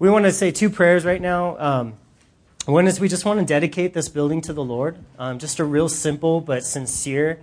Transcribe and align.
we 0.00 0.08
want 0.08 0.24
to 0.24 0.32
say 0.32 0.50
two 0.50 0.70
prayers 0.70 1.04
right 1.04 1.20
now. 1.20 1.58
Um, 1.58 1.94
one 2.64 2.86
is 2.86 2.98
we 2.98 3.06
just 3.06 3.26
want 3.26 3.38
to 3.38 3.44
dedicate 3.44 3.92
this 3.92 4.08
building 4.08 4.40
to 4.40 4.54
the 4.54 4.64
Lord. 4.64 4.96
Um, 5.18 5.38
just 5.38 5.58
a 5.58 5.64
real 5.64 5.90
simple 5.90 6.40
but 6.40 6.64
sincere 6.64 7.38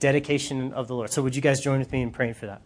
dedication 0.00 0.72
of 0.72 0.88
the 0.88 0.94
Lord. 0.96 1.12
So, 1.12 1.22
would 1.22 1.36
you 1.36 1.40
guys 1.40 1.60
join 1.60 1.78
with 1.78 1.92
me 1.92 2.02
in 2.02 2.10
praying 2.10 2.34
for 2.34 2.46
that? 2.46 2.62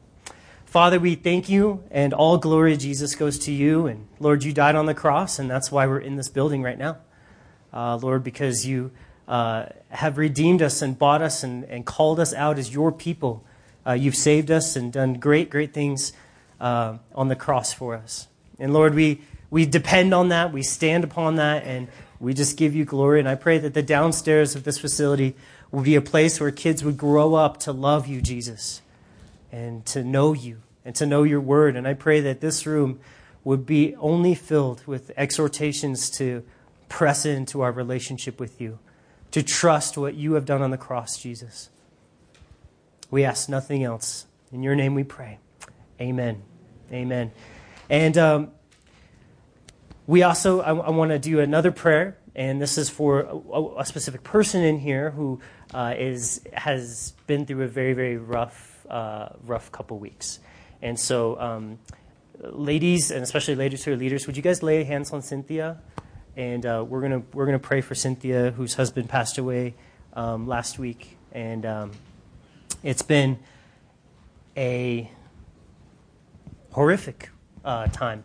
Father, 0.64 0.98
we 0.98 1.14
thank 1.14 1.50
you, 1.50 1.84
and 1.90 2.14
all 2.14 2.38
glory, 2.38 2.74
Jesus, 2.78 3.14
goes 3.14 3.38
to 3.40 3.52
you. 3.52 3.86
And 3.86 4.08
Lord, 4.18 4.44
you 4.44 4.52
died 4.54 4.76
on 4.76 4.86
the 4.86 4.94
cross, 4.94 5.38
and 5.38 5.50
that's 5.50 5.70
why 5.70 5.86
we're 5.86 6.00
in 6.00 6.16
this 6.16 6.28
building 6.28 6.62
right 6.62 6.78
now. 6.78 6.96
Uh, 7.70 7.96
Lord, 7.96 8.24
because 8.24 8.64
you 8.64 8.92
uh, 9.28 9.66
have 9.90 10.16
redeemed 10.16 10.62
us 10.62 10.80
and 10.80 10.98
bought 10.98 11.20
us 11.20 11.42
and, 11.42 11.64
and 11.64 11.84
called 11.84 12.18
us 12.18 12.32
out 12.32 12.58
as 12.58 12.72
your 12.72 12.90
people. 12.90 13.44
Uh, 13.86 13.92
you've 13.92 14.16
saved 14.16 14.50
us 14.50 14.74
and 14.74 14.90
done 14.90 15.14
great, 15.14 15.50
great 15.50 15.74
things 15.74 16.14
uh, 16.62 16.96
on 17.14 17.28
the 17.28 17.36
cross 17.36 17.74
for 17.74 17.94
us. 17.94 18.26
And 18.58 18.72
Lord, 18.72 18.94
we, 18.94 19.20
we 19.54 19.64
depend 19.64 20.12
on 20.12 20.30
that, 20.30 20.52
we 20.52 20.64
stand 20.64 21.04
upon 21.04 21.36
that, 21.36 21.62
and 21.62 21.86
we 22.18 22.34
just 22.34 22.56
give 22.56 22.74
you 22.74 22.84
glory. 22.84 23.20
And 23.20 23.28
I 23.28 23.36
pray 23.36 23.56
that 23.58 23.72
the 23.72 23.84
downstairs 23.84 24.56
of 24.56 24.64
this 24.64 24.78
facility 24.78 25.36
will 25.70 25.82
be 25.82 25.94
a 25.94 26.00
place 26.00 26.40
where 26.40 26.50
kids 26.50 26.82
would 26.82 26.98
grow 26.98 27.36
up 27.36 27.60
to 27.60 27.70
love 27.70 28.08
you, 28.08 28.20
Jesus, 28.20 28.82
and 29.52 29.86
to 29.86 30.02
know 30.02 30.32
you 30.32 30.62
and 30.84 30.92
to 30.96 31.06
know 31.06 31.22
your 31.22 31.40
word. 31.40 31.76
And 31.76 31.86
I 31.86 31.94
pray 31.94 32.18
that 32.18 32.40
this 32.40 32.66
room 32.66 32.98
would 33.44 33.64
be 33.64 33.94
only 34.00 34.34
filled 34.34 34.84
with 34.88 35.12
exhortations 35.16 36.10
to 36.18 36.42
press 36.88 37.24
into 37.24 37.60
our 37.60 37.70
relationship 37.70 38.40
with 38.40 38.60
you, 38.60 38.80
to 39.30 39.40
trust 39.40 39.96
what 39.96 40.14
you 40.14 40.32
have 40.32 40.46
done 40.46 40.62
on 40.62 40.72
the 40.72 40.76
cross, 40.76 41.16
Jesus. 41.16 41.70
We 43.08 43.22
ask 43.22 43.48
nothing 43.48 43.84
else. 43.84 44.26
In 44.50 44.64
your 44.64 44.74
name 44.74 44.96
we 44.96 45.04
pray. 45.04 45.38
Amen. 46.00 46.42
Amen. 46.90 47.30
And 47.88 48.18
um, 48.18 48.50
we 50.06 50.22
also, 50.22 50.60
I, 50.60 50.74
I 50.74 50.90
want 50.90 51.10
to 51.10 51.18
do 51.18 51.40
another 51.40 51.72
prayer, 51.72 52.18
and 52.34 52.60
this 52.60 52.76
is 52.76 52.90
for 52.90 53.20
a, 53.20 53.80
a 53.80 53.86
specific 53.86 54.22
person 54.22 54.62
in 54.62 54.78
here 54.78 55.10
who 55.10 55.40
uh, 55.72 55.94
is, 55.96 56.42
has 56.52 57.14
been 57.26 57.46
through 57.46 57.62
a 57.62 57.68
very, 57.68 57.94
very 57.94 58.16
rough, 58.16 58.86
uh, 58.90 59.30
rough 59.44 59.72
couple 59.72 59.98
weeks. 59.98 60.40
And 60.82 60.98
so, 60.98 61.40
um, 61.40 61.78
ladies, 62.40 63.10
and 63.10 63.22
especially 63.22 63.54
ladies 63.54 63.84
who 63.84 63.92
are 63.92 63.96
leaders, 63.96 64.26
would 64.26 64.36
you 64.36 64.42
guys 64.42 64.62
lay 64.62 64.84
hands 64.84 65.12
on 65.12 65.22
Cynthia? 65.22 65.80
And 66.36 66.66
uh, 66.66 66.84
we're 66.86 67.00
gonna 67.00 67.22
we're 67.32 67.46
gonna 67.46 67.60
pray 67.60 67.80
for 67.80 67.94
Cynthia, 67.94 68.50
whose 68.50 68.74
husband 68.74 69.08
passed 69.08 69.38
away 69.38 69.74
um, 70.14 70.48
last 70.48 70.80
week, 70.80 71.16
and 71.30 71.64
um, 71.64 71.92
it's 72.82 73.02
been 73.02 73.38
a 74.56 75.08
horrific 76.72 77.30
uh, 77.64 77.86
time 77.86 78.24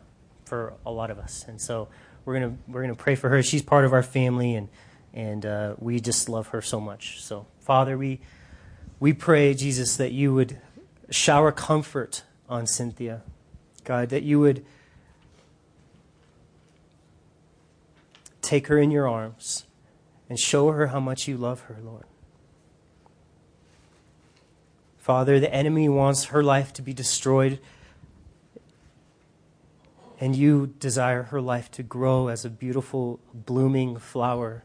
for 0.50 0.74
a 0.86 0.92
lot 0.92 1.12
of 1.12 1.20
us. 1.20 1.46
And 1.48 1.62
so 1.62 1.88
we're 2.26 2.34
gonna 2.34 2.58
we're 2.68 2.82
gonna 2.82 2.96
pray 2.96 3.16
for 3.16 3.30
her. 3.30 3.42
She's 3.44 3.62
part 3.62 3.86
of 3.86 3.94
our 3.94 4.04
family, 4.04 4.56
and 4.56 4.68
and 5.14 5.46
uh, 5.46 5.76
we 5.78 6.00
just 6.00 6.28
love 6.28 6.48
her 6.48 6.62
so 6.62 6.82
much. 6.82 7.22
So 7.22 7.46
Father, 7.60 7.98
we 7.98 8.20
we 9.00 9.14
pray 9.14 9.54
Jesus 9.54 9.96
that 9.98 10.12
you 10.12 10.34
would 10.34 10.60
shower 11.12 11.52
comfort 11.52 12.24
on 12.50 12.66
Cynthia. 12.68 13.22
God, 13.84 14.10
that 14.10 14.24
you 14.24 14.40
would 14.40 14.66
take 18.42 18.68
her 18.68 18.78
in 18.78 18.92
your 18.92 19.08
arms 19.08 19.66
and 20.28 20.40
show 20.40 20.72
her 20.72 20.88
how 20.88 21.00
much 21.00 21.28
you 21.28 21.38
love 21.38 21.62
her, 21.62 21.78
Lord. 21.84 22.06
Father, 24.98 25.40
the 25.40 25.52
enemy 25.54 25.90
wants 25.90 26.26
her 26.26 26.44
life 26.44 26.72
to 26.74 26.82
be 26.82 26.94
destroyed, 26.94 27.60
and 30.20 30.36
you 30.36 30.68
desire 30.80 31.24
her 31.24 31.42
life 31.42 31.72
to 31.72 31.84
grow 31.84 32.28
as 32.28 32.44
a 32.44 32.50
beautiful, 32.50 33.20
blooming 33.34 33.98
flower. 33.98 34.64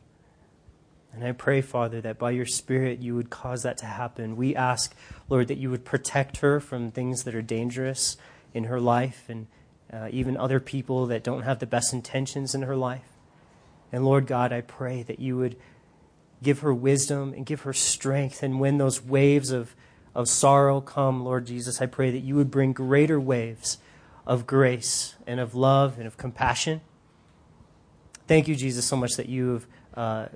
And 1.13 1.25
I 1.25 1.31
pray, 1.31 1.61
Father, 1.61 2.01
that 2.01 2.19
by 2.19 2.33
your 2.33 2.47
Spirit 2.47 2.99
you 2.99 3.15
would 3.15 3.31
cause 3.31 3.63
that 3.63 3.79
to 3.79 3.87
happen. 3.87 4.35
We 4.35 4.57
ask, 4.57 4.95
Lord, 5.29 5.47
that 5.47 5.59
you 5.59 5.71
would 5.71 5.85
protect 5.85 6.39
her 6.39 6.59
from 6.59 6.91
things 6.91 7.23
that 7.23 7.37
are 7.37 7.43
dangerous 7.43 8.17
in 8.53 8.65
her 8.65 8.81
life 8.81 9.27
and 9.29 9.47
uh, 9.93 10.09
even 10.11 10.37
other 10.37 10.59
people 10.59 11.07
that 11.07 11.23
don't 11.23 11.43
have 11.43 11.61
the 11.61 11.67
best 11.67 11.93
intentions 11.93 12.55
in 12.55 12.63
her 12.63 12.77
life. 12.77 13.07
And 13.93 14.05
Lord 14.05 14.27
God, 14.27 14.53
I 14.53 14.61
pray 14.61 15.05
that 15.05 15.21
you 15.21 15.37
would 15.37 15.57
give 16.43 16.61
her 16.61 16.75
wisdom 16.75 17.33
and 17.33 17.47
give 17.47 17.61
her 17.61 17.73
strength. 17.73 18.43
And 18.43 18.59
when 18.59 18.79
those 18.79 19.01
waves 19.01 19.53
of, 19.53 19.77
of 20.17 20.29
sorrow 20.29 20.81
come, 20.81 21.25
Lord 21.25 21.47
Jesus, 21.47 21.81
I 21.81 21.87
pray 21.87 22.11
that 22.11 22.25
you 22.25 22.35
would 22.35 22.51
bring 22.51 22.73
greater 22.73 23.21
waves 23.21 23.79
of 24.27 24.47
grace 24.47 25.17
and 25.27 25.41
of 25.41 25.55
love 25.55 25.99
and 25.99 26.07
of 26.07 26.17
compassion. 26.17 26.81
Thank 28.27 28.49
you, 28.49 28.57
Jesus, 28.57 28.85
so 28.85 28.97
much 28.97 29.13
that 29.17 29.29
you 29.29 29.53
have. 29.53 29.67
Uh, 29.95 30.27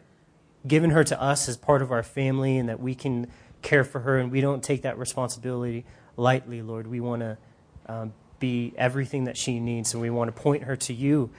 given 0.67 0.91
her 0.91 1.05
to 1.05 1.21
us 1.21 1.49
as 1.49 1.57
part 1.57 1.83
of 1.83 1.93
our 1.93 2.03
family 2.03 2.59
and 2.59 2.69
that 2.69 2.81
we 2.81 2.95
can 2.95 3.27
care 3.63 3.85
for 3.85 4.01
her 4.01 4.19
and 4.19 4.31
we 4.31 4.41
don't 4.41 4.63
take 4.63 4.83
that 4.83 4.99
responsibility 4.99 5.85
lightly, 6.17 6.63
Lord. 6.63 6.87
We 6.87 7.01
want 7.01 7.21
to 7.21 7.39
um, 7.87 8.13
be 8.39 8.75
everything 8.77 9.25
that 9.25 9.37
she 9.37 9.61
needs 9.61 9.95
and 9.95 10.01
we 10.01 10.11
want 10.11 10.35
to 10.35 10.41
point 10.41 10.65
her 10.65 10.77
to 10.77 10.95
you 10.95 11.31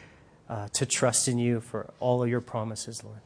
uh, 0.50 0.68
to 0.70 0.86
trust 0.86 1.28
in 1.28 1.38
you 1.38 1.60
for 1.60 1.94
all 2.00 2.24
of 2.24 2.30
your 2.30 2.42
promises, 2.42 3.04
Lord. 3.04 3.20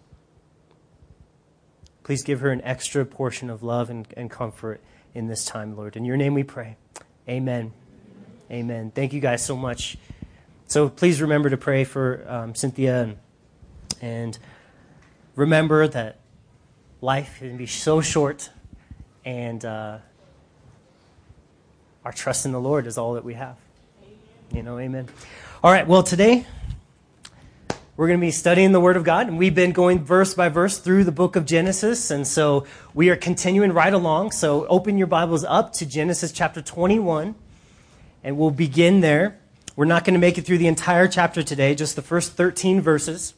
Please 2.04 2.22
give 2.22 2.42
her 2.42 2.52
an 2.52 2.62
extra 2.64 3.06
portion 3.06 3.50
of 3.50 3.64
love 3.64 3.90
and, 3.90 4.06
and 4.18 4.30
comfort 4.30 4.82
in 5.14 5.28
this 5.28 5.46
time, 5.46 5.78
Lord. 5.78 5.96
In 5.96 6.04
your 6.04 6.18
name 6.18 6.34
we 6.34 6.44
pray. 6.44 6.76
Amen. 7.30 7.72
Amen. 8.52 8.92
Thank 8.92 9.14
you 9.14 9.20
guys 9.20 9.44
so 9.44 9.56
much. 9.56 9.98
So 10.68 10.90
please 10.90 11.22
remember 11.22 11.50
to 11.50 11.58
pray 11.58 11.84
for 11.84 12.26
um, 12.28 12.56
Cynthia 12.56 13.04
and, 13.04 13.18
and 14.02 14.38
remember 15.36 15.88
that 15.88 16.20
life 17.02 17.38
can 17.40 17.58
be 17.58 17.66
so 17.66 18.02
short, 18.02 18.50
and 19.26 19.64
uh, 19.64 19.98
our 22.06 22.12
trust 22.12 22.46
in 22.46 22.52
the 22.52 22.60
Lord 22.60 22.88
is 22.88 22.98
all 22.98 23.14
that 23.14 23.24
we 23.24 23.34
have. 23.36 23.58
Amen. 24.02 24.18
You 24.52 24.64
know, 24.64 24.80
amen. 24.80 25.08
All 25.64 25.72
right, 25.72 25.88
well, 25.88 26.04
today 26.04 26.46
we're 27.96 28.08
going 28.08 28.20
to 28.20 28.26
be 28.26 28.32
studying 28.32 28.72
the 28.72 28.80
Word 28.80 28.98
of 28.98 29.04
God, 29.04 29.28
and 29.28 29.38
we've 29.38 29.54
been 29.54 29.72
going 29.72 30.04
verse 30.04 30.34
by 30.34 30.50
verse 30.50 30.80
through 30.80 31.04
the 31.04 31.12
book 31.12 31.36
of 31.36 31.46
Genesis, 31.46 32.10
and 32.10 32.26
so 32.26 32.66
we 32.94 33.10
are 33.10 33.16
continuing 33.16 33.72
right 33.72 33.94
along. 33.94 34.32
So 34.32 34.66
open 34.68 34.98
your 34.98 35.08
Bibles 35.08 35.44
up 35.44 35.74
to 35.74 35.86
Genesis 35.86 36.32
chapter 36.32 36.62
21, 36.62 37.36
and 38.24 38.38
we'll 38.38 38.52
begin 38.52 39.02
there. 39.02 39.38
We're 39.76 39.86
not 39.86 40.06
going 40.06 40.14
to 40.14 40.20
make 40.20 40.38
it 40.38 40.46
through 40.46 40.60
the 40.60 40.68
entire 40.68 41.08
chapter 41.08 41.44
today, 41.44 41.76
just 41.76 41.96
the 41.96 42.02
first 42.02 42.34
13 42.34 42.82
verses. 42.82 43.34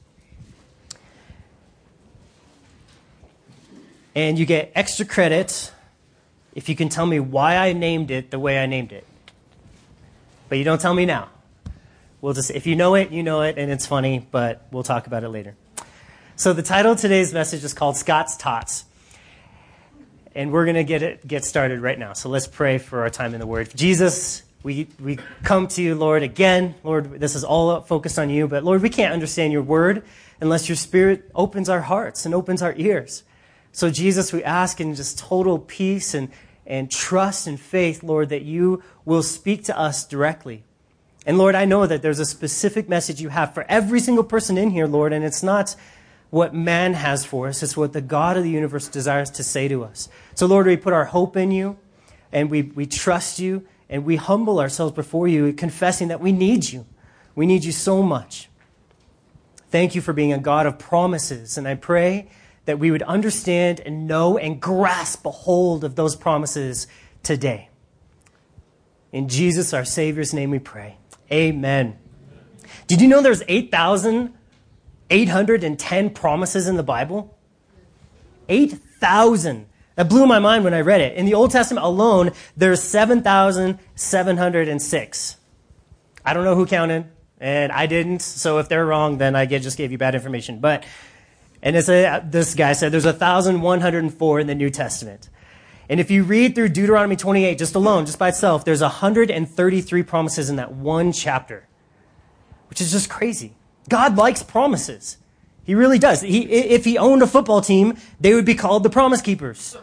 And 4.13 4.38
you 4.38 4.46
get 4.46 4.72
extra 4.75 5.06
credit 5.06 5.72
if 6.53 6.69
you 6.69 6.75
can 6.75 6.90
tell 6.90 7.06
me 7.06 7.19
why 7.19 7.57
I 7.57 7.73
named 7.73 8.12
it 8.12 8.31
the 8.31 8.40
way 8.40 8.57
I 8.57 8.66
named 8.66 8.91
it. 8.94 9.06
But 10.47 10.57
you 10.57 10.63
don't 10.63 10.79
tell 10.79 10.94
me 10.94 11.06
now. 11.06 11.29
We'll 12.22 12.34
just, 12.34 12.50
if 12.52 12.66
you 12.66 12.75
know 12.75 12.96
it, 12.96 13.12
you 13.12 13.23
know 13.23 13.41
it, 13.41 13.57
and 13.57 13.72
it's 13.72 13.85
funny, 13.85 14.25
but 14.31 14.66
we'll 14.72 14.84
talk 14.84 15.06
about 15.06 15.23
it 15.23 15.29
later. 15.29 15.56
So 16.38 16.53
the 16.53 16.63
title 16.63 16.94
of 16.94 17.00
today's 17.00 17.34
message 17.34 17.63
is 17.63 17.73
called 17.73 17.97
Scott's 17.97 18.35
Tots. 18.38 18.85
And 20.34 20.52
we're 20.52 20.66
going 20.66 20.75
to 20.75 20.84
get 20.84 21.02
it 21.02 21.25
get 21.25 21.46
started 21.46 21.79
right 21.79 21.97
now. 21.97 22.13
So 22.13 22.28
let's 22.28 22.47
pray 22.47 22.78
for 22.78 23.02
our 23.02 23.09
time 23.09 23.34
in 23.34 23.40
the 23.40 23.47
Word. 23.47 23.72
Jesus, 23.73 24.44
we, 24.65 24.87
we 24.99 25.19
come 25.43 25.67
to 25.67 25.81
you, 25.83 25.93
Lord, 25.93 26.23
again. 26.23 26.73
Lord, 26.83 27.19
this 27.19 27.35
is 27.35 27.43
all 27.43 27.81
focused 27.81 28.17
on 28.17 28.31
you, 28.31 28.47
but 28.47 28.63
Lord, 28.63 28.81
we 28.81 28.89
can't 28.89 29.13
understand 29.13 29.53
your 29.53 29.61
Word 29.61 30.03
unless 30.41 30.67
your 30.67 30.75
Spirit 30.75 31.29
opens 31.35 31.69
our 31.69 31.81
hearts 31.81 32.25
and 32.25 32.33
opens 32.33 32.63
our 32.63 32.73
ears. 32.75 33.23
So, 33.71 33.91
Jesus, 33.91 34.33
we 34.33 34.43
ask 34.43 34.81
in 34.81 34.95
just 34.95 35.19
total 35.19 35.59
peace 35.59 36.15
and, 36.15 36.31
and 36.65 36.89
trust 36.89 37.45
and 37.45 37.59
faith, 37.59 38.01
Lord, 38.01 38.29
that 38.29 38.41
you 38.41 38.81
will 39.05 39.21
speak 39.21 39.65
to 39.65 39.77
us 39.77 40.03
directly. 40.03 40.63
And 41.27 41.37
Lord, 41.37 41.53
I 41.53 41.65
know 41.65 41.85
that 41.85 42.01
there's 42.01 42.19
a 42.19 42.25
specific 42.25 42.89
message 42.89 43.21
you 43.21 43.29
have 43.29 43.53
for 43.53 43.67
every 43.69 43.99
single 43.99 44.23
person 44.23 44.57
in 44.57 44.72
here, 44.72 44.87
Lord, 44.87 45.13
and 45.13 45.23
it's 45.23 45.43
not 45.43 45.75
what 46.31 46.55
man 46.55 46.95
has 46.95 47.23
for 47.23 47.49
us, 47.49 47.61
it's 47.61 47.78
what 47.78 47.93
the 47.93 48.01
God 48.01 48.35
of 48.35 48.43
the 48.43 48.49
universe 48.49 48.87
desires 48.87 49.29
to 49.31 49.43
say 49.43 49.67
to 49.67 49.84
us. 49.84 50.09
So, 50.34 50.47
Lord, 50.47 50.66
we 50.66 50.75
put 50.75 50.91
our 50.91 51.05
hope 51.05 51.37
in 51.37 51.51
you, 51.51 51.78
and 52.31 52.49
we, 52.49 52.63
we 52.63 52.87
trust 52.87 53.37
you, 53.37 53.67
and 53.90 54.05
we 54.05 54.16
humble 54.16 54.59
ourselves 54.59 54.93
before 54.93 55.28
you, 55.28 55.52
confessing 55.53 56.08
that 56.09 56.22
we 56.22 56.32
need 56.32 56.72
you. 56.72 56.85
We 57.35 57.46
need 57.46 57.64
you 57.64 57.72
so 57.72 58.02
much. 58.02 58.49
Thank 59.70 59.93
you 59.96 60.02
for 60.02 60.14
being 60.14 60.34
a 60.34 60.37
God 60.37 60.66
of 60.66 60.79
promises, 60.79 61.58
and 61.58 61.67
I 61.67 61.76
pray 61.76 62.29
that 62.66 62.79
we 62.79 62.91
would 62.91 63.03
understand 63.03 63.82
and 63.82 64.08
know 64.08 64.37
and 64.37 64.61
grasp 64.61 65.26
a 65.26 65.32
hold 65.32 65.84
of 65.84 65.96
those 65.96 66.16
promises 66.16 66.87
today. 67.23 67.70
In 69.11 69.28
Jesus, 69.29 69.73
our 69.73 69.85
Savior's 69.85 70.34
name, 70.34 70.52
we 70.52 70.59
pray. 70.59 70.97
Amen. 71.31 71.97
Did 72.88 73.02
you 73.02 73.08
know 73.08 73.22
there's 73.22 73.43
8,810 73.47 76.09
promises 76.09 76.67
in 76.67 76.76
the 76.76 76.84
Bible? 76.84 77.38
8,000. 78.49 79.67
That 79.95 80.09
blew 80.09 80.27
my 80.27 80.39
mind 80.39 80.63
when 80.63 80.73
I 80.73 80.81
read 80.81 81.01
it. 81.01 81.15
In 81.15 81.25
the 81.25 81.33
Old 81.33 81.51
Testament 81.51 81.85
alone, 81.85 82.31
there's 82.57 82.83
7,706. 82.83 85.37
I 86.25 86.33
don't 86.33 86.43
know 86.43 86.55
who 86.55 86.65
counted. 86.65 87.05
And 87.39 87.71
I 87.71 87.85
didn't, 87.85 88.21
so 88.21 88.59
if 88.59 88.69
they're 88.69 88.85
wrong, 88.85 89.17
then 89.17 89.35
I 89.35 89.45
just 89.45 89.77
gave 89.77 89.91
you 89.91 89.97
bad 89.97 90.15
information. 90.15 90.59
But, 90.59 90.85
and 91.61 91.75
a, 91.75 92.23
this 92.25 92.55
guy 92.55 92.73
said 92.73 92.91
there's 92.91 93.05
1,104 93.05 94.39
in 94.39 94.47
the 94.47 94.55
New 94.55 94.69
Testament. 94.69 95.29
And 95.89 95.99
if 95.99 96.09
you 96.09 96.23
read 96.23 96.55
through 96.55 96.69
Deuteronomy 96.69 97.15
28 97.15 97.57
just 97.57 97.75
alone, 97.75 98.05
just 98.05 98.17
by 98.17 98.29
itself, 98.29 98.65
there's 98.65 98.81
133 98.81 100.03
promises 100.03 100.49
in 100.49 100.55
that 100.55 100.71
one 100.71 101.11
chapter, 101.11 101.67
which 102.69 102.81
is 102.81 102.91
just 102.91 103.09
crazy. 103.09 103.55
God 103.89 104.17
likes 104.17 104.41
promises. 104.41 105.17
He 105.66 105.73
really 105.73 105.97
does. 105.97 106.22
He, 106.22 106.44
if 106.44 106.85
he 106.85 106.97
owned 106.97 107.23
a 107.23 107.28
football 107.28 107.59
team, 107.59 107.97
they 108.20 108.35
would 108.35 108.46
be 108.46 108.56
called 108.56 108.84
the 108.84 108.90
Promise 108.90 109.22
Keepers. 109.22 109.76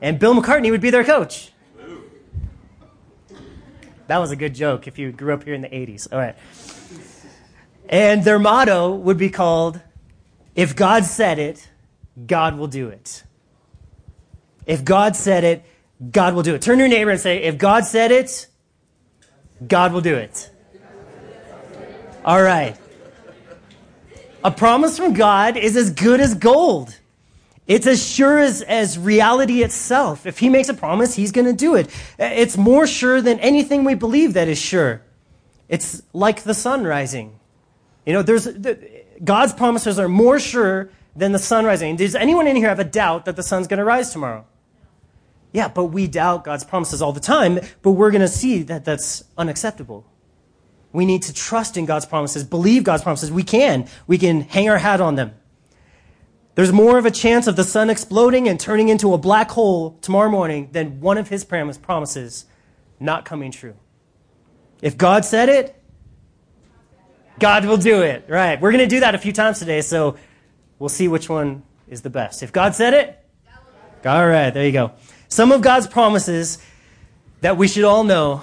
And 0.00 0.18
Bill 0.18 0.34
McCartney 0.34 0.70
would 0.70 0.80
be 0.80 0.90
their 0.90 1.04
coach. 1.04 1.52
That 4.06 4.18
was 4.18 4.30
a 4.30 4.36
good 4.36 4.54
joke 4.54 4.86
if 4.86 4.98
you 4.98 5.12
grew 5.12 5.32
up 5.32 5.44
here 5.44 5.54
in 5.54 5.60
the 5.60 5.68
80s. 5.68 6.12
All 6.12 6.18
right. 6.18 6.36
And 7.88 8.24
their 8.24 8.38
motto 8.38 8.94
would 8.94 9.18
be 9.18 9.30
called, 9.30 9.80
If 10.54 10.74
God 10.74 11.04
said 11.04 11.38
it, 11.38 11.68
God 12.26 12.58
will 12.58 12.66
do 12.66 12.88
it. 12.88 13.22
If 14.66 14.84
God 14.84 15.16
said 15.16 15.44
it, 15.44 15.64
God 16.10 16.34
will 16.34 16.42
do 16.42 16.54
it. 16.54 16.62
Turn 16.62 16.78
to 16.78 16.84
your 16.84 16.88
neighbor 16.88 17.10
and 17.10 17.20
say, 17.20 17.42
If 17.42 17.58
God 17.58 17.84
said 17.84 18.10
it, 18.10 18.46
God 19.66 19.92
will 19.92 20.00
do 20.00 20.16
it. 20.16 20.50
All 22.24 22.42
right. 22.42 22.78
A 24.44 24.50
promise 24.50 24.98
from 24.98 25.14
God 25.14 25.56
is 25.56 25.74
as 25.74 25.90
good 25.90 26.20
as 26.20 26.34
gold. 26.34 26.94
It's 27.66 27.86
as 27.86 28.06
sure 28.06 28.38
as, 28.38 28.60
as 28.60 28.98
reality 28.98 29.62
itself. 29.62 30.26
If 30.26 30.38
he 30.38 30.50
makes 30.50 30.68
a 30.68 30.74
promise, 30.74 31.14
he's 31.14 31.32
going 31.32 31.46
to 31.46 31.54
do 31.54 31.74
it. 31.76 31.88
It's 32.18 32.58
more 32.58 32.86
sure 32.86 33.22
than 33.22 33.40
anything 33.40 33.84
we 33.84 33.94
believe 33.94 34.34
that 34.34 34.48
is 34.48 34.58
sure. 34.58 35.00
It's 35.66 36.02
like 36.12 36.42
the 36.42 36.52
sun 36.52 36.84
rising. 36.84 37.40
You 38.04 38.12
know, 38.12 38.22
there's, 38.22 38.44
the, 38.44 38.78
God's 39.24 39.54
promises 39.54 39.98
are 39.98 40.10
more 40.10 40.38
sure 40.38 40.90
than 41.16 41.32
the 41.32 41.38
sun 41.38 41.64
rising. 41.64 41.96
Does 41.96 42.14
anyone 42.14 42.46
in 42.46 42.54
here 42.54 42.68
have 42.68 42.80
a 42.80 42.84
doubt 42.84 43.24
that 43.24 43.36
the 43.36 43.42
sun's 43.42 43.66
going 43.66 43.78
to 43.78 43.84
rise 43.84 44.12
tomorrow? 44.12 44.44
Yeah, 45.52 45.68
but 45.68 45.86
we 45.86 46.06
doubt 46.06 46.44
God's 46.44 46.64
promises 46.64 47.00
all 47.00 47.12
the 47.12 47.20
time, 47.20 47.60
but 47.80 47.92
we're 47.92 48.10
going 48.10 48.20
to 48.20 48.28
see 48.28 48.62
that 48.64 48.84
that's 48.84 49.24
unacceptable. 49.38 50.04
We 50.94 51.06
need 51.06 51.22
to 51.22 51.34
trust 51.34 51.76
in 51.76 51.86
God's 51.86 52.06
promises, 52.06 52.44
believe 52.44 52.84
God's 52.84 53.02
promises. 53.02 53.32
We 53.32 53.42
can. 53.42 53.88
We 54.06 54.16
can 54.16 54.42
hang 54.42 54.70
our 54.70 54.78
hat 54.78 55.00
on 55.00 55.16
them. 55.16 55.34
There's 56.54 56.72
more 56.72 56.98
of 56.98 57.04
a 57.04 57.10
chance 57.10 57.48
of 57.48 57.56
the 57.56 57.64
sun 57.64 57.90
exploding 57.90 58.48
and 58.48 58.60
turning 58.60 58.88
into 58.90 59.12
a 59.12 59.18
black 59.18 59.50
hole 59.50 59.98
tomorrow 60.02 60.30
morning 60.30 60.68
than 60.70 61.00
one 61.00 61.18
of 61.18 61.28
his 61.28 61.44
promises 61.44 62.46
not 63.00 63.24
coming 63.24 63.50
true. 63.50 63.74
If 64.82 64.96
God 64.96 65.24
said 65.24 65.48
it, 65.48 65.82
God 67.40 67.64
will 67.64 67.76
do 67.76 68.02
it. 68.02 68.26
Right. 68.28 68.60
We're 68.60 68.70
going 68.70 68.88
to 68.88 68.94
do 68.94 69.00
that 69.00 69.16
a 69.16 69.18
few 69.18 69.32
times 69.32 69.58
today, 69.58 69.80
so 69.80 70.16
we'll 70.78 70.88
see 70.88 71.08
which 71.08 71.28
one 71.28 71.64
is 71.88 72.02
the 72.02 72.10
best. 72.10 72.44
If 72.44 72.52
God 72.52 72.76
said 72.76 72.94
it, 72.94 73.18
all 74.04 74.28
right, 74.28 74.50
there 74.50 74.64
you 74.64 74.70
go. 74.70 74.92
Some 75.26 75.50
of 75.50 75.60
God's 75.60 75.88
promises 75.88 76.58
that 77.40 77.56
we 77.56 77.66
should 77.66 77.82
all 77.82 78.04
know, 78.04 78.42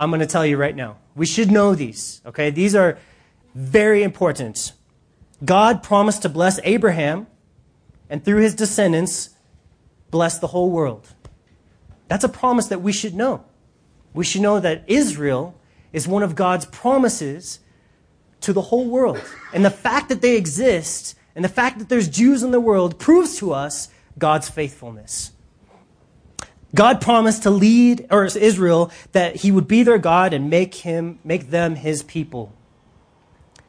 I'm 0.00 0.10
going 0.10 0.18
to 0.18 0.26
tell 0.26 0.44
you 0.44 0.56
right 0.56 0.74
now. 0.74 0.96
We 1.14 1.26
should 1.26 1.50
know 1.50 1.74
these, 1.74 2.20
okay? 2.26 2.50
These 2.50 2.74
are 2.74 2.98
very 3.54 4.02
important. 4.02 4.72
God 5.44 5.82
promised 5.82 6.22
to 6.22 6.28
bless 6.28 6.58
Abraham 6.64 7.26
and 8.08 8.24
through 8.24 8.40
his 8.42 8.54
descendants, 8.54 9.30
bless 10.10 10.38
the 10.38 10.48
whole 10.48 10.70
world. 10.70 11.08
That's 12.08 12.24
a 12.24 12.28
promise 12.28 12.66
that 12.66 12.82
we 12.82 12.92
should 12.92 13.14
know. 13.14 13.44
We 14.14 14.24
should 14.24 14.42
know 14.42 14.60
that 14.60 14.84
Israel 14.86 15.58
is 15.92 16.06
one 16.06 16.22
of 16.22 16.34
God's 16.34 16.66
promises 16.66 17.60
to 18.42 18.52
the 18.52 18.62
whole 18.62 18.88
world. 18.88 19.22
And 19.52 19.64
the 19.64 19.70
fact 19.70 20.08
that 20.08 20.20
they 20.20 20.36
exist 20.36 21.14
and 21.34 21.44
the 21.44 21.48
fact 21.48 21.78
that 21.78 21.88
there's 21.88 22.08
Jews 22.08 22.42
in 22.42 22.50
the 22.50 22.60
world 22.60 22.98
proves 22.98 23.36
to 23.38 23.52
us 23.52 23.88
God's 24.18 24.48
faithfulness. 24.48 25.31
God 26.74 27.00
promised 27.00 27.42
to 27.42 27.50
lead 27.50 28.06
or 28.10 28.24
Israel 28.24 28.90
that 29.12 29.36
he 29.36 29.52
would 29.52 29.68
be 29.68 29.82
their 29.82 29.98
God 29.98 30.32
and 30.32 30.48
make 30.48 30.74
him 30.76 31.18
make 31.22 31.50
them 31.50 31.74
his 31.74 32.02
people. 32.02 32.52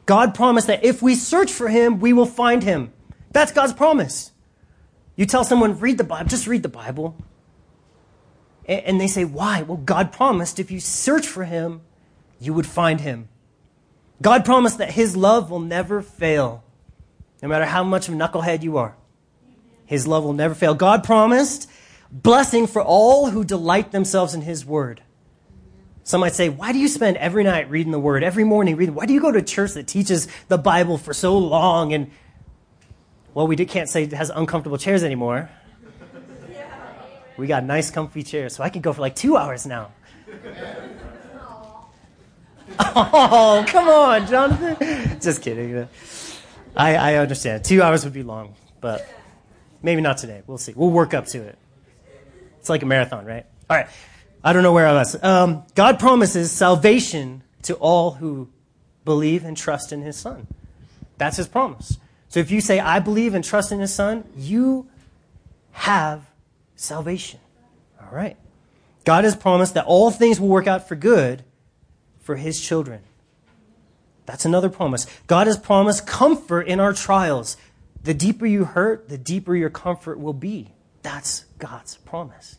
God 0.06 0.34
promised 0.34 0.66
that 0.66 0.84
if 0.84 1.02
we 1.02 1.14
search 1.14 1.52
for 1.52 1.68
him, 1.68 2.00
we 2.00 2.12
will 2.12 2.26
find 2.26 2.62
him. 2.62 2.92
That's 3.32 3.52
God's 3.52 3.72
promise. 3.72 4.32
You 5.16 5.26
tell 5.26 5.44
someone, 5.44 5.78
read 5.78 5.98
the 5.98 6.04
Bible, 6.04 6.28
just 6.28 6.46
read 6.46 6.62
the 6.62 6.68
Bible. 6.68 7.16
And 8.66 9.00
they 9.00 9.08
say, 9.08 9.24
why? 9.24 9.62
Well, 9.62 9.76
God 9.76 10.12
promised 10.12 10.58
if 10.58 10.70
you 10.70 10.80
search 10.80 11.26
for 11.26 11.44
him, 11.44 11.82
you 12.40 12.54
would 12.54 12.66
find 12.66 13.00
him. 13.00 13.28
God 14.22 14.44
promised 14.44 14.78
that 14.78 14.90
his 14.90 15.16
love 15.16 15.50
will 15.50 15.60
never 15.60 16.00
fail, 16.00 16.64
no 17.42 17.48
matter 17.48 17.66
how 17.66 17.84
much 17.84 18.08
of 18.08 18.14
a 18.14 18.16
knucklehead 18.16 18.62
you 18.62 18.78
are. 18.78 18.96
His 19.84 20.06
love 20.06 20.24
will 20.24 20.32
never 20.32 20.54
fail. 20.54 20.74
God 20.74 21.04
promised 21.04 21.68
blessing 22.10 22.66
for 22.66 22.82
all 22.82 23.30
who 23.30 23.44
delight 23.44 23.92
themselves 23.92 24.34
in 24.34 24.42
his 24.42 24.64
word. 24.64 25.02
Some 26.02 26.20
might 26.20 26.34
say, 26.34 26.48
why 26.50 26.72
do 26.72 26.78
you 26.78 26.88
spend 26.88 27.16
every 27.16 27.44
night 27.44 27.70
reading 27.70 27.92
the 27.92 27.98
word, 27.98 28.22
every 28.22 28.44
morning 28.44 28.76
reading? 28.76 28.94
Why 28.94 29.06
do 29.06 29.14
you 29.14 29.20
go 29.20 29.32
to 29.32 29.40
church 29.40 29.72
that 29.72 29.86
teaches 29.86 30.28
the 30.48 30.58
Bible 30.58 30.98
for 30.98 31.14
so 31.14 31.38
long 31.38 31.92
and 31.92 32.10
well, 33.34 33.48
we 33.48 33.56
can't 33.56 33.88
say 33.88 34.04
it 34.04 34.12
has 34.12 34.30
uncomfortable 34.30 34.78
chairs 34.78 35.02
anymore. 35.02 35.50
We 37.36 37.48
got 37.48 37.64
nice, 37.64 37.90
comfy 37.90 38.22
chairs, 38.22 38.54
so 38.54 38.62
I 38.62 38.68
can 38.68 38.80
go 38.80 38.92
for 38.92 39.00
like 39.00 39.16
two 39.16 39.36
hours 39.36 39.66
now. 39.66 39.90
Oh, 42.78 43.64
come 43.66 43.88
on, 43.88 44.26
Jonathan. 44.28 45.20
Just 45.20 45.42
kidding. 45.42 45.88
I, 46.76 46.94
I 46.94 47.14
understand. 47.16 47.64
Two 47.64 47.82
hours 47.82 48.04
would 48.04 48.12
be 48.12 48.22
long, 48.22 48.54
but 48.80 49.08
maybe 49.82 50.00
not 50.00 50.18
today. 50.18 50.42
We'll 50.46 50.58
see. 50.58 50.72
We'll 50.76 50.90
work 50.90 51.12
up 51.12 51.26
to 51.26 51.42
it. 51.42 51.58
It's 52.64 52.70
like 52.70 52.82
a 52.82 52.86
marathon, 52.86 53.26
right? 53.26 53.44
All 53.68 53.76
right. 53.76 53.86
I 54.42 54.54
don't 54.54 54.62
know 54.62 54.72
where 54.72 54.86
I 54.86 54.94
was. 54.94 55.22
Um, 55.22 55.64
God 55.74 55.98
promises 55.98 56.50
salvation 56.50 57.42
to 57.64 57.74
all 57.74 58.12
who 58.12 58.48
believe 59.04 59.44
and 59.44 59.54
trust 59.54 59.92
in 59.92 60.00
his 60.00 60.16
son. 60.16 60.46
That's 61.18 61.36
his 61.36 61.46
promise. 61.46 61.98
So 62.30 62.40
if 62.40 62.50
you 62.50 62.62
say, 62.62 62.80
I 62.80 63.00
believe 63.00 63.34
and 63.34 63.44
trust 63.44 63.70
in 63.70 63.80
his 63.80 63.92
son, 63.92 64.24
you 64.34 64.88
have 65.72 66.24
salvation. 66.74 67.38
All 68.00 68.16
right. 68.16 68.38
God 69.04 69.24
has 69.24 69.36
promised 69.36 69.74
that 69.74 69.84
all 69.84 70.10
things 70.10 70.40
will 70.40 70.48
work 70.48 70.66
out 70.66 70.88
for 70.88 70.94
good 70.94 71.44
for 72.18 72.36
his 72.36 72.58
children. 72.58 73.02
That's 74.24 74.46
another 74.46 74.70
promise. 74.70 75.06
God 75.26 75.48
has 75.48 75.58
promised 75.58 76.06
comfort 76.06 76.62
in 76.62 76.80
our 76.80 76.94
trials. 76.94 77.58
The 78.02 78.14
deeper 78.14 78.46
you 78.46 78.64
hurt, 78.64 79.10
the 79.10 79.18
deeper 79.18 79.54
your 79.54 79.68
comfort 79.68 80.18
will 80.18 80.32
be. 80.32 80.70
That's 81.04 81.44
God's 81.58 81.98
promise. 81.98 82.58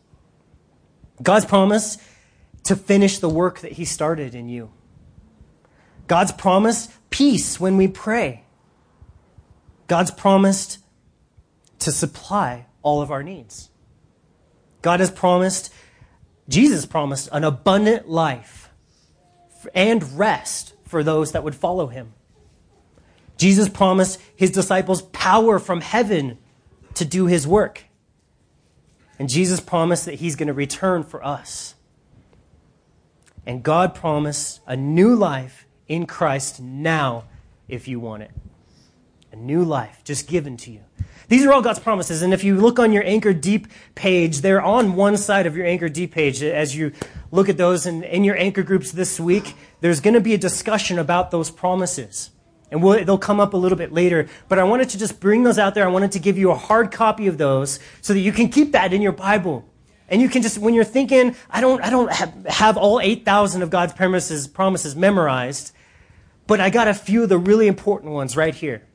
God's 1.22 1.46
promise 1.46 1.98
to 2.66 2.76
finish 2.76 3.18
the 3.18 3.28
work 3.28 3.60
that 3.62 3.74
he 3.74 3.86
started 3.86 4.36
in 4.36 4.48
you. 4.48 4.72
God's 6.08 6.32
promise 6.32 6.88
peace 7.10 7.60
when 7.60 7.76
we 7.76 7.88
pray. 7.88 8.44
God's 9.88 10.12
promised 10.12 10.78
to 11.80 11.92
supply 11.92 12.68
all 12.84 13.02
of 13.02 13.10
our 13.10 13.24
needs. 13.24 13.72
God 14.84 15.00
has 15.00 15.10
promised, 15.10 15.74
Jesus 16.48 16.86
promised 16.86 17.30
an 17.32 17.44
abundant 17.44 18.08
life 18.08 18.70
and 19.74 20.20
rest 20.20 20.76
for 20.84 21.02
those 21.02 21.32
that 21.32 21.44
would 21.44 21.56
follow 21.56 21.88
him. 21.88 22.14
Jesus 23.38 23.70
promised 23.70 24.22
his 24.36 24.52
disciples 24.52 25.02
power 25.02 25.58
from 25.58 25.82
heaven 25.82 26.38
to 26.94 27.06
do 27.06 27.26
his 27.26 27.48
work. 27.48 27.86
And 29.18 29.30
Jesus 29.30 29.60
promised 29.60 30.06
that 30.06 30.16
he's 30.16 30.36
going 30.36 30.48
to 30.48 30.54
return 30.54 31.04
for 31.04 31.24
us. 31.24 31.76
And 33.46 33.64
God 33.64 33.96
promised 33.96 34.62
a 34.66 34.76
new 34.76 35.16
life 35.16 35.66
in 35.88 36.06
Christ 36.06 36.60
now 36.60 37.26
if 37.68 37.88
you 37.88 38.00
want 38.00 38.24
it 38.24 38.32
a 39.36 39.38
new 39.38 39.64
life 39.64 40.02
just 40.04 40.28
given 40.28 40.58
to 40.58 40.72
you. 40.72 40.80
These 41.28 41.46
are 41.46 41.52
all 41.52 41.62
God's 41.62 41.80
promises. 41.80 42.22
And 42.22 42.34
if 42.34 42.44
you 42.44 42.56
look 42.56 42.80
on 42.80 42.94
your 42.94 43.04
Anchor 43.04 43.34
Deep 43.34 43.68
page, 43.96 44.42
they're 44.42 44.62
on 44.62 44.96
one 44.96 45.18
side 45.18 45.46
of 45.46 45.58
your 45.58 45.66
Anchor 45.66 45.90
Deep 45.90 46.14
page. 46.14 46.42
As 46.42 46.76
you 46.76 46.92
look 47.32 47.50
at 47.50 47.58
those 47.58 47.86
and 47.86 48.04
in 48.04 48.24
your 48.24 48.38
anchor 48.38 48.64
groups 48.64 48.92
this 48.92 49.20
week, 49.20 49.56
there's 49.82 50.00
going 50.00 50.14
to 50.14 50.22
be 50.22 50.34
a 50.34 50.38
discussion 50.38 51.00
about 51.00 51.32
those 51.32 51.52
promises. 51.52 52.30
And 52.76 52.84
we'll, 52.84 53.06
they'll 53.06 53.18
come 53.18 53.40
up 53.40 53.54
a 53.54 53.58
little 53.58 53.78
bit 53.78 53.94
later. 53.94 54.28
But 54.50 54.60
I 54.60 54.66
wanted 54.66 54.90
to 54.90 54.98
just 54.98 55.22
bring 55.22 55.44
those 55.44 55.58
out 55.58 55.76
there. 55.76 55.86
I 55.86 55.88
wanted 55.88 56.12
to 56.12 56.20
give 56.20 56.38
you 56.38 56.52
a 56.52 56.56
hard 56.56 56.92
copy 56.92 57.28
of 57.28 57.38
those 57.38 57.80
so 58.02 58.14
that 58.14 58.20
you 58.20 58.34
can 58.34 58.50
keep 58.50 58.74
that 58.74 58.92
in 58.92 59.02
your 59.02 59.14
Bible. 59.14 59.64
And 60.10 60.22
you 60.22 60.28
can 60.28 60.42
just, 60.42 60.58
when 60.58 60.74
you're 60.74 60.84
thinking, 60.84 61.38
I 61.50 61.62
don't, 61.62 61.82
I 61.82 61.90
don't 61.90 62.12
have, 62.12 62.34
have 62.48 62.76
all 62.76 63.00
8,000 63.00 63.62
of 63.62 63.70
God's 63.70 63.94
promises, 63.94 64.46
promises 64.46 64.94
memorized, 64.94 65.72
but 66.48 66.60
I 66.60 66.70
got 66.70 66.90
a 66.90 66.94
few 66.94 67.24
of 67.24 67.30
the 67.30 67.38
really 67.38 67.68
important 67.68 68.12
ones 68.12 68.36
right 68.36 68.54
here. 68.54 68.86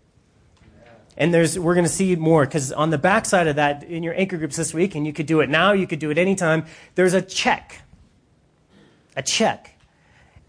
And 1.16 1.32
there's, 1.32 1.58
we're 1.58 1.74
going 1.74 1.86
to 1.86 1.90
see 1.90 2.14
more 2.16 2.44
because 2.44 2.72
on 2.72 2.90
the 2.90 2.98
backside 2.98 3.46
of 3.46 3.56
that, 3.56 3.82
in 3.82 4.02
your 4.02 4.12
anchor 4.14 4.36
groups 4.36 4.56
this 4.56 4.74
week, 4.74 4.94
and 4.94 5.06
you 5.06 5.14
could 5.14 5.24
do 5.24 5.40
it 5.40 5.48
now, 5.48 5.72
you 5.72 5.86
could 5.86 6.00
do 6.00 6.10
it 6.10 6.18
anytime, 6.18 6.66
there's 6.96 7.14
a 7.14 7.22
check. 7.22 7.80
A 9.16 9.22
check. 9.22 9.69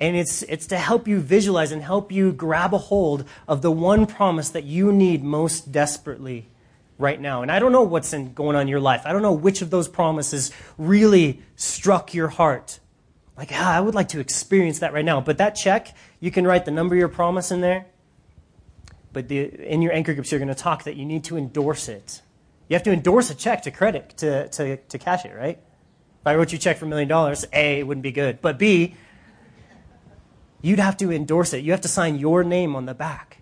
And 0.02 0.18
it's, 0.18 0.42
it's 0.44 0.66
to 0.68 0.78
help 0.78 1.08
you 1.08 1.20
visualize 1.20 1.72
and 1.72 1.84
help 1.84 2.12
you 2.12 2.34
grab 2.34 2.74
a 2.74 2.80
hold 2.80 3.24
of 3.48 3.62
the 3.62 3.72
one 3.72 4.08
promise 4.08 4.50
that 4.50 4.64
you 4.64 4.92
need 4.92 5.24
most 5.24 5.72
desperately 5.72 6.48
right 6.98 7.22
now. 7.22 7.44
And 7.44 7.52
I 7.52 7.60
don't 7.60 7.72
know 7.72 7.84
what's 7.84 8.12
in, 8.12 8.34
going 8.34 8.56
on 8.56 8.64
in 8.64 8.68
your 8.68 8.80
life. 8.80 9.04
I 9.06 9.14
don't 9.14 9.22
know 9.22 9.32
which 9.32 9.62
of 9.62 9.70
those 9.70 9.88
promises 9.88 10.52
really 10.80 11.44
struck 11.56 12.16
your 12.16 12.30
heart. 12.30 12.80
Like, 13.38 13.50
ah, 13.54 13.78
I 13.78 13.80
would 13.80 13.94
like 13.94 14.10
to 14.10 14.20
experience 14.20 14.80
that 14.80 14.92
right 14.92 15.06
now. 15.06 15.22
But 15.22 15.38
that 15.38 15.52
check, 15.52 15.96
you 16.20 16.32
can 16.32 16.48
write 16.48 16.66
the 16.66 16.72
number 16.72 16.96
of 16.96 17.00
your 17.00 17.08
promise 17.08 17.52
in 17.52 17.62
there. 17.62 17.86
But 19.14 19.28
the, 19.28 19.40
in 19.72 19.84
your 19.84 19.94
anchor 19.94 20.16
groups, 20.16 20.32
you're 20.32 20.40
going 20.40 20.48
to 20.48 20.56
talk 20.56 20.86
that 20.86 20.96
you 20.96 21.06
need 21.06 21.26
to 21.26 21.38
endorse 21.38 21.88
it. 21.88 22.24
You 22.70 22.76
have 22.76 22.84
to 22.84 22.92
endorse 22.92 23.30
a 23.30 23.36
check 23.36 23.62
to 23.64 23.72
credit, 23.72 24.18
to, 24.18 24.48
to, 24.50 24.78
to 24.78 24.98
cash 24.98 25.26
it, 25.26 25.36
right? 25.36 25.60
If 26.22 26.28
I 26.28 26.36
wrote 26.36 26.52
you 26.52 26.58
a 26.58 26.60
check 26.60 26.78
for 26.78 26.86
a 26.86 26.88
million 26.88 27.08
dollars, 27.08 27.46
A, 27.54 27.80
it 27.80 27.84
wouldn't 27.88 28.04
be 28.04 28.12
good. 28.12 28.42
But 28.42 28.58
B, 28.58 28.96
you'd 30.62 30.80
have 30.80 30.98
to 30.98 31.12
endorse 31.12 31.54
it. 31.54 31.64
You 31.64 31.72
have 31.72 31.82
to 31.82 31.88
sign 31.88 32.20
your 32.20 32.44
name 32.44 32.76
on 32.76 32.86
the 32.86 32.94
back, 32.94 33.38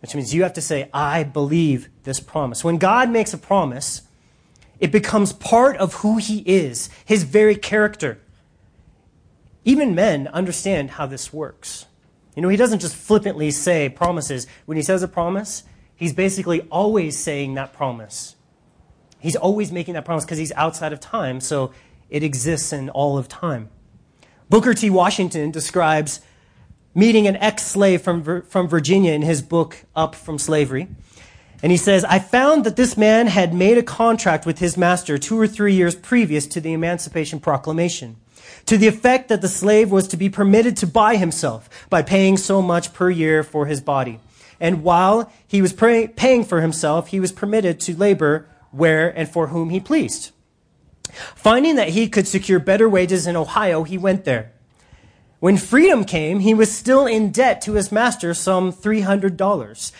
which 0.00 0.14
means 0.14 0.34
you 0.34 0.42
have 0.42 0.54
to 0.54 0.60
say, 0.60 0.88
I 0.92 1.24
believe 1.24 1.88
this 2.04 2.20
promise. 2.20 2.64
When 2.64 2.78
God 2.78 3.10
makes 3.10 3.32
a 3.32 3.38
promise, 3.38 4.02
it 4.78 4.90
becomes 4.90 5.32
part 5.32 5.76
of 5.76 5.94
who 5.94 6.16
He 6.16 6.38
is, 6.40 6.88
His 7.04 7.24
very 7.24 7.56
character. 7.56 8.18
Even 9.64 9.94
men 9.94 10.26
understand 10.28 10.92
how 10.92 11.06
this 11.06 11.32
works. 11.32 11.86
You 12.34 12.42
know, 12.42 12.48
He 12.48 12.56
doesn't 12.56 12.80
just 12.80 12.96
flippantly 12.96 13.50
say 13.50 13.88
promises. 13.88 14.46
When 14.64 14.76
He 14.76 14.82
says 14.82 15.02
a 15.02 15.08
promise, 15.08 15.64
He's 15.94 16.14
basically 16.14 16.62
always 16.70 17.18
saying 17.18 17.54
that 17.54 17.74
promise. 17.74 18.36
He's 19.18 19.36
always 19.36 19.70
making 19.70 19.94
that 19.94 20.06
promise 20.06 20.24
because 20.24 20.38
He's 20.38 20.52
outside 20.52 20.94
of 20.94 21.00
time, 21.00 21.40
so 21.40 21.72
it 22.08 22.22
exists 22.22 22.72
in 22.72 22.88
all 22.88 23.18
of 23.18 23.28
time. 23.28 23.68
Booker 24.48 24.74
T. 24.74 24.90
Washington 24.90 25.50
describes 25.50 26.20
meeting 26.94 27.26
an 27.26 27.36
ex 27.36 27.64
slave 27.66 28.02
from, 28.02 28.42
from 28.42 28.68
Virginia 28.68 29.12
in 29.12 29.22
his 29.22 29.42
book, 29.42 29.84
Up 29.94 30.14
from 30.14 30.38
Slavery. 30.38 30.88
And 31.62 31.70
he 31.70 31.78
says, 31.78 32.04
I 32.04 32.18
found 32.18 32.64
that 32.64 32.76
this 32.76 32.96
man 32.96 33.26
had 33.26 33.52
made 33.52 33.76
a 33.76 33.82
contract 33.82 34.46
with 34.46 34.58
his 34.58 34.76
master 34.76 35.18
two 35.18 35.38
or 35.38 35.46
three 35.46 35.74
years 35.74 35.94
previous 35.94 36.46
to 36.48 36.60
the 36.60 36.72
Emancipation 36.72 37.38
Proclamation, 37.38 38.16
to 38.66 38.78
the 38.78 38.88
effect 38.88 39.28
that 39.28 39.42
the 39.42 39.48
slave 39.48 39.90
was 39.90 40.08
to 40.08 40.16
be 40.16 40.30
permitted 40.30 40.76
to 40.78 40.86
buy 40.86 41.16
himself 41.16 41.68
by 41.90 42.02
paying 42.02 42.36
so 42.36 42.62
much 42.62 42.94
per 42.94 43.10
year 43.10 43.42
for 43.42 43.66
his 43.66 43.80
body. 43.80 44.20
And 44.58 44.82
while 44.82 45.30
he 45.46 45.60
was 45.62 45.72
pay- 45.72 46.08
paying 46.08 46.44
for 46.44 46.60
himself, 46.60 47.08
he 47.08 47.20
was 47.20 47.32
permitted 47.32 47.78
to 47.80 47.96
labor 47.96 48.48
where 48.70 49.08
and 49.16 49.28
for 49.28 49.48
whom 49.48 49.70
he 49.70 49.80
pleased. 49.80 50.30
Finding 51.12 51.76
that 51.76 51.90
he 51.90 52.08
could 52.08 52.28
secure 52.28 52.58
better 52.58 52.88
wages 52.88 53.26
in 53.26 53.36
Ohio, 53.36 53.84
he 53.84 53.98
went 53.98 54.24
there. 54.24 54.52
When 55.40 55.56
freedom 55.56 56.04
came, 56.04 56.40
he 56.40 56.52
was 56.52 56.70
still 56.70 57.06
in 57.06 57.32
debt 57.32 57.62
to 57.62 57.72
his 57.72 57.90
master 57.90 58.34
some 58.34 58.70
$300. 58.70 59.92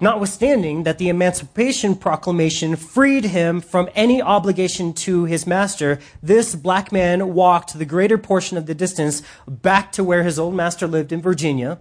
Notwithstanding 0.00 0.82
that 0.82 0.98
the 0.98 1.08
Emancipation 1.08 1.94
Proclamation 1.94 2.74
freed 2.74 3.26
him 3.26 3.60
from 3.60 3.88
any 3.94 4.20
obligation 4.20 4.92
to 4.94 5.26
his 5.26 5.46
master, 5.46 6.00
this 6.20 6.56
black 6.56 6.90
man 6.90 7.34
walked 7.34 7.78
the 7.78 7.84
greater 7.84 8.18
portion 8.18 8.58
of 8.58 8.66
the 8.66 8.74
distance 8.74 9.22
back 9.46 9.92
to 9.92 10.02
where 10.02 10.24
his 10.24 10.40
old 10.40 10.54
master 10.54 10.88
lived 10.88 11.12
in 11.12 11.22
Virginia 11.22 11.78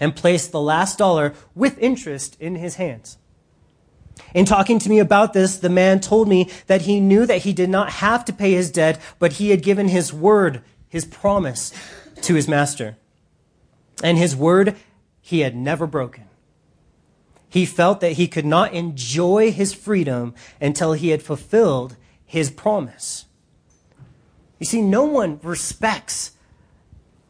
and 0.00 0.16
placed 0.16 0.52
the 0.52 0.60
last 0.60 0.96
dollar 0.96 1.34
with 1.54 1.78
interest 1.78 2.38
in 2.40 2.54
his 2.54 2.76
hands. 2.76 3.18
In 4.32 4.46
talking 4.46 4.78
to 4.78 4.88
me 4.88 4.98
about 4.98 5.34
this, 5.34 5.58
the 5.58 5.68
man 5.68 6.00
told 6.00 6.28
me 6.28 6.48
that 6.66 6.82
he 6.82 6.98
knew 6.98 7.26
that 7.26 7.42
he 7.42 7.52
did 7.52 7.68
not 7.68 7.90
have 7.90 8.24
to 8.24 8.32
pay 8.32 8.52
his 8.52 8.70
debt, 8.70 8.98
but 9.18 9.34
he 9.34 9.50
had 9.50 9.62
given 9.62 9.88
his 9.88 10.14
word, 10.14 10.62
his 10.88 11.04
promise 11.04 11.72
to 12.22 12.34
his 12.34 12.48
master. 12.48 12.96
And 14.02 14.18
his 14.18 14.36
word 14.36 14.76
he 15.20 15.40
had 15.40 15.56
never 15.56 15.86
broken. 15.86 16.24
He 17.48 17.66
felt 17.66 18.00
that 18.00 18.12
he 18.12 18.28
could 18.28 18.44
not 18.44 18.72
enjoy 18.72 19.50
his 19.50 19.72
freedom 19.72 20.34
until 20.60 20.92
he 20.92 21.08
had 21.08 21.22
fulfilled 21.22 21.96
his 22.24 22.50
promise. 22.50 23.26
You 24.58 24.66
see, 24.66 24.82
no 24.82 25.04
one 25.04 25.40
respects 25.42 26.32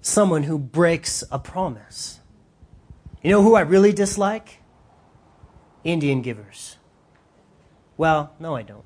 someone 0.00 0.44
who 0.44 0.58
breaks 0.58 1.24
a 1.30 1.38
promise. 1.38 2.20
You 3.22 3.30
know 3.30 3.42
who 3.42 3.54
I 3.54 3.62
really 3.62 3.92
dislike? 3.92 4.58
Indian 5.82 6.22
givers. 6.22 6.76
Well, 7.96 8.34
no, 8.38 8.54
I 8.54 8.62
don't. 8.62 8.84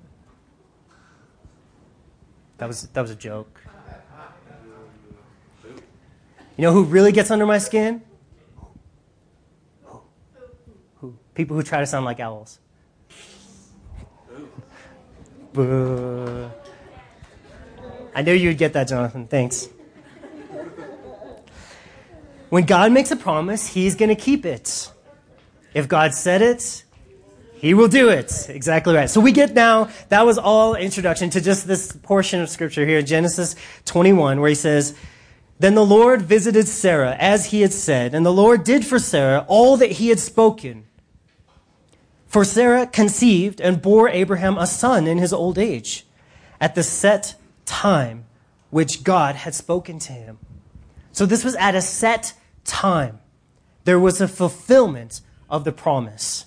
That 2.59 2.67
was, 2.67 2.83
that 2.89 3.01
was 3.01 3.11
a 3.11 3.17
joke. 3.17 3.60
You 6.61 6.67
know 6.67 6.73
who 6.75 6.85
really 6.85 7.11
gets 7.11 7.31
under 7.31 7.47
my 7.47 7.57
skin? 7.57 8.03
Who? 9.85 10.03
Who? 10.97 11.15
People 11.35 11.57
who 11.57 11.63
try 11.63 11.81
to 11.81 11.87
sound 11.87 12.05
like 12.05 12.21
owls. 12.21 12.59
Boo. 15.55 16.51
I 18.15 18.21
knew 18.21 18.35
you'd 18.35 18.59
get 18.59 18.75
that, 18.75 18.89
Jonathan. 18.89 19.27
Thanks. 19.27 19.71
When 22.51 22.67
God 22.67 22.93
makes 22.93 23.11
a 23.11 23.17
promise, 23.17 23.67
He's 23.67 23.95
going 23.95 24.11
to 24.11 24.15
keep 24.15 24.45
it. 24.45 24.93
If 25.73 25.89
God 25.89 26.13
said 26.13 26.43
it, 26.43 26.85
He 27.55 27.73
will 27.73 27.89
do 27.89 28.11
it. 28.11 28.51
Exactly 28.51 28.95
right. 28.95 29.09
So 29.09 29.23
we 29.23 29.33
get 29.33 29.55
now, 29.55 29.89
that 30.11 30.27
was 30.27 30.37
all 30.37 30.75
introduction 30.75 31.31
to 31.31 31.41
just 31.41 31.67
this 31.67 31.91
portion 31.91 32.43
of 32.43 32.51
Scripture 32.51 32.85
here 32.85 32.99
in 32.99 33.07
Genesis 33.07 33.57
21, 33.87 34.43
where 34.43 34.51
He 34.51 34.55
says, 34.55 34.95
then 35.61 35.75
the 35.75 35.85
Lord 35.85 36.23
visited 36.23 36.67
Sarah 36.67 37.15
as 37.21 37.47
he 37.47 37.61
had 37.61 37.75
said, 37.75 38.15
and 38.15 38.25
the 38.25 38.33
Lord 38.33 38.65
did 38.65 38.87
for 38.87 38.99
Sarah 38.99 39.45
all 39.47 39.77
that 39.77 39.93
he 39.93 40.09
had 40.09 40.19
spoken. 40.19 40.87
For 42.27 42.45
Sarah 42.45 42.87
conceived 42.87 43.61
and 43.61 43.83
bore 43.83 44.09
Abraham 44.09 44.57
a 44.57 44.67
son 44.67 45.07
in 45.07 45.19
his 45.19 45.35
old 45.35 45.59
age, 45.59 46.07
at 46.63 46.75
the 46.75 46.83
set 46.83 47.35
time 47.67 48.25
which 48.71 49.05
God 49.05 49.35
had 49.35 49.55
spoken 49.55 49.99
to 49.99 50.13
him. 50.13 50.39
So 51.13 51.27
this 51.27 51.45
was 51.45 51.57
at 51.57 51.75
a 51.75 51.83
set 51.83 52.33
time. 52.65 53.19
There 53.85 54.01
was 54.01 54.19
a 54.23 54.29
fulfillment 54.29 55.21
of 55.51 55.65
the 55.65 55.73
promise. 55.73 56.47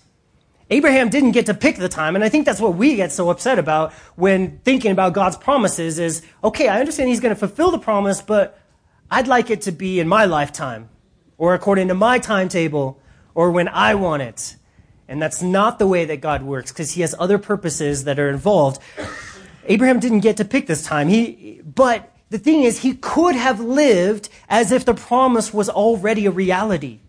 Abraham 0.72 1.10
didn't 1.10 1.34
get 1.34 1.46
to 1.46 1.54
pick 1.54 1.76
the 1.76 1.88
time, 1.88 2.16
and 2.16 2.24
I 2.24 2.30
think 2.30 2.48
that's 2.48 2.62
what 2.62 2.74
we 2.74 2.96
get 2.96 3.12
so 3.12 3.30
upset 3.30 3.60
about 3.60 3.94
when 4.16 4.58
thinking 4.64 4.92
about 4.92 5.14
God's 5.14 5.38
promises 5.38 6.00
is, 6.00 6.24
okay, 6.44 6.68
I 6.68 6.80
understand 6.80 7.10
he's 7.10 7.20
going 7.20 7.36
to 7.36 7.40
fulfill 7.40 7.70
the 7.70 7.78
promise, 7.78 8.20
but 8.20 8.60
I'd 9.14 9.28
like 9.28 9.52
it 9.52 9.62
to 9.64 9.72
be 9.72 10.00
in 10.00 10.08
my 10.08 10.26
lifetime 10.26 10.90
or 11.38 11.54
according 11.54 11.90
to 11.90 11.94
my 11.94 12.18
timetable 12.18 13.00
or 13.36 13.52
when 13.52 13.68
I 13.68 13.94
want 13.94 14.24
it. 14.24 14.56
And 15.08 15.22
that's 15.22 15.44
not 15.44 15.78
the 15.78 15.86
way 15.86 16.06
that 16.06 16.20
God 16.20 16.42
works 16.42 16.72
because 16.72 16.94
he 16.94 17.02
has 17.02 17.14
other 17.20 17.38
purposes 17.38 18.06
that 18.06 18.18
are 18.18 18.28
involved. 18.28 18.82
Abraham 19.66 20.00
didn't 20.00 20.22
get 20.22 20.38
to 20.38 20.46
pick 20.46 20.66
this 20.66 20.84
time. 20.84 21.10
He, 21.10 21.62
but 21.64 22.12
the 22.32 22.40
thing 22.40 22.64
is, 22.64 22.80
he 22.80 22.96
could 22.96 23.36
have 23.36 23.60
lived 23.60 24.30
as 24.50 24.72
if 24.72 24.84
the 24.84 24.96
promise 24.96 25.54
was 25.54 25.70
already 25.70 26.26
a 26.26 26.32
reality. 26.32 27.00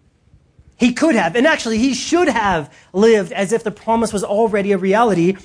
He 0.77 0.93
could 0.93 1.15
have, 1.15 1.37
and 1.37 1.47
actually, 1.47 1.79
he 1.79 1.95
should 1.95 2.29
have 2.29 2.71
lived 2.93 3.33
as 3.33 3.51
if 3.51 3.65
the 3.65 3.71
promise 3.71 4.13
was 4.13 4.25
already 4.25 4.73
a 4.73 4.79
reality 4.79 5.39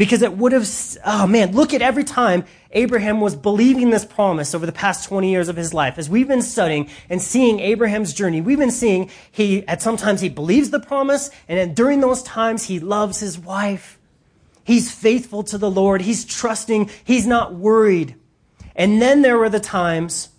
because 0.00 0.22
it 0.22 0.38
would 0.38 0.52
have, 0.52 0.66
oh 1.04 1.26
man, 1.26 1.52
look 1.52 1.74
at 1.74 1.82
every 1.82 2.04
time 2.04 2.46
Abraham 2.70 3.20
was 3.20 3.36
believing 3.36 3.90
this 3.90 4.02
promise 4.02 4.54
over 4.54 4.64
the 4.64 4.72
past 4.72 5.06
20 5.06 5.30
years 5.30 5.50
of 5.50 5.56
his 5.56 5.74
life. 5.74 5.98
As 5.98 6.08
we've 6.08 6.26
been 6.26 6.40
studying 6.40 6.88
and 7.10 7.20
seeing 7.20 7.60
Abraham's 7.60 8.14
journey, 8.14 8.40
we've 8.40 8.56
been 8.56 8.70
seeing 8.70 9.10
he, 9.30 9.62
at 9.68 9.82
sometimes 9.82 10.22
he 10.22 10.30
believes 10.30 10.70
the 10.70 10.80
promise, 10.80 11.28
and 11.48 11.58
then 11.58 11.74
during 11.74 12.00
those 12.00 12.22
times 12.22 12.64
he 12.64 12.80
loves 12.80 13.20
his 13.20 13.38
wife. 13.38 13.98
He's 14.64 14.90
faithful 14.90 15.42
to 15.42 15.58
the 15.58 15.70
Lord. 15.70 16.00
He's 16.00 16.24
trusting. 16.24 16.88
He's 17.04 17.26
not 17.26 17.52
worried. 17.52 18.14
And 18.74 19.02
then 19.02 19.20
there 19.20 19.36
were 19.36 19.50
the 19.50 19.60
times 19.60 20.30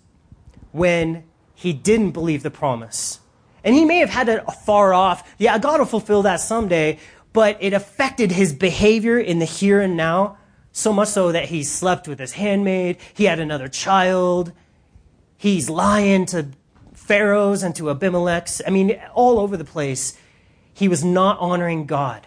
when 0.72 1.22
he 1.54 1.72
didn't 1.72 2.10
believe 2.10 2.42
the 2.42 2.50
promise. 2.50 3.20
And 3.62 3.76
he 3.76 3.84
may 3.84 3.98
have 3.98 4.10
had 4.10 4.28
it 4.28 4.42
far 4.66 4.92
off. 4.92 5.36
Yeah, 5.38 5.56
God 5.60 5.78
will 5.78 5.86
fulfill 5.86 6.22
that 6.22 6.40
someday 6.40 6.98
but 7.32 7.56
it 7.60 7.72
affected 7.72 8.32
his 8.32 8.52
behavior 8.52 9.18
in 9.18 9.38
the 9.38 9.44
here 9.44 9.80
and 9.80 9.96
now, 9.96 10.38
so 10.72 10.92
much 10.92 11.08
so 11.08 11.32
that 11.32 11.46
he 11.46 11.62
slept 11.62 12.08
with 12.08 12.18
his 12.18 12.32
handmaid, 12.32 12.96
he 13.14 13.24
had 13.24 13.38
another 13.38 13.68
child, 13.68 14.52
he's 15.36 15.68
lying 15.68 16.26
to 16.26 16.48
Pharaohs 16.92 17.62
and 17.62 17.74
to 17.76 17.84
Abimelechs. 17.84 18.62
I 18.66 18.70
mean, 18.70 19.00
all 19.14 19.38
over 19.38 19.56
the 19.56 19.64
place, 19.64 20.16
he 20.72 20.88
was 20.88 21.04
not 21.04 21.38
honoring 21.40 21.86
God. 21.86 22.26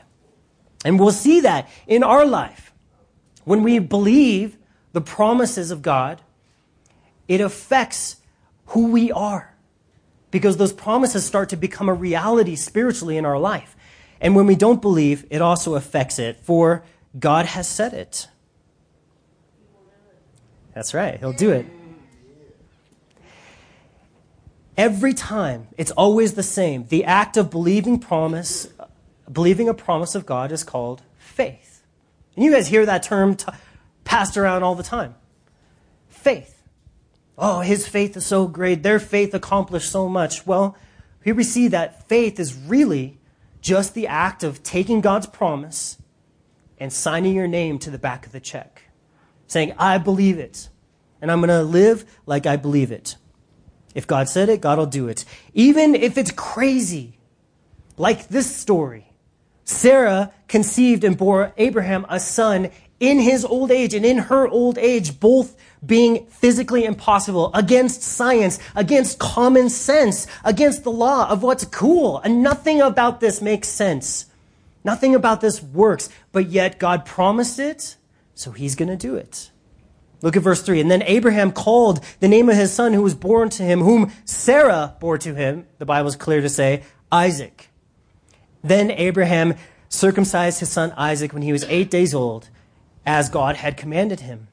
And 0.84 1.00
we'll 1.00 1.12
see 1.12 1.40
that 1.42 1.68
in 1.88 2.04
our 2.04 2.26
life. 2.26 2.72
When 3.44 3.64
we 3.64 3.80
believe 3.80 4.58
the 4.94 5.02
promises 5.02 5.72
of 5.72 5.82
God, 5.82 6.22
it 7.28 7.42
affects 7.42 8.18
who 8.68 8.92
we 8.92 9.12
are 9.12 9.56
because 10.30 10.58
those 10.58 10.74
promises 10.74 11.26
start 11.26 11.50
to 11.50 11.56
become 11.56 11.90
a 11.90 11.94
reality 11.94 12.56
spiritually 12.56 13.18
in 13.18 13.26
our 13.26 13.40
life. 13.40 13.76
And 14.22 14.36
when 14.36 14.46
we 14.46 14.56
don't 14.56 14.82
believe, 14.82 15.26
it 15.30 15.42
also 15.42 15.76
affects 15.76 16.20
it, 16.20 16.40
for 16.40 16.84
God 17.18 17.46
has 17.46 17.68
said 17.68 17.94
it. 17.94 18.28
That's 20.74 20.94
right, 20.94 21.20
He'll 21.20 21.34
do 21.34 21.52
it. 21.52 21.66
Every 24.78 25.14
time, 25.14 25.68
it's 25.78 25.92
always 25.92 26.34
the 26.34 26.44
same. 26.44 26.88
The 26.88 27.06
act 27.06 27.38
of 27.38 27.50
believing 27.50 27.98
promise, 27.98 28.68
believing 29.32 29.70
a 29.70 29.74
promise 29.74 30.16
of 30.16 30.26
God 30.26 30.52
is 30.52 30.66
called 30.66 31.02
faith. 31.18 31.84
And 32.36 32.44
you 32.44 32.52
guys 32.52 32.68
hear 32.68 32.86
that 32.86 33.04
term 33.04 33.36
t- 33.36 33.46
passed 34.04 34.36
around 34.36 34.64
all 34.64 34.76
the 34.76 34.84
time. 34.84 35.16
Faith. 36.10 36.62
Oh, 37.38 37.62
his 37.62 37.88
faith 37.88 38.18
is 38.18 38.26
so 38.26 38.48
great. 38.48 38.84
Their 38.84 39.00
faith 39.00 39.34
accomplished 39.34 39.90
so 39.90 40.10
much. 40.10 40.46
Well, 40.46 40.78
here 41.24 41.36
we 41.36 41.44
see 41.44 41.70
that 41.70 42.08
faith 42.10 42.40
is 42.40 42.54
really 42.54 43.18
just 43.66 43.96
the 43.96 44.06
act 44.06 44.44
of 44.44 44.62
taking 44.62 45.02
God's 45.02 45.26
promise 45.26 45.98
and 46.78 46.94
signing 46.94 47.34
your 47.34 47.48
name 47.48 47.80
to 47.80 47.90
the 47.90 47.98
back 47.98 48.28
of 48.28 48.32
the 48.32 48.40
check, 48.40 48.84
saying, 49.48 49.74
I 49.80 49.98
believe 49.98 50.38
it, 50.38 50.70
and 51.20 51.32
I'm 51.32 51.40
going 51.40 51.50
to 51.50 51.64
live 51.64 52.06
like 52.28 52.46
I 52.46 52.58
believe 52.58 52.92
it. 52.92 53.16
If 53.96 54.06
God 54.06 54.30
said 54.30 54.50
it, 54.50 54.62
God 54.62 54.78
will 54.78 54.86
do 54.86 55.08
it. 55.08 55.26
Even 55.56 55.96
if 55.96 56.16
it's 56.16 56.30
crazy, 56.30 57.18
like 57.98 58.28
this 58.28 58.56
story. 58.56 59.12
Sarah 59.64 60.32
conceived 60.48 61.04
and 61.04 61.18
bore 61.18 61.52
Abraham 61.58 62.06
a 62.08 62.20
son 62.20 62.70
in 63.00 63.20
his 63.20 63.44
old 63.44 63.72
age 63.72 63.94
and 63.94 64.06
in 64.06 64.18
her 64.18 64.48
old 64.48 64.78
age, 64.78 65.20
both 65.20 65.56
being 65.86 66.26
physically 66.28 66.86
impossible, 66.86 67.52
against 67.54 68.02
science, 68.02 68.60
against 68.76 69.20
common 69.20 69.70
sense, 69.70 70.28
against 70.44 70.84
the 70.84 70.92
law 70.92 71.30
of 71.30 71.44
what's 71.44 71.66
cool. 71.66 72.20
And 72.20 72.42
nothing 72.42 72.82
about 72.82 73.20
this 73.20 73.42
makes 73.42 73.68
sense. 73.68 74.26
Nothing 74.84 75.16
about 75.16 75.42
this 75.42 75.62
works, 75.62 76.10
but 76.32 76.50
yet 76.50 76.80
God 76.80 77.06
promised 77.06 77.60
it, 77.60 77.98
so 78.34 78.52
he's 78.52 78.76
going 78.76 78.90
to 78.90 78.96
do 78.96 79.16
it. 79.16 79.52
Look 80.22 80.36
at 80.36 80.44
verse 80.44 80.62
3. 80.62 80.82
And 80.82 80.90
then 80.90 81.04
Abraham 81.04 81.52
called 81.52 82.04
the 82.20 82.28
name 82.28 82.50
of 82.50 82.56
his 82.56 82.72
son 82.72 82.94
who 82.94 83.02
was 83.02 83.16
born 83.16 83.50
to 83.50 83.64
him, 83.64 83.82
whom 83.82 84.12
Sarah 84.26 84.96
bore 85.00 85.18
to 85.20 85.36
him, 85.36 85.68
the 85.78 85.86
Bible 85.86 86.10
is 86.10 86.16
clear 86.16 86.42
to 86.42 86.50
say, 86.50 86.84
Isaac. 87.12 87.70
Then 88.64 88.90
Abraham 88.92 89.56
circumcised 89.90 90.60
his 90.60 90.70
son 90.70 90.94
Isaac 90.98 91.34
when 91.34 91.44
he 91.44 91.52
was 91.52 91.64
eight 91.66 91.92
days 91.92 92.14
old, 92.14 92.50
as 93.06 93.30
God 93.30 93.58
had 93.58 93.78
commanded 93.78 94.22
him. 94.22 94.48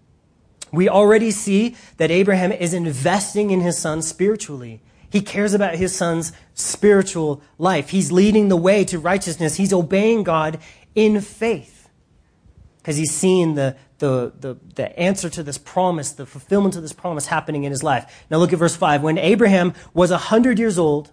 We 0.73 0.89
already 0.89 1.31
see 1.31 1.77
that 1.99 2.11
Abraham 2.11 2.53
is 2.53 2.73
investing 2.73 3.51
in 3.51 3.61
his 3.61 3.77
son 3.79 4.03
spiritually. 4.03 4.81
He 5.11 5.21
cares 5.21 5.53
about 5.53 5.75
his 5.75 5.95
son's 5.95 6.33
spiritual 6.55 7.43
life. 7.59 7.91
He's 7.91 8.11
leading 8.11 8.49
the 8.49 8.57
way 8.57 8.85
to 8.85 8.99
righteousness. 8.99 9.57
He's 9.57 9.73
obeying 9.73 10.23
God 10.23 10.59
in 10.95 11.21
faith 11.21 11.83
because 12.79 12.97
he's 12.97 13.13
seeing 13.13 13.55
the, 13.55 13.77
the, 13.99 14.33
the, 14.41 14.57
the 14.75 14.99
answer 14.99 15.29
to 15.31 15.43
this 15.43 15.59
promise, 15.59 16.13
the 16.13 16.27
fulfillment 16.27 16.75
of 16.75 16.83
this 16.83 16.93
promise 16.93 17.27
happening 17.27 17.65
in 17.65 17.71
his 17.71 17.83
life. 17.83 18.25
Now 18.31 18.39
look 18.39 18.53
at 18.53 18.59
verse 18.59 18.75
5. 18.75 19.03
When 19.03 19.19
Abraham 19.19 19.75
was 19.95 20.11
100 20.11 20.59
years 20.59 20.79
old, 20.79 21.13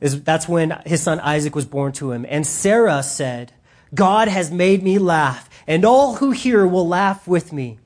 that's 0.00 0.48
when 0.48 0.80
his 0.86 1.02
son 1.02 1.20
Isaac 1.20 1.54
was 1.54 1.66
born 1.66 1.92
to 1.92 2.12
him. 2.12 2.24
And 2.28 2.46
Sarah 2.46 3.02
said, 3.02 3.52
God 3.94 4.28
has 4.28 4.50
made 4.50 4.82
me 4.82 4.98
laugh, 4.98 5.48
and 5.66 5.84
all 5.84 6.16
who 6.16 6.30
hear 6.30 6.66
will 6.66 6.86
laugh 6.86 7.26
with 7.26 7.52
me. 7.52 7.78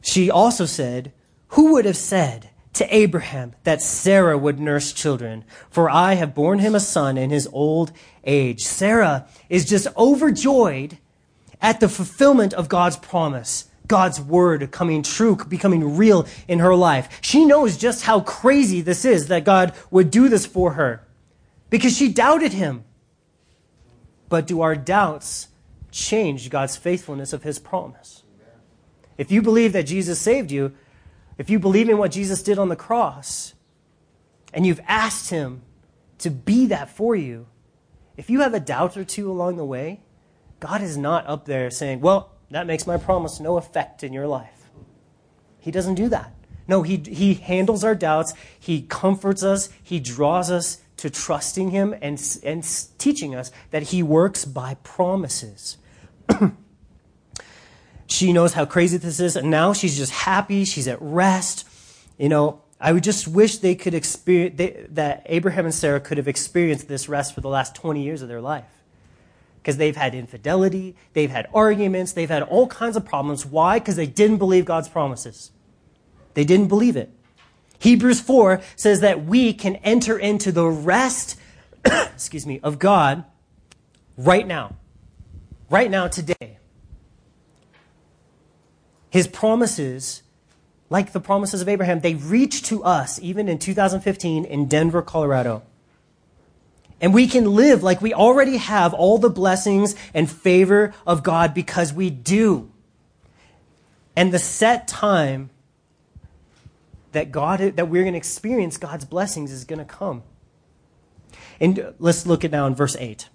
She 0.00 0.30
also 0.30 0.66
said, 0.66 1.12
Who 1.48 1.72
would 1.72 1.84
have 1.84 1.96
said 1.96 2.50
to 2.74 2.94
Abraham 2.94 3.54
that 3.64 3.80
Sarah 3.80 4.36
would 4.36 4.60
nurse 4.60 4.92
children, 4.92 5.44
for 5.70 5.88
I 5.88 6.14
have 6.14 6.34
borne 6.34 6.58
him 6.58 6.74
a 6.74 6.80
son 6.80 7.16
in 7.16 7.30
his 7.30 7.48
old 7.52 7.90
age. 8.24 8.64
Sarah 8.64 9.26
is 9.48 9.64
just 9.64 9.86
overjoyed 9.96 10.98
at 11.62 11.80
the 11.80 11.88
fulfillment 11.88 12.52
of 12.52 12.68
God's 12.68 12.96
promise. 12.98 13.68
God's 13.88 14.20
word 14.20 14.70
coming 14.72 15.02
true, 15.02 15.36
becoming 15.36 15.96
real 15.96 16.26
in 16.48 16.58
her 16.58 16.74
life. 16.74 17.08
She 17.22 17.44
knows 17.44 17.76
just 17.76 18.02
how 18.02 18.20
crazy 18.20 18.82
this 18.82 19.04
is 19.04 19.28
that 19.28 19.44
God 19.44 19.72
would 19.90 20.10
do 20.10 20.28
this 20.28 20.44
for 20.44 20.72
her 20.72 21.06
because 21.70 21.96
she 21.96 22.12
doubted 22.12 22.52
him. 22.52 22.84
But 24.28 24.46
do 24.46 24.60
our 24.60 24.74
doubts 24.74 25.48
change 25.96 26.50
God's 26.50 26.76
faithfulness 26.76 27.32
of 27.32 27.42
his 27.42 27.58
promise? 27.58 28.22
If 29.18 29.30
you 29.30 29.42
believe 29.42 29.72
that 29.72 29.84
Jesus 29.84 30.20
saved 30.20 30.50
you, 30.50 30.74
if 31.38 31.50
you 31.50 31.58
believe 31.58 31.88
in 31.88 31.98
what 31.98 32.12
Jesus 32.12 32.42
did 32.42 32.58
on 32.58 32.68
the 32.68 32.76
cross, 32.76 33.54
and 34.52 34.66
you've 34.66 34.80
asked 34.86 35.30
Him 35.30 35.62
to 36.18 36.30
be 36.30 36.66
that 36.66 36.90
for 36.90 37.14
you, 37.14 37.46
if 38.16 38.30
you 38.30 38.40
have 38.40 38.54
a 38.54 38.60
doubt 38.60 38.96
or 38.96 39.04
two 39.04 39.30
along 39.30 39.56
the 39.56 39.64
way, 39.64 40.00
God 40.60 40.80
is 40.80 40.96
not 40.96 41.26
up 41.26 41.44
there 41.44 41.70
saying, 41.70 42.00
Well, 42.00 42.32
that 42.50 42.66
makes 42.66 42.86
my 42.86 42.96
promise 42.96 43.40
no 43.40 43.58
effect 43.58 44.02
in 44.02 44.12
your 44.12 44.26
life. 44.26 44.70
He 45.58 45.70
doesn't 45.70 45.96
do 45.96 46.08
that. 46.08 46.32
No, 46.68 46.82
he, 46.82 46.96
he 46.96 47.34
handles 47.34 47.84
our 47.84 47.94
doubts, 47.94 48.32
He 48.58 48.82
comforts 48.82 49.42
us, 49.42 49.68
He 49.82 50.00
draws 50.00 50.50
us 50.50 50.78
to 50.96 51.10
trusting 51.10 51.70
Him 51.70 51.94
and, 52.00 52.20
and 52.42 52.88
teaching 52.98 53.34
us 53.34 53.52
that 53.70 53.84
He 53.84 54.02
works 54.02 54.44
by 54.44 54.74
promises. 54.82 55.76
She 58.06 58.32
knows 58.32 58.52
how 58.52 58.64
crazy 58.64 58.96
this 58.96 59.20
is, 59.20 59.36
and 59.36 59.50
now 59.50 59.72
she's 59.72 59.96
just 59.96 60.12
happy. 60.12 60.64
She's 60.64 60.88
at 60.88 60.98
rest. 61.00 61.66
You 62.18 62.28
know, 62.28 62.62
I 62.80 62.92
would 62.92 63.02
just 63.02 63.26
wish 63.26 63.58
they 63.58 63.74
could 63.74 63.94
experience 63.94 64.56
they, 64.56 64.86
that 64.90 65.22
Abraham 65.26 65.64
and 65.64 65.74
Sarah 65.74 66.00
could 66.00 66.18
have 66.18 66.28
experienced 66.28 66.88
this 66.88 67.08
rest 67.08 67.34
for 67.34 67.40
the 67.40 67.48
last 67.48 67.74
20 67.74 68.02
years 68.02 68.22
of 68.22 68.28
their 68.28 68.40
life. 68.40 68.64
Because 69.60 69.76
they've 69.78 69.96
had 69.96 70.14
infidelity, 70.14 70.94
they've 71.12 71.30
had 71.30 71.48
arguments, 71.52 72.12
they've 72.12 72.30
had 72.30 72.44
all 72.44 72.68
kinds 72.68 72.96
of 72.96 73.04
problems. 73.04 73.44
Why? 73.44 73.80
Because 73.80 73.96
they 73.96 74.06
didn't 74.06 74.38
believe 74.38 74.64
God's 74.64 74.88
promises. 74.88 75.50
They 76.34 76.44
didn't 76.44 76.68
believe 76.68 76.96
it. 76.96 77.10
Hebrews 77.80 78.20
4 78.20 78.60
says 78.76 79.00
that 79.00 79.24
we 79.24 79.52
can 79.52 79.76
enter 79.76 80.16
into 80.16 80.52
the 80.52 80.66
rest, 80.66 81.38
excuse 81.84 82.46
me, 82.46 82.60
of 82.62 82.78
God 82.78 83.24
right 84.16 84.46
now. 84.46 84.76
Right 85.68 85.90
now, 85.90 86.08
today. 86.08 86.58
His 89.10 89.26
promises, 89.26 90.22
like 90.90 91.12
the 91.12 91.20
promises 91.20 91.62
of 91.62 91.68
Abraham, 91.68 92.00
they 92.00 92.14
reach 92.14 92.62
to 92.64 92.84
us 92.84 93.18
even 93.20 93.48
in 93.48 93.58
2015 93.58 94.44
in 94.44 94.66
Denver, 94.66 95.02
Colorado. 95.02 95.62
And 97.00 97.12
we 97.12 97.26
can 97.26 97.54
live 97.54 97.82
like 97.82 98.00
we 98.00 98.14
already 98.14 98.56
have 98.56 98.94
all 98.94 99.18
the 99.18 99.30
blessings 99.30 99.94
and 100.14 100.30
favor 100.30 100.94
of 101.06 101.22
God 101.22 101.52
because 101.52 101.92
we 101.92 102.10
do. 102.10 102.70
And 104.14 104.32
the 104.32 104.38
set 104.38 104.88
time 104.88 105.50
that 107.12 107.32
God 107.32 107.60
that 107.60 107.88
we're 107.88 108.02
going 108.02 108.14
to 108.14 108.18
experience 108.18 108.76
God's 108.76 109.04
blessings 109.04 109.52
is 109.52 109.64
going 109.64 109.78
to 109.78 109.84
come. 109.84 110.22
And 111.60 111.94
let's 111.98 112.26
look 112.26 112.44
at 112.44 112.50
now 112.50 112.66
in 112.66 112.74
verse 112.74 112.96
8. 112.98 113.28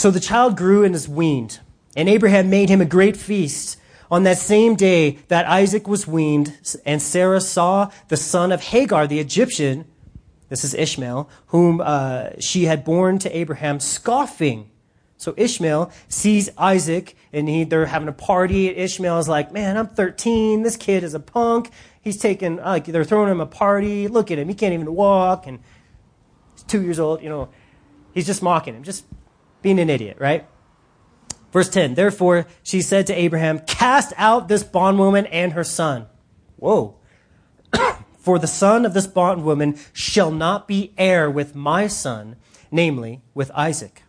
So 0.00 0.10
the 0.10 0.18
child 0.18 0.56
grew 0.56 0.82
and 0.82 0.94
was 0.94 1.06
weaned, 1.06 1.60
and 1.94 2.08
Abraham 2.08 2.48
made 2.48 2.70
him 2.70 2.80
a 2.80 2.86
great 2.86 3.18
feast 3.18 3.78
on 4.10 4.22
that 4.22 4.38
same 4.38 4.74
day 4.74 5.18
that 5.28 5.44
Isaac 5.44 5.86
was 5.86 6.06
weaned, 6.06 6.56
and 6.86 7.02
Sarah 7.02 7.42
saw 7.42 7.90
the 8.08 8.16
son 8.16 8.50
of 8.50 8.62
Hagar, 8.62 9.06
the 9.06 9.20
Egyptian, 9.20 9.84
this 10.48 10.64
is 10.64 10.72
Ishmael, 10.72 11.28
whom 11.48 11.82
uh, 11.84 12.30
she 12.38 12.64
had 12.64 12.82
borne 12.82 13.18
to 13.18 13.36
Abraham, 13.36 13.78
scoffing. 13.78 14.70
So 15.18 15.34
Ishmael 15.36 15.92
sees 16.08 16.48
Isaac, 16.56 17.14
and 17.30 17.46
he, 17.46 17.64
they're 17.64 17.84
having 17.84 18.08
a 18.08 18.12
party. 18.12 18.70
Ishmael 18.70 19.18
is 19.18 19.28
like, 19.28 19.52
"Man, 19.52 19.76
I'm 19.76 19.88
13. 19.88 20.62
This 20.62 20.78
kid 20.78 21.04
is 21.04 21.12
a 21.12 21.20
punk. 21.20 21.68
He's 22.00 22.16
taking 22.16 22.56
like 22.56 22.86
they're 22.86 23.04
throwing 23.04 23.30
him 23.30 23.42
a 23.42 23.44
party. 23.44 24.08
Look 24.08 24.30
at 24.30 24.38
him. 24.38 24.48
He 24.48 24.54
can't 24.54 24.72
even 24.72 24.94
walk, 24.94 25.46
and 25.46 25.58
he's 26.54 26.62
two 26.62 26.80
years 26.80 26.98
old. 26.98 27.22
You 27.22 27.28
know, 27.28 27.50
he's 28.14 28.24
just 28.24 28.42
mocking 28.42 28.74
him, 28.74 28.82
just 28.82 29.04
being 29.62 29.78
an 29.78 29.90
idiot, 29.90 30.16
right?" 30.20 30.46
Verse 31.52 31.68
10 31.68 31.94
Therefore 31.94 32.46
she 32.62 32.80
said 32.82 33.06
to 33.06 33.14
Abraham, 33.14 33.60
Cast 33.60 34.12
out 34.16 34.48
this 34.48 34.62
bondwoman 34.62 35.26
and 35.26 35.52
her 35.52 35.64
son. 35.64 36.06
Whoa. 36.56 36.96
For 38.18 38.38
the 38.38 38.46
son 38.46 38.84
of 38.84 38.94
this 38.94 39.06
bondwoman 39.06 39.78
shall 39.92 40.30
not 40.30 40.68
be 40.68 40.92
heir 40.98 41.30
with 41.30 41.54
my 41.54 41.86
son, 41.86 42.36
namely 42.70 43.22
with 43.34 43.50
Isaac. 43.54 44.02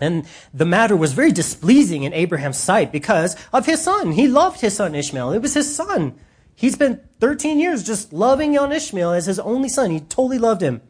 And 0.00 0.26
the 0.54 0.64
matter 0.64 0.96
was 0.96 1.12
very 1.12 1.30
displeasing 1.30 2.04
in 2.04 2.14
Abraham's 2.14 2.56
sight 2.56 2.90
because 2.90 3.36
of 3.52 3.66
his 3.66 3.82
son. 3.82 4.12
He 4.12 4.26
loved 4.26 4.62
his 4.62 4.74
son 4.74 4.94
Ishmael. 4.94 5.32
It 5.32 5.42
was 5.42 5.52
his 5.52 5.74
son. 5.74 6.14
He 6.56 6.70
spent 6.70 7.02
13 7.20 7.58
years 7.58 7.84
just 7.84 8.12
loving 8.12 8.56
on 8.56 8.72
Ishmael 8.72 9.12
as 9.12 9.26
his 9.26 9.38
only 9.38 9.68
son. 9.68 9.90
He 9.90 10.00
totally 10.00 10.38
loved 10.38 10.62
him. 10.62 10.80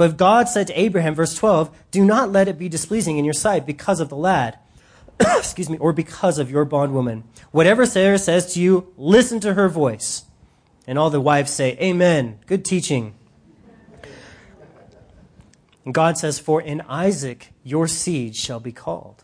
But 0.00 0.16
God 0.16 0.48
said 0.48 0.66
to 0.68 0.80
Abraham, 0.80 1.14
verse 1.14 1.34
12, 1.34 1.68
Do 1.90 2.06
not 2.06 2.32
let 2.32 2.48
it 2.48 2.58
be 2.58 2.70
displeasing 2.70 3.18
in 3.18 3.26
your 3.26 3.34
sight 3.34 3.66
because 3.66 4.00
of 4.00 4.08
the 4.08 4.16
lad 4.16 4.58
excuse 5.20 5.68
me, 5.68 5.76
or 5.76 5.92
because 5.92 6.38
of 6.38 6.50
your 6.50 6.64
bondwoman. 6.64 7.24
Whatever 7.50 7.84
Sarah 7.84 8.18
says 8.18 8.54
to 8.54 8.60
you, 8.62 8.94
listen 8.96 9.40
to 9.40 9.52
her 9.52 9.68
voice. 9.68 10.22
And 10.86 10.98
all 10.98 11.10
the 11.10 11.20
wives 11.20 11.52
say, 11.52 11.76
Amen. 11.82 12.38
Good 12.46 12.64
teaching. 12.64 13.12
And 15.84 15.92
God 15.92 16.16
says, 16.16 16.38
For 16.38 16.62
in 16.62 16.80
Isaac 16.88 17.52
your 17.62 17.86
seed 17.86 18.34
shall 18.34 18.58
be 18.58 18.72
called. 18.72 19.22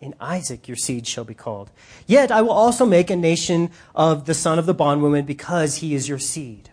In 0.00 0.16
Isaac 0.18 0.66
your 0.66 0.76
seed 0.76 1.06
shall 1.06 1.22
be 1.22 1.34
called. 1.34 1.70
Yet 2.08 2.32
I 2.32 2.42
will 2.42 2.50
also 2.50 2.84
make 2.84 3.10
a 3.10 3.16
nation 3.16 3.70
of 3.94 4.26
the 4.26 4.34
son 4.34 4.58
of 4.58 4.66
the 4.66 4.74
bondwoman 4.74 5.24
because 5.24 5.76
he 5.76 5.94
is 5.94 6.08
your 6.08 6.18
seed. 6.18 6.69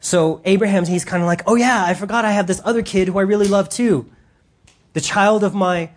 So 0.00 0.40
Abraham, 0.46 0.86
he's 0.86 1.04
kind 1.04 1.22
of 1.22 1.26
like, 1.26 1.42
oh 1.46 1.54
yeah, 1.54 1.84
I 1.84 1.94
forgot 1.94 2.24
I 2.24 2.32
have 2.32 2.46
this 2.46 2.60
other 2.64 2.82
kid 2.82 3.08
who 3.08 3.18
I 3.18 3.22
really 3.22 3.46
love 3.46 3.68
too. 3.68 4.10
The 4.94 5.00
child 5.00 5.44
of 5.44 5.54
my, 5.54 5.90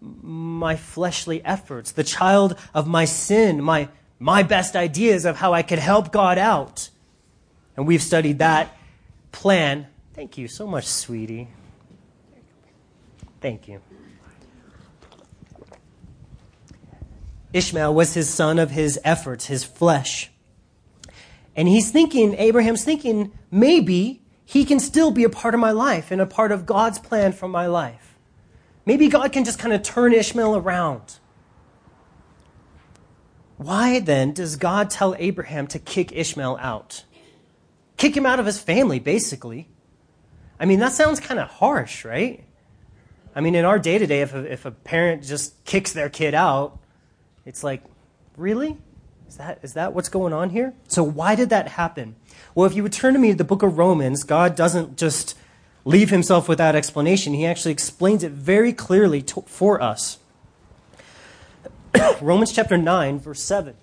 my 0.00 0.76
fleshly 0.76 1.44
efforts, 1.44 1.92
the 1.92 2.04
child 2.04 2.56
of 2.74 2.86
my 2.86 3.06
sin, 3.06 3.62
my, 3.62 3.88
my 4.18 4.42
best 4.42 4.76
ideas 4.76 5.24
of 5.24 5.36
how 5.36 5.54
I 5.54 5.62
could 5.62 5.78
help 5.78 6.12
God 6.12 6.36
out. 6.38 6.90
And 7.76 7.86
we've 7.86 8.02
studied 8.02 8.38
that 8.38 8.76
plan. 9.32 9.86
Thank 10.14 10.38
you 10.38 10.48
so 10.48 10.66
much, 10.66 10.86
sweetie. 10.86 11.48
Thank 13.40 13.68
you. 13.68 13.80
Ishmael 17.52 17.94
was 17.94 18.12
his 18.12 18.28
son 18.28 18.58
of 18.58 18.70
his 18.70 18.98
efforts, 19.02 19.46
his 19.46 19.64
flesh. 19.64 20.30
And 21.56 21.66
he's 21.66 21.90
thinking, 21.90 22.34
Abraham's 22.34 22.84
thinking, 22.84 23.32
maybe 23.50 24.22
he 24.44 24.64
can 24.64 24.78
still 24.78 25.10
be 25.10 25.24
a 25.24 25.30
part 25.30 25.54
of 25.54 25.60
my 25.60 25.72
life 25.72 26.10
and 26.10 26.20
a 26.20 26.26
part 26.26 26.52
of 26.52 26.66
God's 26.66 26.98
plan 26.98 27.32
for 27.32 27.48
my 27.48 27.66
life. 27.66 28.16
Maybe 28.84 29.08
God 29.08 29.32
can 29.32 29.44
just 29.44 29.58
kind 29.58 29.74
of 29.74 29.82
turn 29.82 30.12
Ishmael 30.12 30.54
around. 30.54 31.18
Why 33.56 34.00
then 34.00 34.32
does 34.32 34.56
God 34.56 34.90
tell 34.90 35.16
Abraham 35.18 35.66
to 35.68 35.78
kick 35.78 36.12
Ishmael 36.12 36.58
out? 36.60 37.04
Kick 37.96 38.14
him 38.14 38.26
out 38.26 38.38
of 38.38 38.44
his 38.44 38.60
family, 38.60 39.00
basically. 39.00 39.68
I 40.60 40.66
mean, 40.66 40.78
that 40.80 40.92
sounds 40.92 41.20
kind 41.20 41.40
of 41.40 41.48
harsh, 41.48 42.04
right? 42.04 42.44
I 43.34 43.40
mean, 43.40 43.54
in 43.54 43.64
our 43.64 43.78
day 43.78 43.96
to 43.98 44.06
day, 44.06 44.20
if 44.20 44.66
a 44.66 44.70
parent 44.70 45.24
just 45.24 45.64
kicks 45.64 45.92
their 45.92 46.10
kid 46.10 46.34
out, 46.34 46.78
it's 47.46 47.64
like, 47.64 47.82
really? 48.36 48.76
Is 49.28 49.36
that, 49.36 49.58
is 49.62 49.72
that 49.74 49.92
what's 49.92 50.08
going 50.08 50.32
on 50.32 50.50
here? 50.50 50.74
So, 50.88 51.02
why 51.02 51.34
did 51.34 51.50
that 51.50 51.68
happen? 51.68 52.16
Well, 52.54 52.66
if 52.66 52.74
you 52.74 52.82
would 52.82 52.92
turn 52.92 53.12
to 53.14 53.18
me 53.18 53.30
to 53.32 53.36
the 53.36 53.44
book 53.44 53.62
of 53.62 53.76
Romans, 53.76 54.22
God 54.22 54.54
doesn't 54.54 54.96
just 54.96 55.36
leave 55.84 56.10
himself 56.10 56.48
without 56.48 56.74
explanation. 56.74 57.34
He 57.34 57.44
actually 57.44 57.72
explains 57.72 58.22
it 58.22 58.32
very 58.32 58.72
clearly 58.72 59.22
to, 59.22 59.42
for 59.42 59.82
us. 59.82 60.18
Romans 62.20 62.52
chapter 62.52 62.78
9, 62.78 63.18
verse 63.18 63.42
7. 63.42 63.74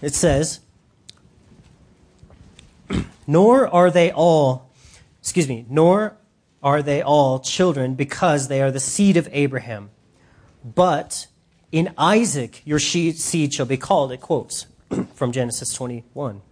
It 0.00 0.14
says, 0.14 0.60
Nor 3.26 3.68
are 3.68 3.90
they 3.90 4.10
all 4.10 4.70
excuse 5.20 5.48
me, 5.48 5.66
nor 5.68 6.16
are 6.62 6.82
they 6.82 7.02
all 7.02 7.40
children 7.40 7.94
because 7.94 8.48
they 8.48 8.60
are 8.60 8.70
the 8.70 8.80
seed 8.80 9.16
of 9.16 9.28
Abraham. 9.32 9.90
But 10.64 11.26
in 11.72 11.94
Isaac 11.96 12.62
your 12.64 12.78
seed 12.78 13.54
shall 13.54 13.66
be 13.66 13.76
called, 13.76 14.12
it 14.12 14.20
quotes 14.20 14.66
from 15.14 15.32
Genesis 15.32 15.72
21, 15.72 16.42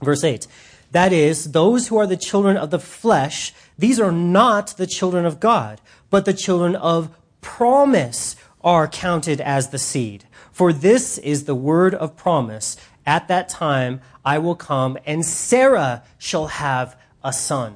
verse 0.00 0.24
8. 0.24 0.46
That 0.92 1.12
is, 1.12 1.52
those 1.52 1.88
who 1.88 1.96
are 1.96 2.06
the 2.06 2.16
children 2.16 2.56
of 2.56 2.70
the 2.70 2.78
flesh, 2.78 3.52
these 3.76 3.98
are 3.98 4.12
not 4.12 4.76
the 4.76 4.86
children 4.86 5.26
of 5.26 5.40
God, 5.40 5.80
but 6.08 6.24
the 6.24 6.32
children 6.32 6.76
of 6.76 7.16
promise 7.40 8.36
are 8.62 8.88
counted 8.88 9.40
as 9.40 9.70
the 9.70 9.78
seed. 9.78 10.24
For 10.52 10.72
this 10.72 11.18
is 11.18 11.44
the 11.44 11.54
word 11.54 11.94
of 11.94 12.16
promise. 12.16 12.76
At 13.04 13.28
that 13.28 13.48
time 13.48 14.00
I 14.24 14.38
will 14.38 14.54
come, 14.54 14.96
and 15.04 15.24
Sarah 15.24 16.04
shall 16.16 16.46
have 16.46 16.96
a 17.22 17.32
son. 17.32 17.74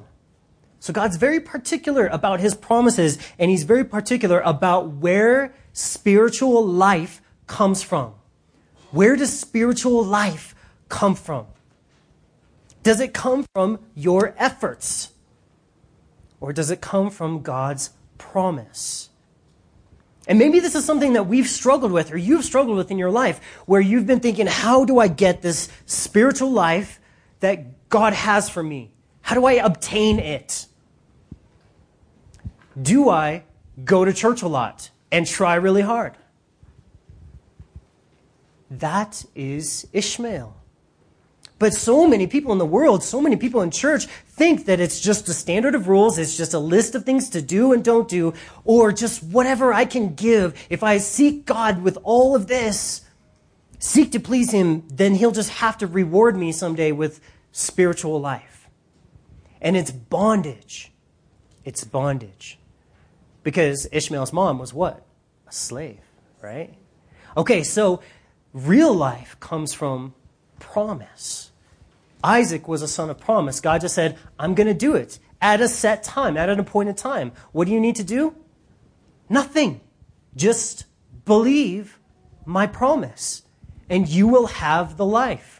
So 0.79 0.93
God's 0.93 1.17
very 1.17 1.39
particular 1.39 2.07
about 2.07 2.39
his 2.39 2.55
promises, 2.55 3.17
and 3.37 3.51
he's 3.51 3.63
very 3.63 3.83
particular 3.83 4.39
about 4.39 4.91
where 4.91 5.53
spiritual 5.73 6.65
life 6.65 7.21
comes 7.47 7.83
from. 7.83 8.13
Where 8.91 9.15
does 9.15 9.37
spiritual 9.37 10.03
life 10.03 10.55
come 10.87 11.15
from? 11.15 11.47
Does 12.81 13.01
it 13.01 13.13
come 13.13 13.45
from 13.53 13.79
your 13.93 14.33
efforts? 14.37 15.11
Or 16.39 16.53
does 16.53 16.71
it 16.71 16.79
come 16.79 17.09
from 17.09 17.41
God's 17.41 17.89
promise? 18.17 19.09
And 20.27 20.39
maybe 20.39 20.59
this 20.59 20.75
is 20.75 20.85
something 20.85 21.13
that 21.13 21.23
we've 21.23 21.47
struggled 21.47 21.91
with, 21.91 22.13
or 22.13 22.17
you've 22.17 22.45
struggled 22.45 22.77
with 22.77 22.89
in 22.89 22.97
your 22.97 23.11
life, 23.11 23.41
where 23.65 23.81
you've 23.81 24.07
been 24.07 24.21
thinking, 24.21 24.47
how 24.47 24.85
do 24.85 24.99
I 24.99 25.09
get 25.09 25.41
this 25.41 25.69
spiritual 25.85 26.51
life 26.51 27.01
that 27.41 27.89
God 27.89 28.13
has 28.13 28.49
for 28.49 28.63
me? 28.63 28.91
How 29.21 29.35
do 29.35 29.45
I 29.45 29.53
obtain 29.53 30.19
it? 30.19 30.67
Do 32.81 33.09
I 33.09 33.43
go 33.83 34.05
to 34.05 34.13
church 34.13 34.41
a 34.41 34.47
lot 34.47 34.89
and 35.11 35.25
try 35.25 35.55
really 35.55 35.81
hard? 35.81 36.15
That 38.69 39.25
is 39.35 39.87
Ishmael. 39.93 40.55
But 41.57 41.73
so 41.73 42.07
many 42.07 42.25
people 42.25 42.53
in 42.53 42.57
the 42.57 42.65
world, 42.65 43.03
so 43.03 43.19
many 43.19 43.35
people 43.35 43.61
in 43.61 43.69
church 43.69 44.05
think 44.05 44.65
that 44.65 44.79
it's 44.79 45.01
just 45.01 45.27
a 45.27 45.33
standard 45.33 45.75
of 45.75 45.89
rules, 45.89 46.17
it's 46.17 46.37
just 46.37 46.53
a 46.53 46.59
list 46.59 46.95
of 46.95 47.03
things 47.03 47.29
to 47.31 47.41
do 47.41 47.73
and 47.73 47.83
don't 47.83 48.07
do, 48.07 48.33
or 48.63 48.93
just 48.93 49.21
whatever 49.23 49.73
I 49.73 49.83
can 49.83 50.15
give. 50.15 50.55
If 50.69 50.83
I 50.83 50.99
seek 50.99 51.45
God 51.45 51.81
with 51.81 51.97
all 52.03 52.33
of 52.33 52.47
this, 52.47 53.01
seek 53.77 54.13
to 54.13 54.21
please 54.21 54.51
Him, 54.51 54.87
then 54.87 55.15
He'll 55.15 55.33
just 55.33 55.49
have 55.49 55.77
to 55.79 55.87
reward 55.87 56.37
me 56.37 56.53
someday 56.53 56.93
with 56.93 57.19
spiritual 57.51 58.21
life. 58.21 58.69
And 59.59 59.75
it's 59.75 59.91
bondage. 59.91 60.93
It's 61.65 61.83
bondage. 61.83 62.58
Because 63.43 63.87
Ishmael's 63.91 64.33
mom 64.33 64.59
was 64.59 64.73
what? 64.73 65.05
A 65.47 65.51
slave, 65.51 66.01
right? 66.41 66.73
Okay, 67.37 67.63
so 67.63 68.01
real 68.53 68.93
life 68.93 69.39
comes 69.39 69.73
from 69.73 70.13
promise. 70.59 71.51
Isaac 72.23 72.67
was 72.67 72.81
a 72.81 72.87
son 72.87 73.09
of 73.09 73.19
promise. 73.19 73.59
God 73.59 73.81
just 73.81 73.95
said, 73.95 74.17
I'm 74.37 74.55
going 74.55 74.67
to 74.67 74.73
do 74.73 74.95
it 74.95 75.19
at 75.41 75.61
a 75.61 75.67
set 75.67 76.03
time, 76.03 76.35
at 76.37 76.49
an 76.49 76.59
appointed 76.59 76.97
time. 76.97 77.31
What 77.51 77.65
do 77.65 77.71
you 77.71 77.79
need 77.79 77.95
to 77.95 78.03
do? 78.03 78.35
Nothing. 79.29 79.79
Just 80.35 80.85
believe 81.25 81.99
my 82.45 82.67
promise, 82.67 83.43
and 83.89 84.07
you 84.07 84.27
will 84.27 84.47
have 84.47 84.97
the 84.97 85.05
life. 85.05 85.58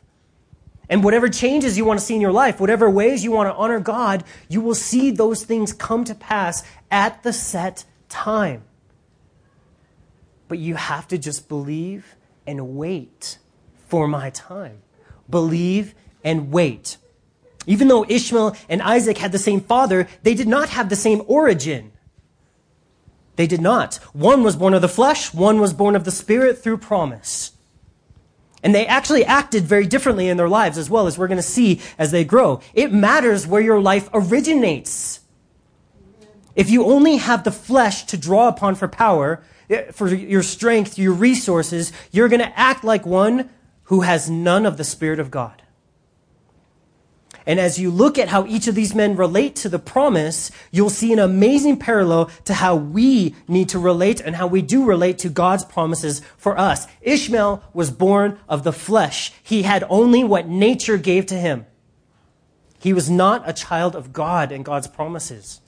And 0.90 1.04
whatever 1.04 1.30
changes 1.30 1.78
you 1.78 1.86
want 1.86 2.00
to 2.00 2.06
see 2.06 2.16
in 2.16 2.22
your 2.22 2.32
life, 2.32 2.60
whatever 2.60 2.90
ways 2.90 3.24
you 3.24 3.32
want 3.32 3.48
to 3.48 3.54
honor 3.54 3.80
God, 3.80 4.24
you 4.48 4.60
will 4.60 4.76
see 4.76 5.12
those 5.12 5.44
things 5.44 5.72
come 5.72 6.04
to 6.06 6.16
pass 6.16 6.64
at 6.90 7.22
the 7.22 7.32
set 7.32 7.86
time. 8.10 8.64
But 10.48 10.58
you 10.58 10.76
have 10.76 11.08
to 11.10 11.18
just 11.20 11.48
believe 11.48 12.16
and 12.48 12.76
wait 12.76 13.38
for 13.88 14.08
my 14.08 14.32
time. 14.32 14.82
Believe 15.30 15.94
and 16.24 16.52
wait. 16.52 16.98
Even 17.68 17.88
though 17.88 18.04
Ishmael 18.10 18.56
and 18.68 18.82
Isaac 18.82 19.20
had 19.20 19.32
the 19.32 19.38
same 19.38 19.62
father, 19.62 20.08
they 20.24 20.34
did 20.34 20.48
not 20.48 20.70
have 20.70 20.90
the 20.90 20.96
same 20.96 21.22
origin. 21.28 21.92
They 23.36 23.46
did 23.46 23.62
not. 23.62 23.96
One 24.14 24.44
was 24.44 24.56
born 24.56 24.74
of 24.74 24.82
the 24.82 24.90
flesh, 24.90 25.34
one 25.34 25.62
was 25.62 25.72
born 25.72 25.96
of 25.96 26.04
the 26.04 26.12
spirit 26.12 26.58
through 26.58 26.80
promise. 26.80 27.52
And 28.62 28.76
they 28.76 28.86
actually 28.86 29.24
acted 29.24 29.64
very 29.64 29.86
differently 29.86 30.28
in 30.28 30.38
their 30.38 30.50
lives 30.50 30.78
as 30.78 30.90
well, 30.90 31.08
as 31.08 31.18
we're 31.18 31.28
going 31.28 31.38
to 31.38 31.44
see 31.44 31.82
as 31.98 32.12
they 32.12 32.24
grow. 32.24 32.62
It 32.74 32.92
matters 32.92 33.48
where 33.48 33.62
your 33.62 33.82
life 33.82 34.10
originates. 34.14 35.22
If 36.56 36.70
you 36.70 36.86
only 36.86 37.18
have 37.18 37.44
the 37.44 37.52
flesh 37.52 38.04
to 38.06 38.18
draw 38.18 38.48
upon 38.50 38.76
for 38.76 38.88
power, 38.88 39.42
eh, 39.70 39.92
for 39.92 40.14
your 40.14 40.44
strength, 40.44 40.98
your 40.98 41.14
resources, 41.14 41.94
you're 42.12 42.28
going 42.28 42.42
to 42.42 42.60
act 42.60 42.84
like 42.84 43.06
one 43.06 43.50
who 43.84 44.02
has 44.02 44.30
none 44.30 44.66
of 44.66 44.78
the 44.78 44.84
Spirit 44.84 45.20
of 45.20 45.32
God. 45.32 45.62
And 47.46 47.60
as 47.60 47.80
you 47.80 47.90
look 47.90 48.18
at 48.18 48.30
how 48.30 48.46
each 48.46 48.68
of 48.68 48.76
these 48.76 48.94
men 48.94 49.16
relate 49.16 49.56
to 49.58 49.70
the 49.70 49.80
promise, 49.80 50.52
you'll 50.72 50.90
see 50.90 51.12
an 51.14 51.20
amazing 51.20 51.78
parallel 51.78 52.30
to 52.46 52.54
how 52.54 52.76
we 52.76 53.36
need 53.48 53.70
to 53.70 53.80
relate 53.80 54.22
and 54.22 54.36
how 54.36 54.48
we 54.48 54.62
do 54.62 54.86
relate 54.86 55.18
to 55.20 55.30
God's 55.30 55.66
promises 55.66 56.22
for 56.38 56.58
us. 56.58 56.88
Ishmael 57.02 57.64
was 57.74 57.92
born 57.92 58.40
of 58.48 58.64
the 58.64 58.74
flesh. 58.74 59.34
He 59.42 59.64
had 59.64 59.84
only 59.90 60.24
what 60.24 60.48
nature 60.48 60.98
gave 60.98 61.26
to 61.28 61.36
him. 61.36 61.66
He 62.80 62.94
was 62.94 63.10
not 63.10 63.48
a 63.48 63.54
child 63.54 63.96
of 63.96 64.14
God 64.14 64.52
and 64.52 64.64
God's 64.64 64.88
promises. 64.88 65.62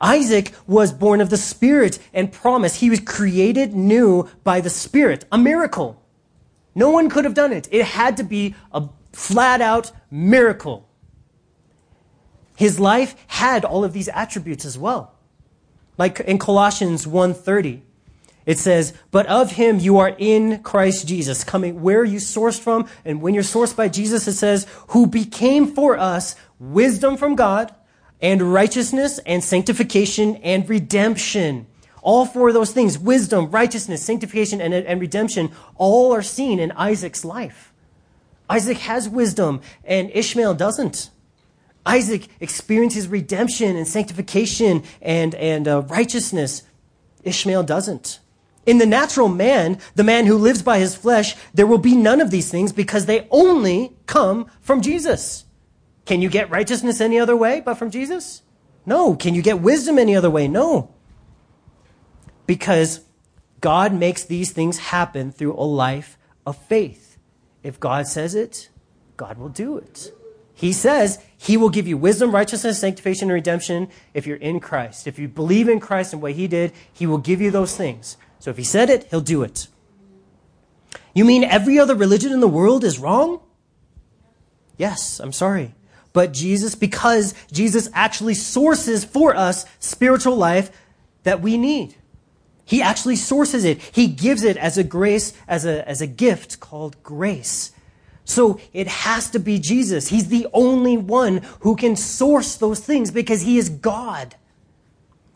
Isaac 0.00 0.52
was 0.66 0.92
born 0.92 1.20
of 1.20 1.30
the 1.30 1.36
Spirit 1.36 1.98
and 2.12 2.32
promise. 2.32 2.76
He 2.76 2.90
was 2.90 3.00
created 3.00 3.74
new 3.74 4.28
by 4.44 4.60
the 4.60 4.70
Spirit. 4.70 5.24
A 5.32 5.38
miracle. 5.38 6.02
No 6.74 6.90
one 6.90 7.08
could 7.08 7.24
have 7.24 7.34
done 7.34 7.52
it. 7.52 7.68
It 7.70 7.84
had 7.84 8.16
to 8.18 8.24
be 8.24 8.54
a 8.72 8.88
flat 9.12 9.60
out 9.60 9.92
miracle. 10.10 10.88
His 12.56 12.80
life 12.80 13.14
had 13.28 13.64
all 13.64 13.84
of 13.84 13.92
these 13.92 14.08
attributes 14.08 14.64
as 14.64 14.76
well. 14.76 15.14
Like 15.96 16.20
in 16.20 16.38
Colossians 16.38 17.06
1:30, 17.06 17.82
it 18.46 18.58
says, 18.58 18.92
"But 19.10 19.26
of 19.26 19.52
him 19.52 19.78
you 19.78 19.98
are 19.98 20.14
in 20.18 20.60
Christ 20.62 21.06
Jesus." 21.06 21.44
Coming 21.44 21.82
where 21.82 22.04
you 22.04 22.18
sourced 22.18 22.58
from, 22.58 22.86
and 23.04 23.20
when 23.20 23.34
you're 23.34 23.42
sourced 23.42 23.76
by 23.76 23.88
Jesus, 23.88 24.26
it 24.26 24.34
says, 24.34 24.66
"Who 24.88 25.06
became 25.06 25.66
for 25.74 25.98
us 25.98 26.34
wisdom 26.58 27.16
from 27.16 27.34
God, 27.34 27.72
and 28.20 28.52
righteousness 28.52 29.20
and 29.26 29.44
sanctification 29.44 30.36
and 30.42 30.68
redemption." 30.68 31.66
All 32.02 32.24
four 32.24 32.48
of 32.48 32.54
those 32.54 32.70
things 32.70 32.98
wisdom, 32.98 33.50
righteousness, 33.50 34.02
sanctification, 34.02 34.60
and, 34.60 34.72
and 34.72 35.00
redemption 35.00 35.50
all 35.76 36.12
are 36.14 36.22
seen 36.22 36.58
in 36.58 36.72
Isaac's 36.72 37.24
life. 37.24 37.67
Isaac 38.48 38.78
has 38.78 39.08
wisdom, 39.08 39.60
and 39.84 40.10
Ishmael 40.12 40.54
doesn't. 40.54 41.10
Isaac 41.84 42.28
experiences 42.40 43.08
redemption 43.08 43.76
and 43.76 43.88
sanctification 43.88 44.84
and, 45.00 45.34
and 45.34 45.66
uh, 45.66 45.82
righteousness. 45.82 46.62
Ishmael 47.24 47.62
doesn't. 47.62 48.20
In 48.66 48.76
the 48.76 48.86
natural 48.86 49.28
man, 49.28 49.78
the 49.94 50.04
man 50.04 50.26
who 50.26 50.36
lives 50.36 50.62
by 50.62 50.78
his 50.78 50.94
flesh, 50.94 51.34
there 51.54 51.66
will 51.66 51.78
be 51.78 51.96
none 51.96 52.20
of 52.20 52.30
these 52.30 52.50
things 52.50 52.72
because 52.72 53.06
they 53.06 53.26
only 53.30 53.96
come 54.04 54.50
from 54.60 54.82
Jesus. 54.82 55.46
Can 56.04 56.20
you 56.20 56.28
get 56.28 56.50
righteousness 56.50 57.00
any 57.00 57.18
other 57.18 57.36
way 57.36 57.62
but 57.64 57.74
from 57.74 57.90
Jesus? 57.90 58.42
No. 58.84 59.14
Can 59.16 59.34
you 59.34 59.40
get 59.40 59.60
wisdom 59.60 59.98
any 59.98 60.14
other 60.14 60.30
way? 60.30 60.48
No. 60.48 60.94
Because 62.46 63.00
God 63.62 63.94
makes 63.94 64.24
these 64.24 64.52
things 64.52 64.78
happen 64.78 65.32
through 65.32 65.54
a 65.54 65.64
life 65.64 66.18
of 66.46 66.56
faith. 66.56 67.07
If 67.62 67.80
God 67.80 68.06
says 68.06 68.34
it, 68.34 68.68
God 69.16 69.38
will 69.38 69.48
do 69.48 69.76
it. 69.76 70.12
He 70.54 70.72
says 70.72 71.20
he 71.36 71.56
will 71.56 71.70
give 71.70 71.86
you 71.86 71.96
wisdom, 71.96 72.32
righteousness, 72.32 72.80
sanctification, 72.80 73.28
and 73.28 73.34
redemption 73.34 73.88
if 74.12 74.26
you're 74.26 74.36
in 74.38 74.58
Christ. 74.58 75.06
If 75.06 75.18
you 75.18 75.28
believe 75.28 75.68
in 75.68 75.78
Christ 75.78 76.12
and 76.12 76.20
what 76.20 76.32
he 76.32 76.48
did, 76.48 76.72
he 76.92 77.06
will 77.06 77.18
give 77.18 77.40
you 77.40 77.50
those 77.50 77.76
things. 77.76 78.16
So 78.40 78.50
if 78.50 78.56
he 78.56 78.64
said 78.64 78.90
it, 78.90 79.06
he'll 79.10 79.20
do 79.20 79.42
it. 79.42 79.68
You 81.14 81.24
mean 81.24 81.44
every 81.44 81.78
other 81.78 81.94
religion 81.94 82.32
in 82.32 82.40
the 82.40 82.48
world 82.48 82.84
is 82.84 82.98
wrong? 82.98 83.40
Yes, 84.76 85.20
I'm 85.20 85.32
sorry. 85.32 85.74
But 86.12 86.32
Jesus, 86.32 86.74
because 86.74 87.34
Jesus 87.52 87.88
actually 87.92 88.34
sources 88.34 89.04
for 89.04 89.36
us 89.36 89.64
spiritual 89.78 90.36
life 90.36 90.70
that 91.22 91.40
we 91.40 91.56
need. 91.56 91.96
He 92.68 92.82
actually 92.82 93.16
sources 93.16 93.64
it. 93.64 93.80
He 93.80 94.08
gives 94.08 94.42
it 94.42 94.58
as 94.58 94.76
a 94.76 94.84
grace, 94.84 95.32
as 95.48 95.64
a, 95.64 95.88
as 95.88 96.02
a 96.02 96.06
gift 96.06 96.60
called 96.60 97.02
grace. 97.02 97.72
So 98.26 98.60
it 98.74 98.86
has 98.86 99.30
to 99.30 99.38
be 99.38 99.58
Jesus. 99.58 100.08
He's 100.08 100.28
the 100.28 100.46
only 100.52 100.98
one 100.98 101.40
who 101.60 101.76
can 101.76 101.96
source 101.96 102.56
those 102.56 102.80
things 102.80 103.10
because 103.10 103.40
he 103.40 103.56
is 103.56 103.70
God. 103.70 104.34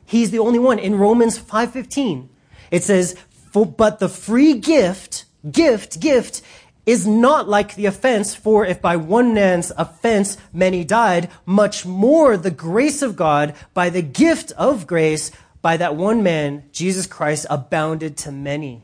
He's 0.04 0.30
the 0.30 0.40
only 0.40 0.58
one. 0.58 0.78
In 0.78 0.96
Romans 0.96 1.38
5:15, 1.38 2.28
it 2.70 2.84
says, 2.84 3.14
"But 3.54 3.98
the 3.98 4.10
free 4.10 4.52
gift, 4.52 5.24
gift, 5.50 6.00
gift 6.00 6.42
is 6.84 7.06
not 7.06 7.48
like 7.48 7.76
the 7.76 7.86
offense, 7.86 8.34
for 8.34 8.66
if 8.66 8.82
by 8.82 8.96
one 8.96 9.32
man's 9.32 9.72
offense 9.78 10.36
many 10.52 10.84
died, 10.84 11.30
much 11.46 11.86
more 11.86 12.36
the 12.36 12.50
grace 12.50 13.00
of 13.00 13.16
God 13.16 13.54
by 13.72 13.88
the 13.88 14.02
gift 14.02 14.52
of 14.58 14.86
grace 14.86 15.30
by 15.62 15.78
that 15.78 15.96
one 15.96 16.22
man, 16.22 16.64
Jesus 16.72 17.06
Christ, 17.06 17.46
abounded 17.48 18.16
to 18.18 18.32
many." 18.32 18.82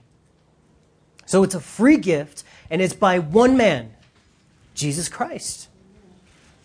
So 1.26 1.42
it's 1.42 1.54
a 1.54 1.60
free 1.60 1.98
gift 1.98 2.42
and 2.70 2.80
it's 2.80 2.94
by 2.94 3.18
one 3.18 3.58
man, 3.58 3.94
Jesus 4.74 5.10
Christ. 5.10 5.68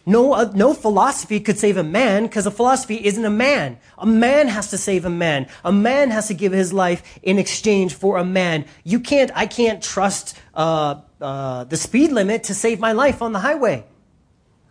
No, 0.06 0.34
uh, 0.34 0.52
no 0.54 0.74
philosophy 0.74 1.40
could 1.40 1.58
save 1.58 1.78
a 1.78 1.84
man 1.84 2.24
because 2.24 2.46
a 2.46 2.52
philosophy 2.52 3.06
isn't 3.06 3.24
a 3.24 3.30
man. 3.30 3.78
A 3.98 4.06
man 4.06 4.50
has 4.50 4.70
to 4.72 4.78
save 4.78 5.06
a 5.06 5.10
man. 5.10 5.48
A 5.64 5.72
man 5.72 6.12
has 6.12 6.28
to 6.28 6.34
give 6.34 6.52
his 6.52 6.74
life 6.74 7.20
in 7.24 7.40
exchange 7.40 7.94
for 7.94 8.18
a 8.18 8.26
man. 8.26 8.66
You 8.84 9.00
can't, 9.00 9.32
I 9.34 9.46
can't 9.46 9.82
trust 9.82 10.38
uh, 10.54 11.02
uh, 11.22 11.64
the 11.66 11.78
speed 11.78 12.12
limit 12.12 12.46
to 12.46 12.54
save 12.54 12.80
my 12.80 12.92
life 12.92 13.22
on 13.22 13.32
the 13.32 13.40
highway. 13.40 13.86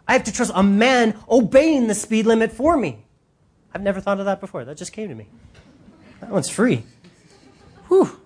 I 0.07 0.13
have 0.13 0.25
to 0.25 0.33
trust 0.33 0.53
a 0.55 0.63
man 0.63 1.19
obeying 1.31 1.87
the 1.87 1.95
speed 1.95 2.27
limit 2.27 2.53
for 2.53 2.77
me. 2.77 3.05
I've 3.75 3.83
never 3.83 4.01
thought 4.01 4.19
of 4.19 4.27
that 4.27 4.41
before. 4.41 4.65
That 4.65 4.77
just 4.77 4.93
came 4.93 5.09
to 5.09 5.15
me. 5.15 5.27
That 6.21 6.31
one's 6.31 6.49
free. 6.49 6.85
Whew. 7.89 8.21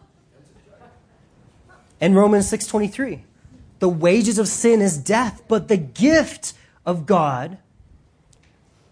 And 2.00 2.14
Romans 2.14 2.50
6.23. 2.50 3.20
The 3.78 3.88
wages 3.88 4.38
of 4.38 4.48
sin 4.48 4.80
is 4.80 4.96
death, 4.98 5.42
but 5.48 5.68
the 5.68 5.76
gift 5.76 6.54
of 6.85 7.06
God 7.06 7.59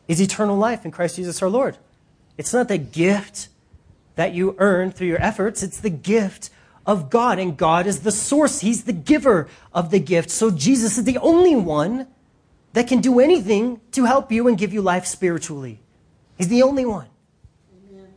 is 0.08 0.20
eternal 0.20 0.56
life 0.56 0.84
in 0.84 0.90
Christ 0.90 1.16
Jesus 1.16 1.42
our 1.42 1.48
Lord. 1.48 1.78
It's 2.36 2.52
not 2.52 2.68
the 2.68 2.78
gift 2.78 3.48
that 4.16 4.34
you 4.34 4.54
earn 4.58 4.90
through 4.90 5.08
your 5.08 5.22
efforts, 5.22 5.62
it's 5.62 5.80
the 5.80 5.90
gift 5.90 6.50
of 6.86 7.10
God. 7.10 7.38
And 7.38 7.56
God 7.56 7.86
is 7.86 8.00
the 8.00 8.12
source, 8.12 8.60
He's 8.60 8.84
the 8.84 8.92
giver 8.92 9.48
of 9.72 9.90
the 9.90 10.00
gift. 10.00 10.30
So 10.30 10.50
Jesus 10.50 10.98
is 10.98 11.04
the 11.04 11.18
only 11.18 11.56
one 11.56 12.06
that 12.74 12.88
can 12.88 13.00
do 13.00 13.20
anything 13.20 13.80
to 13.92 14.04
help 14.04 14.30
you 14.30 14.48
and 14.48 14.58
give 14.58 14.72
you 14.72 14.82
life 14.82 15.06
spiritually. 15.06 15.80
He's 16.36 16.48
the 16.48 16.62
only 16.62 16.84
one. 16.84 17.08
Amen. 17.88 18.14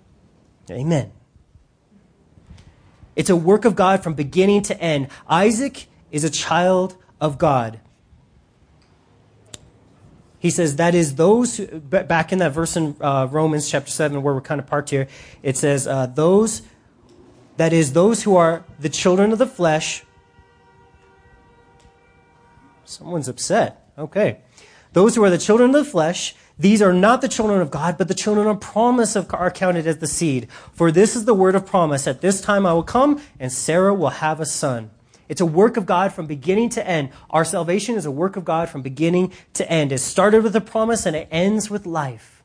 Amen. 0.72 1.12
It's 3.16 3.30
a 3.30 3.36
work 3.36 3.66
of 3.66 3.76
God 3.76 4.04
from 4.04 4.14
beginning 4.14 4.64
to 4.64 4.80
end. 4.80 5.10
Isaac 5.28 5.88
is 6.12 6.24
a 6.24 6.30
child 6.30 6.96
of 7.20 7.38
God. 7.38 7.80
He 10.40 10.52
says, 10.52 10.76
that 10.76 10.94
is 10.94 11.16
those, 11.16 11.58
who, 11.58 11.66
back 11.80 12.32
in 12.32 12.40
that 12.40 12.54
verse 12.54 12.78
in 12.78 12.96
uh, 13.02 13.28
Romans 13.30 13.70
chapter 13.70 13.90
7, 13.90 14.22
where 14.22 14.34
we're 14.36 14.42
kind 14.42 14.62
of 14.62 14.68
parked 14.68 14.92
here, 14.92 15.08
it 15.42 15.58
says, 15.58 15.88
uh, 15.88 16.06
those, 16.06 16.62
that 17.58 17.74
is 17.74 17.94
those 17.94 18.24
who 18.24 18.36
are 18.36 18.64
the 18.80 18.90
children 18.90 19.32
of 19.32 19.40
the 19.40 19.48
flesh. 19.48 20.04
Someone's 22.86 23.28
upset. 23.28 23.92
Okay. 23.98 24.42
Those 24.94 25.16
who 25.16 25.24
are 25.24 25.32
the 25.32 25.40
children 25.40 25.72
of 25.72 25.86
the 25.86 25.90
flesh, 25.90 26.36
these 26.60 26.82
are 26.82 26.94
not 26.94 27.22
the 27.22 27.28
children 27.28 27.62
of 27.62 27.70
God, 27.70 27.98
but 27.98 28.08
the 28.08 28.16
children 28.16 28.48
of 28.48 28.60
promise 28.60 29.16
are 29.16 29.52
counted 29.52 29.86
as 29.86 29.98
the 29.98 30.08
seed. 30.08 30.48
For 30.74 30.92
this 30.92 31.16
is 31.16 31.26
the 31.26 31.34
word 31.34 31.56
of 31.56 31.66
promise. 31.66 32.08
At 32.08 32.22
this 32.22 32.42
time 32.42 32.66
I 32.66 32.74
will 32.74 32.84
come, 32.84 33.22
and 33.40 33.52
Sarah 33.52 33.94
will 33.94 34.10
have 34.10 34.40
a 34.40 34.46
son. 34.46 34.90
It's 35.30 35.42
a 35.42 35.46
work 35.46 35.78
of 35.78 35.86
God 35.86 36.14
from 36.14 36.26
beginning 36.26 36.70
to 36.70 36.88
end. 36.88 37.10
Our 37.30 37.46
salvation 37.46 37.96
is 37.96 38.06
a 38.06 38.12
work 38.12 38.38
of 38.38 38.46
God 38.46 38.70
from 38.70 38.82
beginning 38.82 39.34
to 39.54 39.70
end. 39.70 39.92
It 39.92 40.00
started 40.00 40.42
with 40.42 40.56
a 40.56 40.62
promise 40.62 41.06
and 41.06 41.16
it 41.16 41.28
ends 41.30 41.70
with 41.70 41.86
life. 41.86 42.44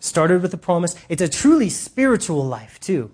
Started 0.00 0.42
with 0.42 0.54
a 0.54 0.58
promise. 0.58 0.96
It's 1.08 1.22
a 1.22 1.28
truly 1.28 1.68
spiritual 1.68 2.44
life, 2.44 2.80
too. 2.80 3.12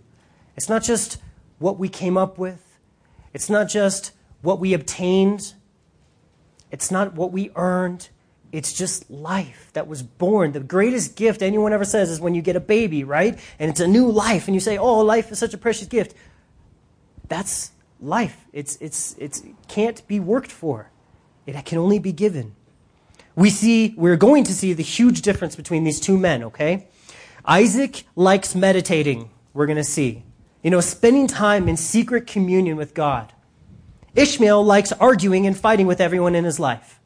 It's 0.56 0.68
not 0.68 0.82
just 0.84 1.18
what 1.58 1.78
we 1.78 1.88
came 1.88 2.16
up 2.16 2.38
with, 2.38 2.78
it's 3.34 3.50
not 3.50 3.68
just 3.68 4.12
what 4.42 4.60
we 4.60 4.72
obtained, 4.72 5.54
it's 6.70 6.90
not 6.90 7.14
what 7.14 7.32
we 7.32 7.50
earned. 7.56 8.08
It's 8.50 8.72
just 8.72 9.10
life 9.10 9.70
that 9.74 9.86
was 9.86 10.02
born. 10.02 10.52
The 10.52 10.60
greatest 10.60 11.16
gift 11.16 11.42
anyone 11.42 11.72
ever 11.72 11.84
says 11.84 12.10
is 12.10 12.20
when 12.20 12.34
you 12.34 12.42
get 12.42 12.56
a 12.56 12.60
baby, 12.60 13.04
right? 13.04 13.38
And 13.58 13.70
it's 13.70 13.80
a 13.80 13.86
new 13.86 14.10
life, 14.10 14.46
and 14.48 14.54
you 14.54 14.60
say, 14.60 14.78
Oh, 14.78 15.00
life 15.00 15.30
is 15.30 15.38
such 15.38 15.54
a 15.54 15.58
precious 15.58 15.86
gift. 15.86 16.14
That's 17.28 17.72
life. 18.00 18.46
It's, 18.52 18.76
it's, 18.76 19.14
it's, 19.18 19.40
it 19.42 19.54
can't 19.68 20.06
be 20.08 20.20
worked 20.20 20.50
for, 20.50 20.90
it 21.46 21.62
can 21.64 21.78
only 21.78 21.98
be 21.98 22.12
given. 22.12 22.54
We 23.36 23.50
see, 23.50 23.94
we're 23.96 24.16
going 24.16 24.44
to 24.44 24.52
see 24.52 24.72
the 24.72 24.82
huge 24.82 25.22
difference 25.22 25.54
between 25.54 25.84
these 25.84 26.00
two 26.00 26.18
men, 26.18 26.42
okay? 26.44 26.88
Isaac 27.44 28.04
likes 28.16 28.54
meditating, 28.54 29.30
we're 29.54 29.66
going 29.66 29.76
to 29.76 29.84
see. 29.84 30.24
You 30.62 30.70
know, 30.70 30.80
spending 30.80 31.28
time 31.28 31.68
in 31.68 31.76
secret 31.76 32.26
communion 32.26 32.76
with 32.76 32.94
God. 32.94 33.32
Ishmael 34.16 34.64
likes 34.64 34.90
arguing 34.92 35.46
and 35.46 35.56
fighting 35.56 35.86
with 35.86 36.00
everyone 36.00 36.34
in 36.34 36.44
his 36.44 36.58
life. 36.58 36.97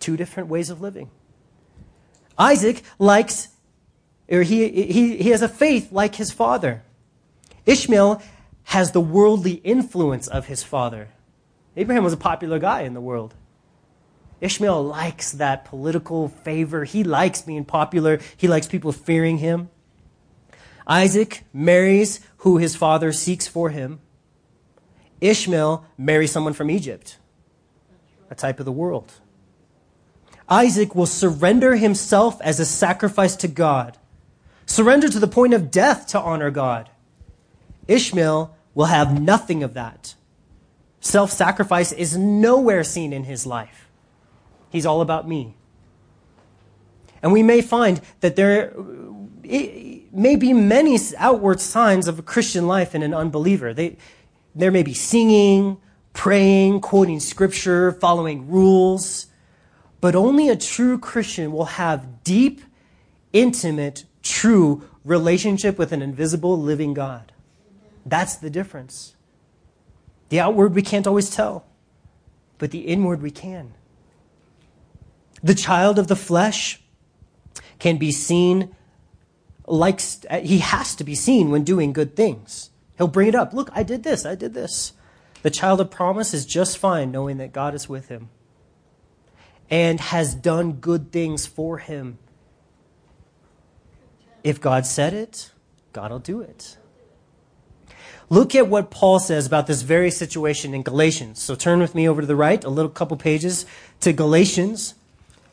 Two 0.00 0.16
different 0.16 0.48
ways 0.48 0.70
of 0.70 0.80
living. 0.80 1.10
Isaac 2.38 2.82
likes, 2.98 3.48
or 4.30 4.42
he, 4.42 4.68
he, 4.68 5.16
he 5.16 5.30
has 5.30 5.42
a 5.42 5.48
faith 5.48 5.90
like 5.92 6.16
his 6.16 6.30
father. 6.30 6.82
Ishmael 7.64 8.22
has 8.64 8.92
the 8.92 9.00
worldly 9.00 9.54
influence 9.64 10.28
of 10.28 10.46
his 10.46 10.62
father. 10.62 11.08
Abraham 11.76 12.04
was 12.04 12.12
a 12.12 12.18
popular 12.18 12.58
guy 12.58 12.82
in 12.82 12.94
the 12.94 13.00
world. 13.00 13.34
Ishmael 14.40 14.84
likes 14.84 15.32
that 15.32 15.64
political 15.64 16.28
favor. 16.28 16.84
He 16.84 17.04
likes 17.04 17.42
being 17.42 17.64
popular. 17.64 18.20
He 18.36 18.48
likes 18.48 18.66
people 18.66 18.92
fearing 18.92 19.38
him. 19.38 19.70
Isaac 20.86 21.44
marries 21.52 22.20
who 22.38 22.58
his 22.58 22.76
father 22.76 23.12
seeks 23.12 23.46
for 23.48 23.70
him. 23.70 24.00
Ishmael 25.20 25.84
marries 25.96 26.30
someone 26.30 26.52
from 26.52 26.70
Egypt, 26.70 27.18
a 28.30 28.34
type 28.34 28.60
of 28.60 28.66
the 28.66 28.72
world. 28.72 29.12
Isaac 30.48 30.94
will 30.94 31.06
surrender 31.06 31.76
himself 31.76 32.40
as 32.40 32.60
a 32.60 32.64
sacrifice 32.64 33.36
to 33.36 33.48
God, 33.48 33.98
surrender 34.64 35.08
to 35.08 35.18
the 35.18 35.26
point 35.26 35.54
of 35.54 35.70
death 35.70 36.06
to 36.08 36.20
honor 36.20 36.50
God. 36.50 36.88
Ishmael 37.88 38.56
will 38.74 38.86
have 38.86 39.20
nothing 39.20 39.62
of 39.62 39.74
that. 39.74 40.14
Self 41.00 41.30
sacrifice 41.30 41.92
is 41.92 42.16
nowhere 42.16 42.84
seen 42.84 43.12
in 43.12 43.24
his 43.24 43.46
life. 43.46 43.88
He's 44.70 44.86
all 44.86 45.00
about 45.00 45.28
me. 45.28 45.54
And 47.22 47.32
we 47.32 47.42
may 47.42 47.60
find 47.60 48.00
that 48.20 48.36
there 48.36 48.72
may 49.46 50.36
be 50.36 50.52
many 50.52 50.98
outward 51.18 51.60
signs 51.60 52.08
of 52.08 52.18
a 52.18 52.22
Christian 52.22 52.66
life 52.66 52.94
in 52.94 53.02
an 53.02 53.14
unbeliever. 53.14 53.72
They, 53.72 53.96
there 54.54 54.70
may 54.70 54.82
be 54.82 54.94
singing, 54.94 55.78
praying, 56.12 56.80
quoting 56.80 57.20
scripture, 57.20 57.92
following 57.92 58.48
rules, 58.48 59.26
but 60.00 60.14
only 60.14 60.48
a 60.48 60.56
true 60.56 60.98
Christian 60.98 61.52
will 61.52 61.64
have 61.64 62.22
deep, 62.22 62.60
intimate, 63.32 64.04
true 64.22 64.82
relationship 65.04 65.78
with 65.78 65.92
an 65.92 66.02
invisible 66.02 66.60
living 66.60 66.94
God. 66.94 67.32
That's 68.04 68.36
the 68.36 68.50
difference. 68.50 69.14
The 70.28 70.40
outward 70.40 70.74
we 70.74 70.82
can't 70.82 71.06
always 71.06 71.30
tell, 71.30 71.64
but 72.58 72.70
the 72.70 72.80
inward 72.80 73.22
we 73.22 73.30
can. 73.30 73.74
The 75.42 75.54
child 75.54 75.98
of 75.98 76.08
the 76.08 76.16
flesh 76.16 76.80
can 77.78 77.96
be 77.96 78.10
seen 78.10 78.74
like 79.66 80.00
uh, 80.30 80.40
he 80.40 80.58
has 80.58 80.94
to 80.96 81.04
be 81.04 81.14
seen 81.14 81.50
when 81.50 81.64
doing 81.64 81.92
good 81.92 82.16
things. 82.16 82.70
He'll 82.98 83.08
bring 83.08 83.28
it 83.28 83.34
up. 83.34 83.52
Look, 83.52 83.70
I 83.72 83.82
did 83.82 84.02
this, 84.02 84.24
I 84.24 84.34
did 84.34 84.54
this. 84.54 84.92
The 85.42 85.50
child 85.50 85.80
of 85.80 85.90
promise 85.90 86.32
is 86.34 86.46
just 86.46 86.78
fine 86.78 87.10
knowing 87.10 87.38
that 87.38 87.52
God 87.52 87.74
is 87.74 87.88
with 87.88 88.08
him 88.08 88.30
and 89.70 90.00
has 90.00 90.34
done 90.34 90.74
good 90.74 91.12
things 91.12 91.46
for 91.46 91.78
him. 91.78 92.18
If 94.44 94.60
God 94.60 94.86
said 94.86 95.12
it, 95.12 95.50
God 95.92 96.10
will 96.10 96.18
do 96.18 96.40
it. 96.40 96.76
Look 98.28 98.54
at 98.54 98.68
what 98.68 98.90
Paul 98.90 99.20
says 99.20 99.46
about 99.46 99.66
this 99.66 99.82
very 99.82 100.10
situation 100.10 100.74
in 100.74 100.82
Galatians. 100.82 101.40
So 101.40 101.54
turn 101.54 101.78
with 101.78 101.94
me 101.94 102.08
over 102.08 102.20
to 102.20 102.26
the 102.26 102.36
right, 102.36 102.62
a 102.64 102.68
little 102.68 102.90
couple 102.90 103.16
pages 103.16 103.66
to 104.00 104.12
Galatians. 104.12 104.94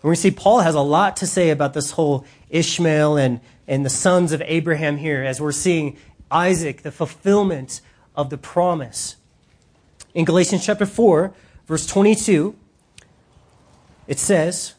We're 0.01 0.09
going 0.09 0.15
to 0.15 0.21
see 0.21 0.31
Paul 0.31 0.61
has 0.61 0.75
a 0.75 0.81
lot 0.81 1.15
to 1.17 1.27
say 1.27 1.49
about 1.49 1.73
this 1.73 1.91
whole 1.91 2.25
Ishmael 2.49 3.17
and, 3.17 3.41
and 3.67 3.85
the 3.85 3.89
sons 3.91 4.31
of 4.31 4.41
Abraham 4.45 4.97
here 4.97 5.23
as 5.23 5.39
we're 5.39 5.51
seeing 5.51 5.97
Isaac, 6.31 6.81
the 6.81 6.91
fulfillment 6.91 7.79
of 8.15 8.29
the 8.29 8.37
promise. 8.37 9.15
In 10.13 10.25
Galatians 10.25 10.65
chapter 10.65 10.85
4, 10.85 11.33
verse 11.67 11.85
22, 11.85 12.55
it 14.07 14.19
says, 14.19 14.73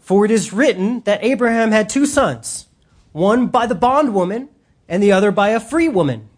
For 0.00 0.24
it 0.24 0.30
is 0.30 0.52
written 0.52 1.00
that 1.00 1.24
Abraham 1.24 1.72
had 1.72 1.88
two 1.88 2.06
sons, 2.06 2.66
one 3.12 3.48
by 3.48 3.66
the 3.66 3.74
bondwoman 3.74 4.48
and 4.88 5.02
the 5.02 5.12
other 5.12 5.32
by 5.32 5.50
a 5.50 5.60
free 5.60 5.88
woman. 5.88 6.28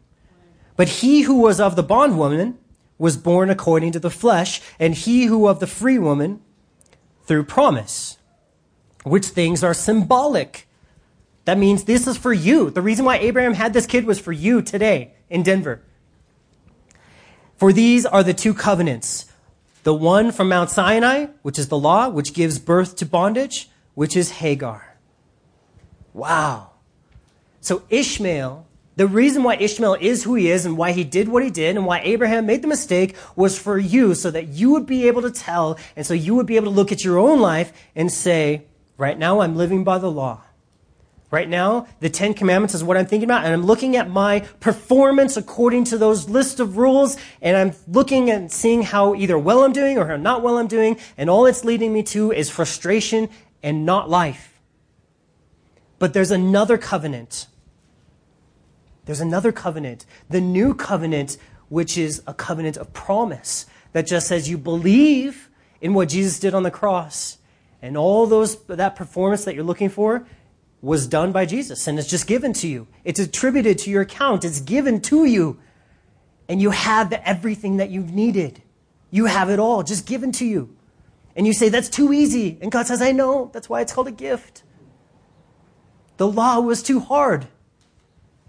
But 0.77 0.89
he 0.89 1.23
who 1.23 1.41
was 1.41 1.61
of 1.61 1.77
the 1.77 1.83
bondwoman 1.83 2.59
was 2.99 3.17
born 3.17 3.51
according 3.51 3.93
to 3.93 4.01
the 4.01 4.11
flesh, 4.11 4.61
and 4.79 4.95
he 4.95 5.27
who 5.27 5.47
of 5.47 5.61
the 5.61 5.67
free 5.67 5.99
woman 5.99 6.41
through 7.25 7.45
promise, 7.45 8.19
which 9.05 9.27
things 9.27 9.63
are 9.63 9.75
symbolic. 9.75 10.67
That 11.45 11.59
means 11.59 11.85
this 11.85 12.07
is 12.07 12.17
for 12.17 12.33
you. 12.33 12.71
The 12.71 12.83
reason 12.83 13.05
why 13.05 13.19
Abraham 13.19 13.55
had 13.55 13.73
this 13.73 13.87
kid 13.87 14.05
was 14.05 14.19
for 14.19 14.33
you 14.33 14.63
today 14.63 15.15
in 15.31 15.43
Denver. 15.43 15.83
For 17.57 17.73
these 17.73 18.07
are 18.07 18.23
the 18.23 18.35
two 18.35 18.55
covenants 18.55 19.27
the 19.83 19.95
one 19.95 20.33
from 20.33 20.49
Mount 20.49 20.71
Sinai, 20.71 21.27
which 21.43 21.59
is 21.59 21.69
the 21.69 21.79
law, 21.79 22.09
which 22.09 22.35
gives 22.35 22.59
birth 22.59 22.97
to 22.97 23.07
bondage, 23.07 23.69
which 23.95 24.17
is 24.17 24.31
Hagar. 24.33 24.97
Wow. 26.13 26.71
So 27.61 27.83
Ishmael 27.91 28.67
the 28.99 29.07
reason 29.07 29.45
why 29.45 29.55
Ishmael 29.55 29.95
is 30.01 30.25
who 30.25 30.35
he 30.35 30.51
is 30.51 30.67
and 30.67 30.77
why 30.77 30.91
he 30.91 31.05
did 31.05 31.29
what 31.29 31.45
he 31.45 31.51
did 31.51 31.77
and 31.77 31.87
why 31.87 32.01
Abraham 32.01 32.47
made 32.47 32.63
the 32.63 32.67
mistake 32.69 33.15
was 33.37 33.57
for 33.57 33.79
you 33.79 34.13
so 34.13 34.29
that 34.33 34.49
you 34.49 34.73
would 34.73 34.87
be 34.87 35.07
able 35.07 35.23
to 35.23 35.31
tell 35.31 35.79
and 35.95 36.05
so 36.05 36.15
you 36.15 36.35
would 36.35 36.47
be 36.47 36.57
able 36.57 36.67
to 36.67 36.75
look 36.75 36.91
at 36.91 37.05
your 37.05 37.17
own 37.17 37.39
life 37.39 37.73
and 37.95 38.11
say, 38.11 38.65
right 38.97 39.17
now 39.17 39.39
I'm 39.39 39.55
living 39.55 39.85
by 39.85 39.99
the 39.99 40.11
law. 40.11 40.43
Right 41.31 41.49
now, 41.49 41.87
the 42.01 42.09
Ten 42.09 42.33
Commandments 42.33 42.75
is 42.75 42.83
what 42.83 42.97
I'm 42.97 43.05
thinking 43.05 43.29
about, 43.29 43.45
and 43.45 43.53
I'm 43.53 43.67
looking 43.67 43.97
at 43.97 44.09
my 44.09 44.41
performance 44.61 45.37
according 45.37 45.85
to 45.85 45.99
those 45.99 46.29
list 46.29 46.59
of 46.59 46.79
rules, 46.79 47.19
and 47.43 47.57
I'm 47.57 47.73
looking 47.87 48.31
and 48.31 48.51
seeing 48.51 48.83
how 48.83 49.15
either 49.15 49.39
well 49.39 49.63
I'm 49.63 49.75
doing 49.75 49.99
or 49.99 50.07
how 50.07 50.17
not 50.17 50.43
well 50.43 50.57
I'm 50.57 50.69
doing, 50.69 50.99
and 51.19 51.29
all 51.29 51.45
it's 51.45 51.65
leading 51.65 51.93
me 51.93 52.03
to 52.05 52.33
is 52.33 52.49
frustration 52.49 53.29
and 53.63 53.85
not 53.85 54.09
life. 54.09 54.59
But 55.99 56.15
there's 56.15 56.31
another 56.31 56.79
covenant 56.79 57.47
there's 59.09 59.23
another 59.23 59.53
covenant, 59.53 60.05
the 60.29 60.39
new 60.43 60.75
covenant, 60.75 61.39
which 61.71 61.97
is 61.97 62.23
a 62.27 62.35
covenant 62.35 62.77
of 62.77 62.93
promise 62.93 63.65
that 63.93 64.07
just 64.07 64.29
says 64.29 64.51
you 64.51 64.59
believe 64.59 65.49
in 65.81 65.95
what 65.95 66.11
Jesus 66.11 66.39
did 66.39 66.53
on 66.53 66.63
the 66.63 66.71
cross. 66.71 67.39
And 67.81 67.97
all 67.97 68.27
those 68.27 68.63
that 68.67 68.97
performance 68.97 69.47
that 69.47 69.55
you're 69.55 69.65
looking 69.65 69.89
for 69.89 70.27
was 70.81 71.07
done 71.07 71.33
by 71.33 71.45
Jesus 71.45 71.87
and 71.87 71.99
it's 71.99 72.09
just 72.09 72.27
given 72.27 72.53
to 72.55 72.69
you. 72.69 72.87
It's 73.05 73.21
attributed 73.21 73.79
to 73.79 73.91
your 73.91 74.03
account. 74.03 74.45
It's 74.45 74.61
given 74.61 75.01
to 75.03 75.25
you. 75.25 75.59
And 76.49 76.63
you 76.63 76.71
have 76.71 77.13
everything 77.13 77.77
that 77.79 77.91
you've 77.91 78.13
needed. 78.13 78.63
You 79.11 79.27
have 79.27 79.51
it 79.51 79.59
all 79.59 79.83
just 79.83 80.07
given 80.07 80.33
to 80.33 80.47
you. 80.47 80.75
And 81.37 81.47
you 81.47 81.53
say, 81.53 81.69
that's 81.69 81.89
too 81.89 82.13
easy. 82.13 82.59
And 82.61 82.73
God 82.73 82.87
says, 82.87 83.03
I 83.03 83.13
know. 83.13 83.51
That's 83.53 83.69
why 83.69 83.81
it's 83.81 83.93
called 83.93 84.09
a 84.09 84.13
gift. 84.13 84.63
The 86.17 86.27
law 86.27 86.59
was 86.61 86.83
too 86.83 87.01
hard. 87.01 87.47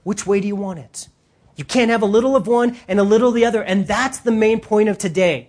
Which 0.03 0.25
way 0.25 0.39
do 0.39 0.47
you 0.47 0.55
want 0.55 0.79
it? 0.79 1.07
You 1.55 1.65
can't 1.65 1.91
have 1.91 2.01
a 2.01 2.07
little 2.07 2.35
of 2.35 2.47
one 2.47 2.77
and 2.87 2.99
a 2.99 3.03
little 3.03 3.29
of 3.29 3.35
the 3.35 3.45
other. 3.45 3.61
And 3.61 3.85
that's 3.85 4.19
the 4.19 4.31
main 4.31 4.59
point 4.59 4.89
of 4.89 4.97
today. 4.97 5.48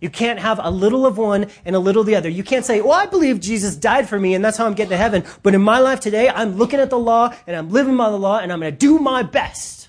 You 0.00 0.10
can't 0.10 0.38
have 0.38 0.60
a 0.62 0.70
little 0.70 1.06
of 1.06 1.16
one 1.16 1.46
and 1.64 1.74
a 1.74 1.78
little 1.78 2.00
of 2.00 2.06
the 2.06 2.16
other. 2.16 2.28
You 2.28 2.44
can't 2.44 2.64
say, 2.64 2.80
well, 2.82 2.92
I 2.92 3.06
believe 3.06 3.40
Jesus 3.40 3.76
died 3.76 4.08
for 4.08 4.18
me 4.18 4.34
and 4.34 4.44
that's 4.44 4.58
how 4.58 4.66
I'm 4.66 4.74
getting 4.74 4.90
to 4.90 4.96
heaven. 4.96 5.24
But 5.42 5.54
in 5.54 5.62
my 5.62 5.78
life 5.78 6.00
today, 6.00 6.28
I'm 6.28 6.56
looking 6.56 6.80
at 6.80 6.90
the 6.90 6.98
law 6.98 7.32
and 7.46 7.56
I'm 7.56 7.70
living 7.70 7.96
by 7.96 8.10
the 8.10 8.18
law 8.18 8.38
and 8.38 8.52
I'm 8.52 8.60
going 8.60 8.72
to 8.72 8.78
do 8.78 8.98
my 8.98 9.22
best. 9.22 9.88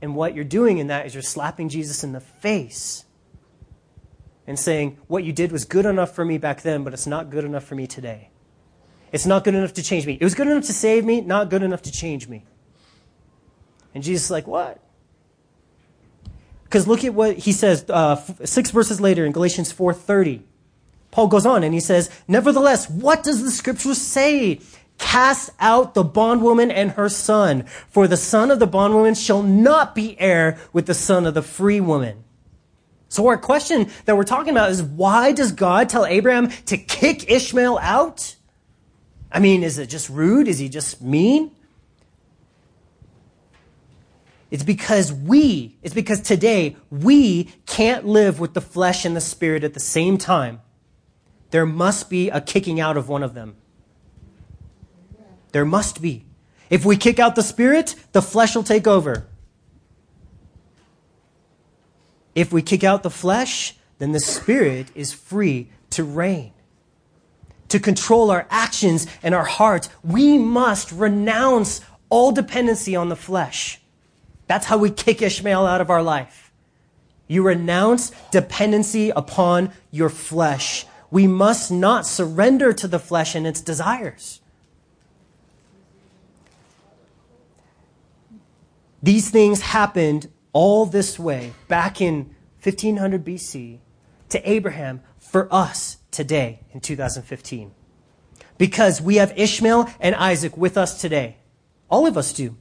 And 0.00 0.14
what 0.14 0.34
you're 0.34 0.44
doing 0.44 0.78
in 0.78 0.88
that 0.88 1.06
is 1.06 1.14
you're 1.14 1.22
slapping 1.22 1.68
Jesus 1.68 2.04
in 2.04 2.12
the 2.12 2.20
face 2.20 3.04
and 4.46 4.58
saying, 4.58 4.98
what 5.08 5.24
you 5.24 5.32
did 5.32 5.50
was 5.50 5.64
good 5.64 5.86
enough 5.86 6.14
for 6.14 6.24
me 6.24 6.38
back 6.38 6.62
then, 6.62 6.84
but 6.84 6.92
it's 6.92 7.06
not 7.06 7.30
good 7.30 7.44
enough 7.44 7.64
for 7.64 7.74
me 7.74 7.86
today. 7.86 8.30
It's 9.10 9.26
not 9.26 9.42
good 9.44 9.54
enough 9.54 9.72
to 9.74 9.82
change 9.82 10.06
me. 10.06 10.18
It 10.20 10.24
was 10.24 10.34
good 10.34 10.46
enough 10.46 10.64
to 10.64 10.72
save 10.72 11.04
me, 11.04 11.20
not 11.20 11.48
good 11.48 11.62
enough 11.62 11.82
to 11.82 11.90
change 11.90 12.28
me. 12.28 12.44
And 13.94 14.04
Jesus 14.04 14.26
is 14.26 14.30
like, 14.30 14.46
what? 14.46 14.83
Because 16.74 16.88
look 16.88 17.04
at 17.04 17.14
what 17.14 17.36
he 17.36 17.52
says 17.52 17.88
uh, 17.88 18.16
six 18.44 18.72
verses 18.72 19.00
later 19.00 19.24
in 19.24 19.30
Galatians 19.30 19.72
4.30. 19.72 20.40
Paul 21.12 21.28
goes 21.28 21.46
on 21.46 21.62
and 21.62 21.72
he 21.72 21.78
says, 21.78 22.10
Nevertheless, 22.26 22.90
what 22.90 23.22
does 23.22 23.44
the 23.44 23.52
scripture 23.52 23.94
say? 23.94 24.58
Cast 24.98 25.50
out 25.60 25.94
the 25.94 26.02
bondwoman 26.02 26.72
and 26.72 26.90
her 26.90 27.08
son, 27.08 27.62
for 27.62 28.08
the 28.08 28.16
son 28.16 28.50
of 28.50 28.58
the 28.58 28.66
bondwoman 28.66 29.14
shall 29.14 29.40
not 29.40 29.94
be 29.94 30.18
heir 30.18 30.58
with 30.72 30.86
the 30.86 30.94
son 30.94 31.26
of 31.26 31.34
the 31.34 31.42
free 31.42 31.80
woman. 31.80 32.24
So 33.08 33.28
our 33.28 33.38
question 33.38 33.88
that 34.06 34.16
we're 34.16 34.24
talking 34.24 34.50
about 34.50 34.70
is 34.70 34.82
why 34.82 35.30
does 35.30 35.52
God 35.52 35.88
tell 35.88 36.04
Abraham 36.04 36.48
to 36.66 36.76
kick 36.76 37.30
Ishmael 37.30 37.78
out? 37.78 38.34
I 39.30 39.38
mean, 39.38 39.62
is 39.62 39.78
it 39.78 39.86
just 39.86 40.10
rude? 40.10 40.48
Is 40.48 40.58
he 40.58 40.68
just 40.68 41.00
mean? 41.00 41.52
It's 44.50 44.62
because 44.62 45.12
we, 45.12 45.76
it's 45.82 45.94
because 45.94 46.20
today 46.20 46.76
we 46.90 47.44
can't 47.66 48.06
live 48.06 48.38
with 48.40 48.54
the 48.54 48.60
flesh 48.60 49.04
and 49.04 49.16
the 49.16 49.20
spirit 49.20 49.64
at 49.64 49.74
the 49.74 49.80
same 49.80 50.18
time. 50.18 50.60
There 51.50 51.66
must 51.66 52.10
be 52.10 52.30
a 52.30 52.40
kicking 52.40 52.80
out 52.80 52.96
of 52.96 53.08
one 53.08 53.22
of 53.22 53.34
them. 53.34 53.56
There 55.52 55.64
must 55.64 56.02
be. 56.02 56.24
If 56.70 56.84
we 56.84 56.96
kick 56.96 57.18
out 57.18 57.36
the 57.36 57.42
spirit, 57.42 57.94
the 58.12 58.22
flesh 58.22 58.56
will 58.56 58.64
take 58.64 58.86
over. 58.86 59.26
If 62.34 62.52
we 62.52 62.62
kick 62.62 62.82
out 62.82 63.02
the 63.02 63.10
flesh, 63.10 63.76
then 63.98 64.12
the 64.12 64.20
spirit 64.20 64.88
is 64.94 65.12
free 65.12 65.70
to 65.90 66.02
reign 66.02 66.54
to 67.74 67.80
control 67.80 68.30
our 68.30 68.46
actions 68.50 69.04
and 69.20 69.34
our 69.34 69.44
hearts, 69.44 69.88
we 70.04 70.38
must 70.38 70.92
renounce 70.92 71.80
all 72.08 72.30
dependency 72.30 72.94
on 72.94 73.08
the 73.08 73.16
flesh. 73.16 73.80
That's 74.46 74.66
how 74.66 74.78
we 74.78 74.90
kick 74.90 75.22
Ishmael 75.22 75.66
out 75.66 75.80
of 75.80 75.90
our 75.90 76.02
life. 76.02 76.52
You 77.26 77.42
renounce 77.42 78.12
dependency 78.30 79.10
upon 79.10 79.72
your 79.90 80.10
flesh. 80.10 80.86
We 81.10 81.26
must 81.26 81.70
not 81.70 82.06
surrender 82.06 82.72
to 82.74 82.88
the 82.88 82.98
flesh 82.98 83.34
and 83.34 83.46
its 83.46 83.60
desires. 83.60 84.40
These 89.02 89.30
things 89.30 89.60
happened 89.60 90.30
all 90.52 90.86
this 90.86 91.18
way 91.18 91.52
back 91.68 92.00
in 92.00 92.34
1500 92.62 93.24
BC 93.24 93.78
to 94.30 94.50
Abraham 94.50 95.02
for 95.18 95.52
us 95.52 95.98
today 96.10 96.60
in 96.72 96.80
2015. 96.80 97.72
Because 98.56 99.02
we 99.02 99.16
have 99.16 99.36
Ishmael 99.36 99.90
and 100.00 100.14
Isaac 100.14 100.56
with 100.56 100.78
us 100.78 101.00
today. 101.00 101.36
All 101.90 102.06
of 102.06 102.16
us 102.16 102.32
do. 102.32 102.56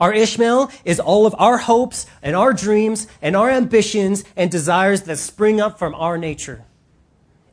Our 0.00 0.12
Ishmael 0.12 0.70
is 0.84 1.00
all 1.00 1.26
of 1.26 1.34
our 1.38 1.58
hopes 1.58 2.06
and 2.22 2.36
our 2.36 2.52
dreams 2.52 3.08
and 3.20 3.34
our 3.34 3.50
ambitions 3.50 4.24
and 4.36 4.50
desires 4.50 5.02
that 5.02 5.16
spring 5.18 5.60
up 5.60 5.78
from 5.78 5.94
our 5.94 6.16
nature. 6.16 6.64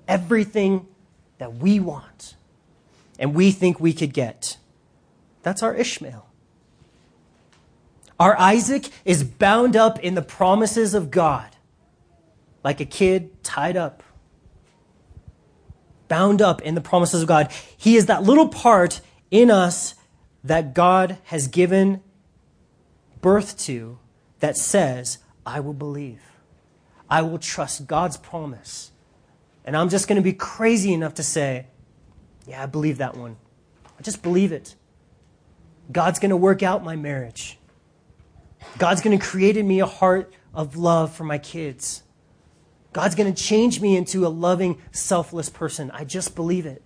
Everything 0.08 0.88
that 1.40 1.56
we 1.56 1.80
want 1.80 2.36
and 3.18 3.34
we 3.34 3.52
think 3.52 3.80
we 3.80 3.94
could 3.94 4.14
get. 4.14 4.58
That's 5.42 5.64
our 5.64 5.74
Ishmael. 5.74 6.28
Our 8.20 8.40
Isaac 8.40 8.90
is 9.04 9.24
bound 9.24 9.76
up 9.76 10.00
in 10.00 10.16
the 10.16 10.22
promises 10.22 10.94
of 10.94 11.12
God, 11.12 11.56
like 12.64 12.80
a 12.80 12.86
kid 12.86 13.44
tied 13.44 13.76
up 13.76 14.04
bound 16.08 16.42
up 16.42 16.62
in 16.62 16.76
the 16.76 16.82
promises 16.82 17.22
of 17.22 17.28
God. 17.28 17.52
He 17.78 17.96
is 17.96 18.06
that 18.08 18.24
little 18.24 18.48
part 18.48 19.02
in 19.32 19.50
us 19.52 19.96
that 20.44 20.74
God 20.74 21.18
has 21.26 21.48
given 21.48 22.02
birth 23.26 23.58
to 23.58 23.98
that 24.40 24.56
says, 24.56 25.18
I 25.48 25.60
will 25.60 25.74
believe. 25.74 26.22
I 27.10 27.24
will 27.24 27.40
trust 27.40 27.88
God's 27.88 28.18
promise. 28.18 28.92
And 29.66 29.76
I'm 29.76 29.90
just 29.90 30.08
going 30.08 30.18
to 30.18 30.22
be 30.22 30.32
crazy 30.32 30.94
enough 30.94 31.16
to 31.16 31.24
say, 31.24 31.66
yeah, 32.46 32.62
I 32.62 32.68
believe 32.68 33.00
that 33.00 33.18
one. 33.18 33.38
I 33.98 34.04
just 34.04 34.22
believe 34.22 34.52
it. 34.52 34.76
God's 35.92 36.20
going 36.20 36.30
to 36.30 36.38
work 36.38 36.62
out 36.62 36.84
my 36.84 36.96
marriage. 36.96 37.58
God's 38.78 39.02
going 39.02 39.18
to 39.18 39.26
create 39.26 39.58
in 39.58 39.68
me 39.68 39.80
a 39.80 39.88
heart 39.88 40.32
of 40.54 40.78
love 40.78 41.12
for 41.12 41.24
my 41.24 41.40
kids. 41.40 42.04
God's 42.94 43.16
going 43.16 43.34
to 43.34 43.44
change 43.44 43.82
me 43.82 43.98
into 43.98 44.28
a 44.28 44.30
loving, 44.30 44.80
selfless 44.92 45.50
person. 45.50 45.90
I 45.90 46.04
just 46.04 46.36
believe 46.36 46.68
it. 46.68 46.84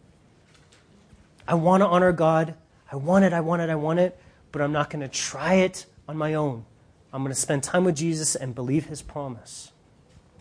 I 1.46 1.56
want 1.56 1.82
to 1.82 1.88
honor 1.88 2.14
God. 2.14 2.56
I 2.90 2.96
want 2.96 3.26
it, 3.26 3.34
I 3.34 3.42
want 3.42 3.62
it, 3.62 3.70
I 3.70 3.76
want 3.76 4.00
it, 4.00 4.18
but 4.54 4.62
I'm 4.62 4.72
not 4.72 4.90
going 4.90 5.02
to 5.02 5.10
try 5.10 5.56
it 5.56 5.86
on 6.10 6.18
my 6.18 6.34
own. 6.34 6.66
I'm 7.14 7.22
going 7.22 7.34
to 7.34 7.40
spend 7.40 7.62
time 7.62 7.84
with 7.84 7.96
Jesus 7.96 8.36
and 8.36 8.56
believe 8.56 8.88
his 8.88 9.04
promise. 9.04 9.72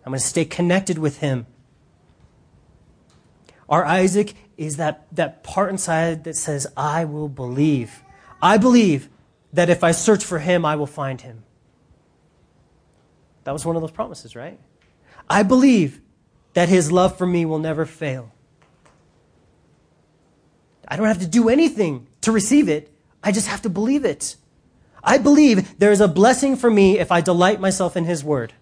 I'm 0.05 0.13
going 0.13 0.19
to 0.19 0.25
stay 0.25 0.47
connected 0.47 0.97
with 0.97 1.19
him. 1.19 1.47
Our 3.69 3.85
Isaac 3.85 4.33
is 4.57 4.79
that, 4.79 5.07
that 5.13 5.45
part 5.45 5.71
inside 5.71 6.25
that 6.25 6.37
says, 6.37 6.67
I 6.75 7.05
will 7.05 7.29
believe. 7.29 8.03
I 8.41 8.57
believe 8.57 9.11
that 9.53 9.69
if 9.69 9.85
I 9.85 9.91
search 9.91 10.25
for 10.25 10.39
him, 10.39 10.65
I 10.65 10.77
will 10.77 10.87
find 10.87 11.21
him. 11.21 11.43
That 13.45 13.53
was 13.53 13.67
one 13.67 13.77
of 13.77 13.83
those 13.83 13.91
promises, 13.91 14.35
right? 14.35 14.59
I 15.29 15.43
believe 15.43 16.01
that 16.55 16.71
his 16.71 16.91
love 16.91 17.19
for 17.19 17.27
me 17.27 17.45
will 17.45 17.59
never 17.59 17.85
fail. 17.85 18.33
I 20.87 20.97
don't 20.97 21.09
have 21.09 21.21
to 21.21 21.27
do 21.27 21.51
anything 21.51 22.07
to 22.23 22.33
receive 22.33 22.71
it. 22.71 22.91
I 23.23 23.33
just 23.33 23.49
have 23.49 23.61
to 23.63 23.69
believe 23.69 24.07
it. 24.07 24.37
I 25.03 25.19
believe 25.19 25.79
there 25.79 25.93
is 25.93 26.01
a 26.01 26.09
blessing 26.09 26.57
for 26.57 26.71
me 26.71 26.99
if 26.99 27.13
I 27.13 27.21
delight 27.21 27.61
myself 27.61 27.97
in 27.97 28.05
his 28.05 28.25
word. 28.25 28.53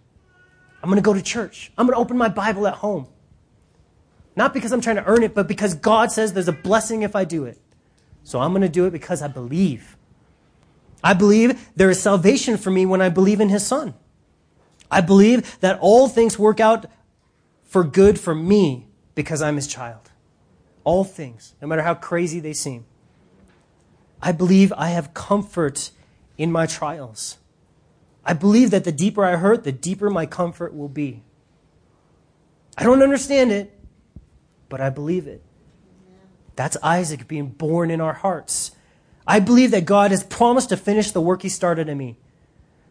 I'm 0.82 0.90
going 0.90 1.02
to 1.02 1.02
go 1.02 1.14
to 1.14 1.22
church. 1.22 1.72
I'm 1.76 1.86
going 1.86 1.96
to 1.96 2.00
open 2.00 2.16
my 2.16 2.28
Bible 2.28 2.66
at 2.66 2.74
home. 2.74 3.08
Not 4.36 4.52
because 4.52 4.72
I'm 4.72 4.80
trying 4.80 4.96
to 4.96 5.04
earn 5.06 5.22
it, 5.22 5.34
but 5.34 5.48
because 5.48 5.74
God 5.74 6.12
says 6.12 6.32
there's 6.32 6.48
a 6.48 6.52
blessing 6.52 7.02
if 7.02 7.16
I 7.16 7.24
do 7.24 7.44
it. 7.44 7.58
So 8.22 8.40
I'm 8.40 8.52
going 8.52 8.62
to 8.62 8.68
do 8.68 8.84
it 8.84 8.90
because 8.90 9.22
I 9.22 9.28
believe. 9.28 9.96
I 11.02 11.14
believe 11.14 11.70
there 11.74 11.90
is 11.90 12.00
salvation 12.00 12.56
for 12.56 12.70
me 12.70 12.84
when 12.84 13.00
I 13.00 13.08
believe 13.08 13.40
in 13.40 13.48
his 13.48 13.66
son. 13.66 13.94
I 14.90 15.00
believe 15.00 15.58
that 15.60 15.78
all 15.80 16.08
things 16.08 16.38
work 16.38 16.60
out 16.60 16.86
for 17.64 17.82
good 17.82 18.20
for 18.20 18.34
me 18.34 18.86
because 19.14 19.42
I'm 19.42 19.56
his 19.56 19.66
child. 19.66 20.10
All 20.84 21.04
things, 21.04 21.54
no 21.60 21.66
matter 21.66 21.82
how 21.82 21.94
crazy 21.94 22.38
they 22.38 22.52
seem. 22.52 22.84
I 24.22 24.32
believe 24.32 24.72
I 24.76 24.88
have 24.90 25.14
comfort 25.14 25.90
in 26.36 26.52
my 26.52 26.66
trials. 26.66 27.38
I 28.24 28.32
believe 28.32 28.70
that 28.70 28.84
the 28.84 28.92
deeper 28.92 29.24
I 29.24 29.36
hurt, 29.36 29.64
the 29.64 29.72
deeper 29.72 30.10
my 30.10 30.26
comfort 30.26 30.74
will 30.74 30.88
be. 30.88 31.22
I 32.76 32.82
don't 32.82 33.02
understand 33.02 33.52
it, 33.52 33.72
but 34.68 34.80
I 34.80 34.90
believe 34.90 35.26
it. 35.26 35.42
That's 36.56 36.76
Isaac 36.82 37.28
being 37.28 37.48
born 37.48 37.90
in 37.90 38.00
our 38.00 38.14
hearts. 38.14 38.72
I 39.26 39.40
believe 39.40 39.70
that 39.72 39.84
God 39.84 40.10
has 40.10 40.24
promised 40.24 40.70
to 40.70 40.76
finish 40.76 41.10
the 41.10 41.20
work 41.20 41.42
he 41.42 41.48
started 41.48 41.88
in 41.88 41.98
me. 41.98 42.18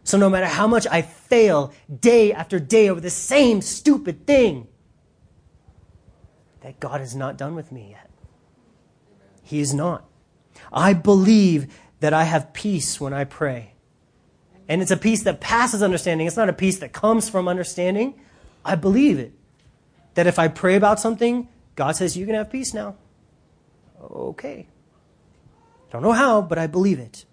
So 0.04 0.18
no 0.18 0.30
matter 0.30 0.46
how 0.46 0.68
much 0.68 0.86
I 0.90 1.02
fail 1.02 1.74
day 2.00 2.32
after 2.32 2.60
day 2.60 2.90
over 2.90 3.02
the 3.02 3.10
same 3.10 3.62
stupid 3.62 4.28
thing, 4.28 4.68
that 6.62 6.80
God 6.80 7.02
is 7.02 7.16
not 7.16 7.38
done 7.38 7.56
with 7.56 7.72
me 7.72 7.90
yet. 7.92 8.10
He 9.44 9.60
is 9.60 9.74
not. 9.74 10.06
I 10.72 10.94
believe 10.94 11.74
that 12.00 12.14
I 12.14 12.24
have 12.24 12.54
peace 12.54 13.00
when 13.00 13.14
I 13.14 13.24
pray. 13.24 13.74
And 14.68 14.82
it's 14.82 14.92
a 14.92 14.98
peace 14.98 15.24
that 15.24 15.40
passes 15.40 15.84
understanding. 15.84 16.28
It's 16.28 16.38
not 16.38 16.50
a 16.50 16.54
peace 16.54 16.80
that 16.80 16.92
comes 16.92 17.30
from 17.30 17.48
understanding. 17.48 18.20
I 18.64 18.76
believe 18.76 19.20
it. 19.20 19.34
That 20.16 20.28
if 20.28 20.40
I 20.40 20.48
pray 20.48 20.76
about 20.76 21.00
something, 21.00 21.50
God 21.76 21.96
says, 21.96 22.18
You 22.18 22.26
can 22.26 22.36
have 22.36 22.52
peace 22.52 22.74
now. 22.74 22.96
Okay. 24.02 24.68
I 25.88 25.92
Don't 25.92 26.02
know 26.02 26.14
how, 26.14 26.42
but 26.42 26.58
I 26.58 26.68
believe 26.68 27.00
it. 27.00 27.26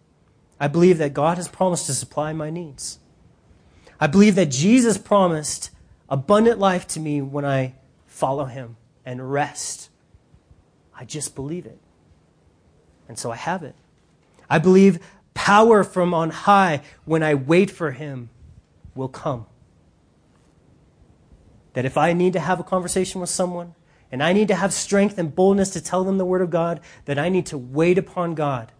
I 0.60 0.68
believe 0.68 0.98
that 0.98 1.14
God 1.14 1.38
has 1.38 1.48
promised 1.48 1.86
to 1.86 1.94
supply 1.94 2.32
my 2.32 2.50
needs. 2.50 2.98
I 3.98 4.06
believe 4.06 4.34
that 4.34 4.46
Jesus 4.46 4.98
promised 4.98 5.70
abundant 6.08 6.58
life 6.58 6.86
to 6.88 7.00
me 7.00 7.22
when 7.22 7.44
I 7.44 7.74
follow 8.06 8.44
him 8.44 8.76
and 9.04 9.32
rest. 9.32 9.90
I 10.94 11.04
just 11.04 11.34
believe 11.34 11.66
it. 11.66 11.78
And 13.08 13.18
so 13.18 13.30
I 13.30 13.36
have 13.36 13.62
it. 13.62 13.74
I 14.52 14.58
believe 14.58 14.98
power 15.32 15.82
from 15.82 16.12
on 16.12 16.28
high 16.28 16.82
when 17.06 17.22
I 17.22 17.32
wait 17.32 17.70
for 17.70 17.92
him 17.92 18.28
will 18.94 19.08
come. 19.08 19.46
That 21.72 21.86
if 21.86 21.96
I 21.96 22.12
need 22.12 22.34
to 22.34 22.38
have 22.40 22.60
a 22.60 22.62
conversation 22.62 23.22
with 23.22 23.30
someone, 23.30 23.74
and 24.10 24.22
I 24.22 24.34
need 24.34 24.48
to 24.48 24.54
have 24.54 24.74
strength 24.74 25.16
and 25.16 25.34
boldness 25.34 25.70
to 25.70 25.82
tell 25.82 26.04
them 26.04 26.18
the 26.18 26.26
Word 26.26 26.42
of 26.42 26.50
God, 26.50 26.80
that 27.06 27.18
I 27.18 27.30
need 27.30 27.46
to 27.46 27.56
wait 27.56 27.96
upon 27.96 28.34
God. 28.34 28.72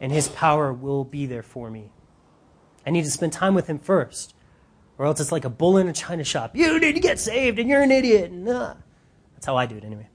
And 0.00 0.10
His 0.10 0.26
power 0.26 0.72
will 0.72 1.04
be 1.04 1.26
there 1.26 1.44
for 1.44 1.70
me. 1.70 1.92
I 2.84 2.90
need 2.90 3.04
to 3.04 3.12
spend 3.12 3.32
time 3.32 3.54
with 3.54 3.68
Him 3.68 3.78
first, 3.78 4.34
or 4.98 5.06
else 5.06 5.20
it's 5.20 5.30
like 5.30 5.44
a 5.44 5.48
bull 5.48 5.76
in 5.76 5.86
a 5.86 5.92
china 5.92 6.24
shop. 6.24 6.56
You 6.56 6.80
need 6.80 6.94
to 6.94 7.00
get 7.00 7.20
saved, 7.20 7.60
and 7.60 7.70
you're 7.70 7.82
an 7.82 7.92
idiot. 7.92 8.32
And, 8.32 8.48
uh, 8.48 8.74
that's 9.34 9.46
how 9.46 9.56
I 9.56 9.66
do 9.66 9.76
it 9.76 9.84
anyway. 9.84 10.08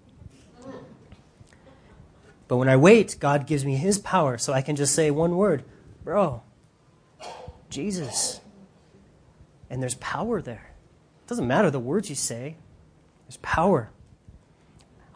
But 2.51 2.57
when 2.57 2.67
I 2.67 2.75
wait, 2.75 3.15
God 3.17 3.47
gives 3.47 3.63
me 3.63 3.77
His 3.77 3.97
power 3.97 4.37
so 4.37 4.51
I 4.51 4.61
can 4.61 4.75
just 4.75 4.93
say 4.93 5.09
one 5.09 5.37
word 5.37 5.63
Bro, 6.03 6.43
Jesus. 7.69 8.41
And 9.69 9.81
there's 9.81 9.95
power 9.95 10.41
there. 10.41 10.73
It 11.23 11.29
doesn't 11.29 11.47
matter 11.47 11.71
the 11.71 11.79
words 11.79 12.09
you 12.09 12.15
say, 12.15 12.57
there's 13.23 13.37
power. 13.37 13.91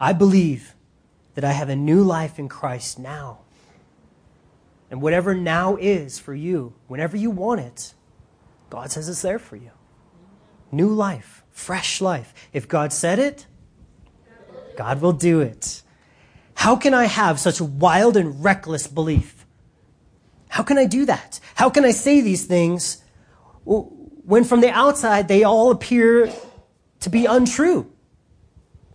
I 0.00 0.14
believe 0.14 0.74
that 1.34 1.44
I 1.44 1.52
have 1.52 1.68
a 1.68 1.76
new 1.76 2.02
life 2.02 2.38
in 2.38 2.48
Christ 2.48 2.98
now. 2.98 3.40
And 4.90 5.02
whatever 5.02 5.34
now 5.34 5.76
is 5.76 6.18
for 6.18 6.34
you, 6.34 6.72
whenever 6.86 7.18
you 7.18 7.30
want 7.30 7.60
it, 7.60 7.92
God 8.70 8.90
says 8.90 9.10
it's 9.10 9.20
there 9.20 9.38
for 9.38 9.56
you. 9.56 9.72
New 10.72 10.88
life, 10.88 11.42
fresh 11.50 12.00
life. 12.00 12.32
If 12.54 12.66
God 12.66 12.94
said 12.94 13.18
it, 13.18 13.46
God 14.74 15.02
will 15.02 15.12
do 15.12 15.40
it. 15.40 15.82
How 16.56 16.76
can 16.76 16.92
I 16.92 17.04
have 17.04 17.38
such 17.38 17.60
wild 17.60 18.16
and 18.16 18.42
reckless 18.42 18.86
belief? 18.86 19.46
How 20.48 20.62
can 20.62 20.78
I 20.78 20.86
do 20.86 21.06
that? 21.06 21.40
How 21.54 21.70
can 21.70 21.84
I 21.84 21.92
say 21.92 22.20
these 22.20 22.44
things 22.44 23.02
when 23.64 24.44
from 24.44 24.60
the 24.60 24.70
outside 24.70 25.28
they 25.28 25.44
all 25.44 25.70
appear 25.70 26.32
to 27.00 27.08
be 27.08 27.26
untrue? 27.26 27.92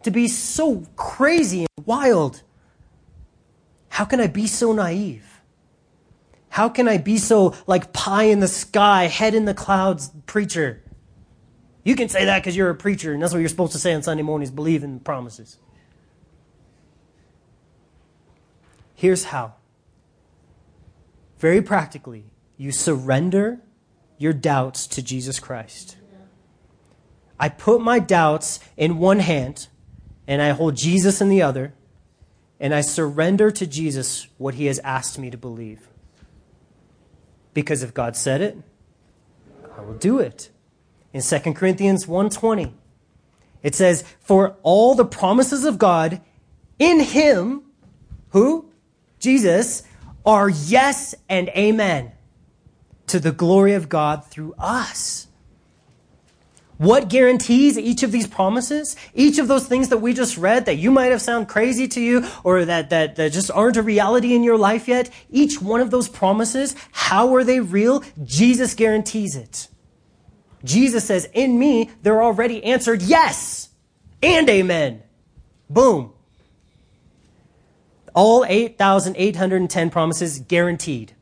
to 0.03 0.11
be 0.11 0.27
so 0.27 0.85
crazy 0.95 1.65
and 1.77 1.85
wild. 1.85 2.43
How 3.89 4.05
can 4.05 4.19
I 4.19 4.27
be 4.27 4.47
so 4.47 4.73
naive? 4.73 5.41
How 6.49 6.69
can 6.69 6.87
I 6.87 6.97
be 6.97 7.17
so 7.17 7.55
like 7.67 7.93
pie 7.93 8.23
in 8.23 8.39
the 8.39 8.47
sky, 8.47 9.05
head 9.05 9.33
in 9.33 9.45
the 9.45 9.53
clouds 9.53 10.11
preacher? 10.25 10.83
You 11.83 11.95
can 11.95 12.09
say 12.09 12.25
that 12.25 12.39
because 12.39 12.55
you're 12.55 12.69
a 12.69 12.75
preacher, 12.75 13.13
and 13.13 13.23
that's 13.23 13.33
what 13.33 13.39
you're 13.39 13.49
supposed 13.49 13.71
to 13.71 13.79
say 13.79 13.93
on 13.93 14.03
Sunday 14.03 14.23
mornings 14.23 14.51
believe 14.51 14.83
in 14.83 14.95
the 14.95 14.99
promises. 14.99 15.57
Here's 19.01 19.23
how. 19.23 19.55
Very 21.39 21.59
practically, 21.59 22.25
you 22.55 22.71
surrender 22.71 23.59
your 24.19 24.31
doubts 24.31 24.85
to 24.85 25.01
Jesus 25.01 25.39
Christ. 25.39 25.97
I 27.39 27.49
put 27.49 27.81
my 27.81 27.97
doubts 27.97 28.59
in 28.77 28.99
one 28.99 29.17
hand 29.17 29.69
and 30.27 30.39
I 30.39 30.49
hold 30.49 30.75
Jesus 30.75 31.19
in 31.19 31.29
the 31.29 31.41
other, 31.41 31.73
and 32.59 32.75
I 32.75 32.81
surrender 32.81 33.49
to 33.49 33.65
Jesus 33.65 34.27
what 34.37 34.53
he 34.53 34.67
has 34.67 34.77
asked 34.83 35.17
me 35.17 35.31
to 35.31 35.37
believe. 35.37 35.89
Because 37.55 37.81
if 37.81 37.95
God 37.95 38.15
said 38.15 38.39
it, 38.39 38.55
I 39.75 39.81
will 39.81 39.95
do 39.95 40.19
it. 40.19 40.51
In 41.11 41.23
2 41.23 41.55
Corinthians 41.55 42.05
1:20, 42.05 42.75
it 43.63 43.73
says, 43.73 44.03
"For 44.19 44.57
all 44.61 44.93
the 44.93 45.05
promises 45.05 45.65
of 45.65 45.79
God 45.79 46.21
in 46.77 46.99
him, 46.99 47.63
who? 48.29 48.70
Jesus, 49.21 49.83
are 50.25 50.49
yes 50.49 51.15
and 51.29 51.49
amen 51.49 52.11
to 53.07 53.19
the 53.19 53.31
glory 53.31 53.73
of 53.73 53.87
God 53.87 54.25
through 54.25 54.53
us." 54.59 55.27
What 56.81 57.09
guarantees 57.09 57.77
each 57.77 58.01
of 58.01 58.11
these 58.11 58.25
promises? 58.25 58.95
Each 59.13 59.37
of 59.37 59.47
those 59.47 59.67
things 59.67 59.89
that 59.89 59.99
we 59.99 60.15
just 60.15 60.35
read 60.35 60.65
that 60.65 60.77
you 60.77 60.89
might 60.89 61.11
have 61.11 61.21
sound 61.21 61.47
crazy 61.47 61.87
to 61.89 62.01
you 62.01 62.25
or 62.43 62.65
that, 62.65 62.89
that, 62.89 63.17
that 63.17 63.33
just 63.33 63.51
aren't 63.51 63.77
a 63.77 63.83
reality 63.83 64.33
in 64.33 64.41
your 64.41 64.57
life 64.57 64.87
yet, 64.87 65.11
each 65.29 65.61
one 65.61 65.79
of 65.79 65.91
those 65.91 66.09
promises, 66.09 66.75
how 66.91 67.35
are 67.35 67.43
they 67.43 67.59
real? 67.59 68.03
Jesus 68.23 68.73
guarantees 68.73 69.35
it. 69.35 69.67
Jesus 70.63 71.05
says, 71.05 71.29
in 71.35 71.59
me, 71.59 71.91
they're 72.01 72.23
already 72.23 72.63
answered 72.63 73.03
yes 73.03 73.69
and 74.23 74.49
amen. 74.49 75.03
Boom. 75.69 76.13
All 78.13 78.45
8,810 78.45 79.89
promises 79.89 80.39
guaranteed. 80.39 81.13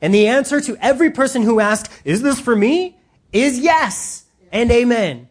And 0.00 0.12
the 0.12 0.26
answer 0.26 0.60
to 0.60 0.76
every 0.80 1.10
person 1.10 1.42
who 1.42 1.60
asks, 1.60 1.88
Is 2.04 2.22
this 2.22 2.40
for 2.40 2.54
me? 2.54 2.96
is 3.32 3.58
yes 3.58 4.24
and 4.52 4.70
amen. 4.70 5.28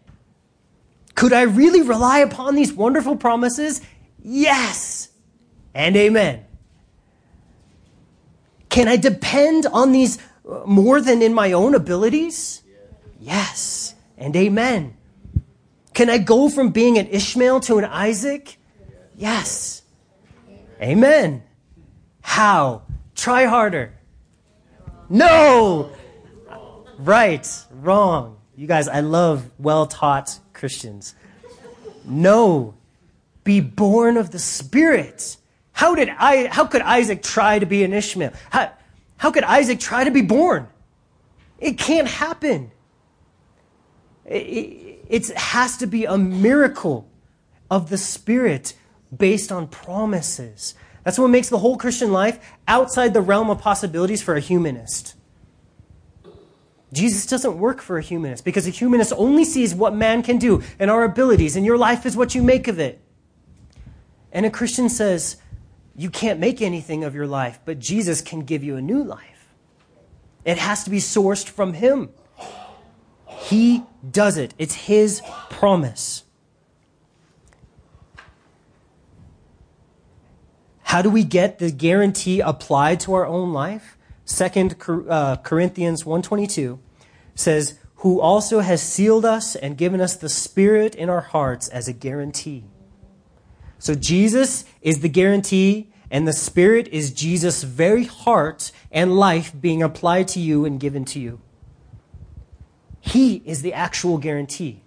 Could 1.16 1.34
I 1.34 1.44
really 1.44 1.82
rely 1.82 2.20
upon 2.20 2.56
these 2.56 2.74
wonderful 2.74 3.16
promises? 3.16 3.82
Yes 4.22 5.10
and 5.74 5.96
amen. 5.96 6.46
Can 8.70 8.88
I 8.88 8.98
depend 8.98 9.66
on 9.66 9.92
these 9.92 10.18
more 10.66 11.00
than 11.00 11.22
in 11.22 11.34
my 11.34 11.54
own 11.54 11.74
abilities? 11.74 12.62
Yes 13.20 13.96
and 14.18 14.36
amen. 14.36 14.98
Can 15.94 16.10
I 16.10 16.18
go 16.18 16.50
from 16.50 16.72
being 16.72 16.98
an 16.98 17.08
Ishmael 17.08 17.62
to 17.62 17.78
an 17.78 17.86
Isaac? 17.86 18.58
Yes. 19.16 19.82
Amen. 20.82 21.44
How? 22.22 22.84
Try 23.16 23.46
harder. 23.46 23.94
No! 25.10 25.92
Right, 26.98 27.48
wrong. 27.72 28.38
You 28.56 28.68
guys, 28.68 28.88
I 28.88 29.02
love 29.02 29.50
well 29.60 29.86
taught 29.86 30.40
Christians. 30.54 31.16
No. 32.06 32.74
Be 33.44 33.60
born 33.60 34.18
of 34.18 34.32
the 34.32 34.40
Spirit. 34.40 35.38
How 35.72 35.94
did 35.94 36.10
I 36.10 36.48
how 36.48 36.66
could 36.66 36.82
Isaac 36.82 37.22
try 37.22 37.60
to 37.60 37.66
be 37.66 37.84
an 37.84 37.94
Ishmael? 37.94 38.32
How, 38.50 38.72
how 39.18 39.32
could 39.32 39.44
Isaac 39.44 39.80
try 39.80 40.04
to 40.04 40.12
be 40.12 40.22
born? 40.22 40.68
It 41.60 41.78
can't 41.78 42.08
happen. 42.08 42.72
It, 44.26 44.36
it, 44.38 45.06
it 45.10 45.28
has 45.38 45.78
to 45.78 45.88
be 45.88 46.06
a 46.06 46.18
miracle 46.18 47.08
of 47.70 47.90
the 47.90 47.98
Spirit 47.98 48.74
based 49.16 49.52
on 49.52 49.68
promises. 49.68 50.76
That's 51.04 51.20
what 51.20 51.30
makes 51.30 51.50
the 51.50 51.60
whole 51.60 51.78
Christian 51.78 52.12
life 52.12 52.40
outside 52.68 53.14
the 53.14 53.22
realm 53.22 53.50
of 53.50 53.60
possibilities 53.60 54.22
for 54.22 54.36
a 54.36 54.40
humanist. 54.40 55.16
Jesus 56.92 57.26
doesn't 57.26 57.58
work 57.58 57.82
for 57.82 57.98
a 57.98 58.02
humanist 58.02 58.46
because 58.46 58.68
a 58.68 58.72
humanist 58.72 59.14
only 59.18 59.44
sees 59.44 59.76
what 59.76 59.94
man 59.94 60.24
can 60.24 60.38
do 60.38 60.64
and 60.80 60.90
our 60.90 61.04
abilities, 61.04 61.56
and 61.56 61.66
your 61.66 61.78
life 61.78 62.06
is 62.06 62.18
what 62.18 62.34
you 62.34 62.42
make 62.42 62.68
of 62.68 62.80
it. 62.80 63.02
And 64.32 64.46
a 64.46 64.50
Christian 64.50 64.90
says, 64.90 65.38
You 65.96 66.10
can't 66.10 66.40
make 66.40 66.62
anything 66.62 67.04
of 67.04 67.16
your 67.16 67.28
life, 67.28 67.60
but 67.66 67.80
Jesus 67.80 68.22
can 68.22 68.42
give 68.42 68.64
you 68.64 68.76
a 68.76 68.82
new 68.82 69.04
life. 69.04 69.54
It 70.44 70.58
has 70.58 70.84
to 70.84 70.90
be 70.90 70.98
sourced 70.98 71.48
from 71.48 71.74
Him. 71.74 72.10
He 73.28 73.84
does 74.10 74.38
it, 74.38 74.54
it's 74.58 74.76
His 74.76 75.22
promise. 75.50 76.25
How 80.86 81.02
do 81.02 81.10
we 81.10 81.24
get 81.24 81.60
the 81.60 81.72
guarantee 81.72 82.40
applied 82.40 83.00
to 83.02 83.14
our 83.16 83.26
own 83.26 83.52
life? 83.52 83.98
Second 84.24 84.76
uh, 84.88 85.36
Corinthians 85.38 86.06
122 86.06 86.80
says, 87.34 87.80
who 87.98 88.22
also 88.22 88.60
has 88.60 88.84
sealed 88.84 89.26
us 89.26 89.56
and 89.56 89.78
given 89.78 90.00
us 90.00 90.16
the 90.16 90.30
Spirit 90.30 90.94
in 90.94 91.10
our 91.10 91.22
hearts 91.22 91.68
as 91.70 91.88
a 91.88 91.94
guarantee. 91.94 92.64
So 93.80 93.96
Jesus 93.96 94.64
is 94.84 95.00
the 95.00 95.10
guarantee, 95.10 95.90
and 96.12 96.28
the 96.28 96.34
Spirit 96.34 96.88
is 96.90 97.12
Jesus' 97.12 97.64
very 97.64 98.06
heart 98.06 98.72
and 98.92 99.18
life 99.18 99.52
being 99.60 99.82
applied 99.82 100.28
to 100.30 100.40
you 100.40 100.66
and 100.66 100.80
given 100.80 101.04
to 101.06 101.20
you. 101.20 101.42
He 103.02 103.42
is 103.44 103.64
the 103.64 103.74
actual 103.74 104.20
guarantee. 104.20 104.84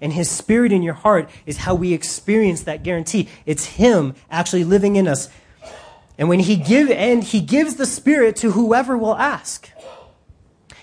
And 0.00 0.12
His 0.12 0.30
Spirit 0.30 0.72
in 0.72 0.82
your 0.82 0.94
heart 0.94 1.30
is 1.46 1.58
how 1.58 1.74
we 1.74 1.92
experience 1.92 2.62
that 2.64 2.82
guarantee. 2.82 3.28
It's 3.46 3.64
Him 3.64 4.14
actually 4.30 4.64
living 4.64 4.96
in 4.96 5.08
us. 5.08 5.28
And 6.18 6.28
when 6.28 6.40
He 6.40 6.56
give 6.56 6.90
and 6.90 7.24
He 7.24 7.40
gives 7.40 7.76
the 7.76 7.86
Spirit 7.86 8.36
to 8.36 8.52
whoever 8.52 8.96
will 8.96 9.16
ask. 9.16 9.70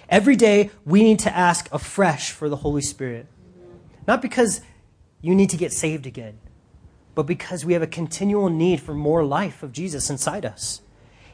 Every 0.09 0.35
day, 0.35 0.69
we 0.85 1.03
need 1.03 1.19
to 1.19 1.35
ask 1.35 1.67
afresh 1.71 2.31
for 2.31 2.49
the 2.49 2.57
Holy 2.57 2.81
Spirit. 2.81 3.27
Not 4.07 4.21
because 4.21 4.61
you 5.21 5.33
need 5.33 5.49
to 5.51 5.57
get 5.57 5.71
saved 5.71 6.05
again, 6.05 6.37
but 7.15 7.23
because 7.23 7.65
we 7.65 7.73
have 7.73 7.81
a 7.81 7.87
continual 7.87 8.49
need 8.49 8.81
for 8.81 8.93
more 8.93 9.23
life 9.23 9.63
of 9.63 9.71
Jesus 9.71 10.09
inside 10.09 10.45
us. 10.45 10.81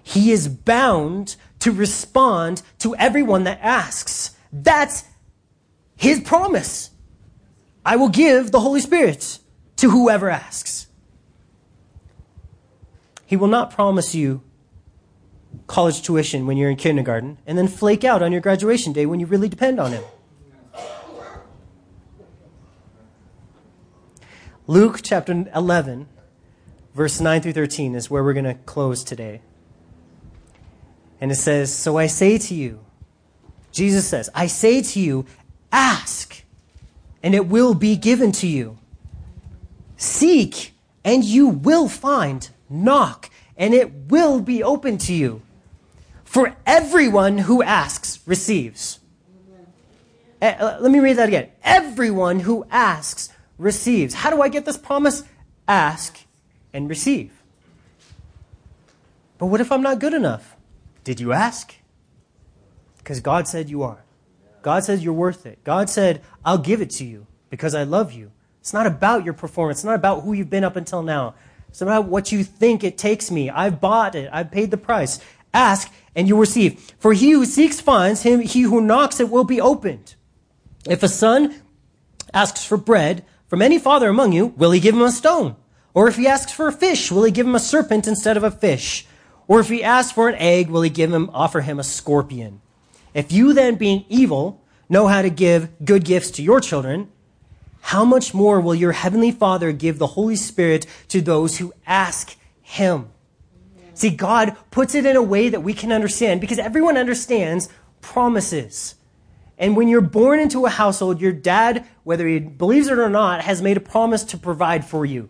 He 0.01 0.32
is 0.32 0.47
bound 0.47 1.36
to 1.59 1.71
respond 1.71 2.61
to 2.80 2.95
everyone 2.95 3.43
that 3.43 3.59
asks. 3.61 4.36
That's 4.51 5.03
his 5.95 6.21
promise. 6.21 6.91
I 7.89 7.95
will 7.95 8.09
give 8.09 8.51
the 8.51 8.59
Holy 8.59 8.81
Spirit 8.81 9.39
to 9.77 9.89
whoever 9.89 10.29
asks. 10.29 10.85
He 13.25 13.35
will 13.35 13.47
not 13.47 13.71
promise 13.71 14.13
you 14.13 14.43
college 15.65 16.03
tuition 16.03 16.45
when 16.45 16.55
you're 16.55 16.69
in 16.69 16.75
kindergarten 16.75 17.39
and 17.47 17.57
then 17.57 17.67
flake 17.67 18.03
out 18.03 18.21
on 18.21 18.31
your 18.31 18.41
graduation 18.41 18.93
day 18.93 19.07
when 19.07 19.19
you 19.19 19.25
really 19.25 19.49
depend 19.49 19.79
on 19.79 19.91
him. 19.91 20.03
Luke 24.67 24.99
chapter 25.01 25.49
11, 25.55 26.07
verse 26.93 27.19
9 27.19 27.41
through 27.41 27.53
13 27.53 27.95
is 27.95 28.07
where 28.07 28.23
we're 28.23 28.33
going 28.33 28.45
to 28.45 28.53
close 28.53 29.03
today. 29.03 29.41
And 31.19 31.31
it 31.31 31.37
says, 31.37 31.73
So 31.73 31.97
I 31.97 32.05
say 32.05 32.37
to 32.37 32.53
you, 32.53 32.85
Jesus 33.71 34.07
says, 34.07 34.29
I 34.35 34.45
say 34.45 34.83
to 34.83 34.99
you, 34.99 35.25
ask, 35.71 36.43
and 37.22 37.36
it 37.36 37.47
will 37.47 37.74
be 37.74 37.95
given 37.95 38.32
to 38.34 38.47
you. 38.47 38.78
Seek, 39.97 40.74
and 41.03 41.24
you 41.24 41.47
will 41.47 41.89
find. 41.89 42.49
Knock, 42.70 43.30
and 43.57 43.74
it 43.74 43.91
will 43.93 44.39
be 44.39 44.63
open 44.63 44.97
to 44.99 45.13
you. 45.13 45.41
For 46.24 46.55
everyone 46.65 47.39
who 47.39 47.63
asks 47.63 48.20
receives. 48.26 48.99
Uh, 50.41 50.78
let 50.80 50.91
me 50.91 50.99
read 50.99 51.17
that 51.17 51.28
again. 51.28 51.49
Everyone 51.63 52.39
who 52.39 52.65
asks 52.72 53.30
receives. 53.57 54.13
How 54.13 54.30
do 54.30 54.41
I 54.41 54.47
get 54.47 54.65
this 54.65 54.78
promise? 54.78 55.24
Ask 55.67 56.20
and 56.72 56.89
receive. 56.89 57.32
But 59.38 59.47
what 59.47 59.59
if 59.61 59.72
I'm 59.72 59.82
not 59.82 59.99
good 59.99 60.13
enough? 60.13 60.55
Did 61.03 61.20
you 61.20 61.34
ask? 61.34 61.76
Because 62.99 63.20
God 63.20 63.47
said 63.47 63.70
you 63.70 63.84
are. 63.84 64.03
God 64.62 64.84
said 64.84 64.99
you're 64.99 65.14
worth 65.14 65.45
it. 65.45 65.64
God 65.64 65.89
said, 65.89 66.22
I'll 66.43 66.57
give 66.57 66.82
it 66.82 66.89
to 66.91 67.05
you 67.05 67.28
because 67.49 67.76
I 67.76 67.84
love 67.84 68.14
you. 68.14 68.32
It's 68.60 68.74
not 68.74 68.88
about 68.88 69.24
your 69.24 69.34
performance. 69.34 69.80
It's 69.80 69.86
not 69.86 69.95
about 69.95 70.22
who 70.24 70.34
you've 70.34 70.49
been 70.49 70.64
up 70.64 70.76
until 70.76 71.01
now. 71.01 71.36
It's 71.70 71.82
about 71.82 72.05
what 72.05 72.32
you 72.32 72.43
think 72.43 72.84
it 72.84 72.97
takes 72.97 73.32
me. 73.32 73.49
I've 73.49 73.80
bought 73.80 74.16
it. 74.16 74.30
I've 74.34 74.51
paid 74.51 74.72
the 74.72 74.78
price. 74.78 75.20
Ask 75.53 75.91
and 76.16 76.28
you 76.28 76.38
receive. 76.39 76.93
For 76.99 77.14
he 77.14 77.32
who 77.32 77.45
seeks 77.45 77.80
finds, 77.80 78.24
him, 78.24 78.41
he 78.41 78.62
who 78.62 78.82
knocks 78.82 79.20
it 79.20 79.30
will 79.30 79.43
be 79.43 79.62
opened. 79.62 80.16
If 80.88 81.03
a 81.03 81.07
son 81.07 81.55
asks 82.34 82.66
for 82.66 82.78
bread 82.78 83.26
from 83.47 83.62
any 83.62 83.80
father 83.80 84.10
among 84.10 84.34
you, 84.34 84.47
will 84.57 84.72
he 84.72 84.80
give 84.80 84.95
him 84.95 85.01
a 85.01 85.12
stone? 85.12 85.55
Or 85.93 86.07
if 86.07 86.18
he 86.18 86.28
asks 86.28 86.51
for 86.51 86.68
a 86.68 86.74
fish, 86.74 87.12
will 87.12 87.24
he 87.24 87.32
give 87.32 87.47
him 87.47 87.55
a 87.55 87.60
serpent 87.60 88.07
instead 88.07 88.38
of 88.38 88.43
a 88.43 88.51
fish? 88.51 89.05
Or 89.47 89.60
if 89.60 89.70
he 89.70 89.84
asks 89.84 90.12
for 90.12 90.30
an 90.30 90.36
egg, 90.36 90.70
will 90.70 90.84
he 90.84 90.89
give 90.89 91.12
him, 91.12 91.30
offer 91.34 91.62
him 91.62 91.80
a 91.80 91.84
scorpion? 91.84 92.62
If 93.14 93.32
you 93.32 93.53
then, 93.53 93.76
being 93.76 94.05
evil, 94.10 94.64
know 94.88 95.07
how 95.07 95.22
to 95.22 95.30
give 95.30 95.70
good 95.84 96.03
gifts 96.05 96.32
to 96.32 96.43
your 96.43 96.60
children, 96.60 97.10
how 97.82 98.05
much 98.05 98.34
more 98.34 98.60
will 98.60 98.76
your 98.76 98.91
heavenly 98.91 99.32
Father 99.32 99.72
give 99.72 99.99
the 99.99 100.07
Holy 100.07 100.36
Spirit 100.36 100.86
to 101.07 101.22
those 101.22 101.57
who 101.57 101.74
ask 101.88 102.36
him? 102.62 103.10
See, 103.93 104.10
God 104.10 104.55
puts 104.72 104.95
it 104.95 105.05
in 105.05 105.16
a 105.16 105.22
way 105.22 105.49
that 105.49 105.62
we 105.62 105.74
can 105.74 105.91
understand 105.91 106.39
because 106.39 106.60
everyone 106.60 106.97
understands 106.97 107.68
promises. 108.01 108.95
And 109.57 109.76
when 109.76 109.89
you're 109.89 110.01
born 110.01 110.39
into 110.39 110.66
a 110.66 110.70
household, 110.70 111.20
your 111.20 111.34
dad, 111.34 111.86
whether 112.03 112.26
he 112.26 112.39
believes 112.39 112.88
it 112.88 112.97
or 112.97 113.10
not, 113.10 113.41
has 113.41 113.62
made 113.62 113.76
a 113.76 113.82
promise 113.82 114.24
to 114.26 114.38
provide 114.38 114.86
for 114.86 115.05
you. 115.05 115.30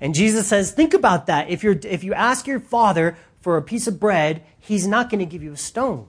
And 0.00 0.14
Jesus 0.14 0.48
says, 0.48 0.72
think 0.72 0.94
about 0.94 1.26
that. 1.26 1.48
If, 1.48 1.62
you're, 1.62 1.78
if 1.84 2.02
you 2.02 2.12
ask 2.12 2.46
your 2.46 2.60
father 2.60 3.16
for 3.40 3.56
a 3.56 3.62
piece 3.62 3.86
of 3.86 4.00
bread, 4.00 4.42
he's 4.58 4.86
not 4.86 5.08
going 5.08 5.20
to 5.20 5.26
give 5.26 5.42
you 5.42 5.52
a 5.52 5.56
stone. 5.56 6.08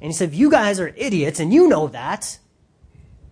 And 0.00 0.08
he 0.08 0.12
said, 0.12 0.30
if 0.30 0.34
you 0.34 0.50
guys 0.50 0.80
are 0.80 0.88
idiots 0.96 1.40
and 1.40 1.52
you 1.52 1.68
know 1.68 1.88
that, 1.88 2.38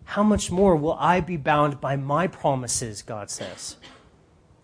how 0.04 0.22
much 0.22 0.50
more 0.50 0.76
will 0.76 0.94
I 0.94 1.20
be 1.20 1.36
bound 1.36 1.80
by 1.80 1.96
my 1.96 2.26
promises, 2.26 3.02
God 3.02 3.30
says? 3.30 3.76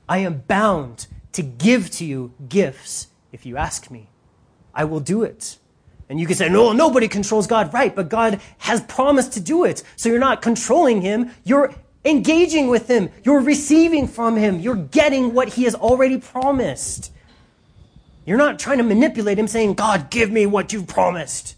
I 0.09 0.19
am 0.19 0.45
bound 0.47 1.07
to 1.33 1.43
give 1.43 1.91
to 1.93 2.05
you 2.05 2.35
gifts 2.49 3.09
if 3.33 3.47
you 3.47 3.57
ask 3.57 3.91
me. 3.91 4.11
I 4.75 4.85
will 4.85 5.01
do 5.01 5.23
it. 5.23 5.59
And 6.09 6.21
you 6.21 6.27
can 6.27 6.37
say, 6.37 6.49
no, 6.49 6.73
nobody 6.73 7.09
controls 7.09 7.47
God. 7.47 7.73
Right, 7.73 7.95
but 7.95 8.09
God 8.09 8.41
has 8.59 8.83
promised 8.83 9.33
to 9.35 9.41
do 9.41 9.65
it. 9.65 9.83
So 9.97 10.09
you're 10.09 10.19
not 10.19 10.43
controlling 10.43 11.01
him. 11.01 11.31
You're 11.45 11.75
engaging 12.05 12.69
with 12.69 12.89
him. 12.89 13.09
You're 13.23 13.41
receiving 13.41 14.07
from 14.07 14.37
him. 14.37 14.61
You're 14.61 14.77
getting 14.77 15.33
what 15.33 15.49
he 15.51 15.65
has 15.65 15.75
already 15.75 16.19
promised. 16.19 17.13
You're 18.27 18.39
not 18.39 18.59
trying 18.59 18.79
to 18.79 18.85
manipulate 18.85 19.39
him 19.39 19.49
saying, 19.49 19.75
God, 19.75 20.11
give 20.11 20.31
me 20.31 20.47
what 20.47 20.73
you've 20.73 20.87
promised. 20.87 21.57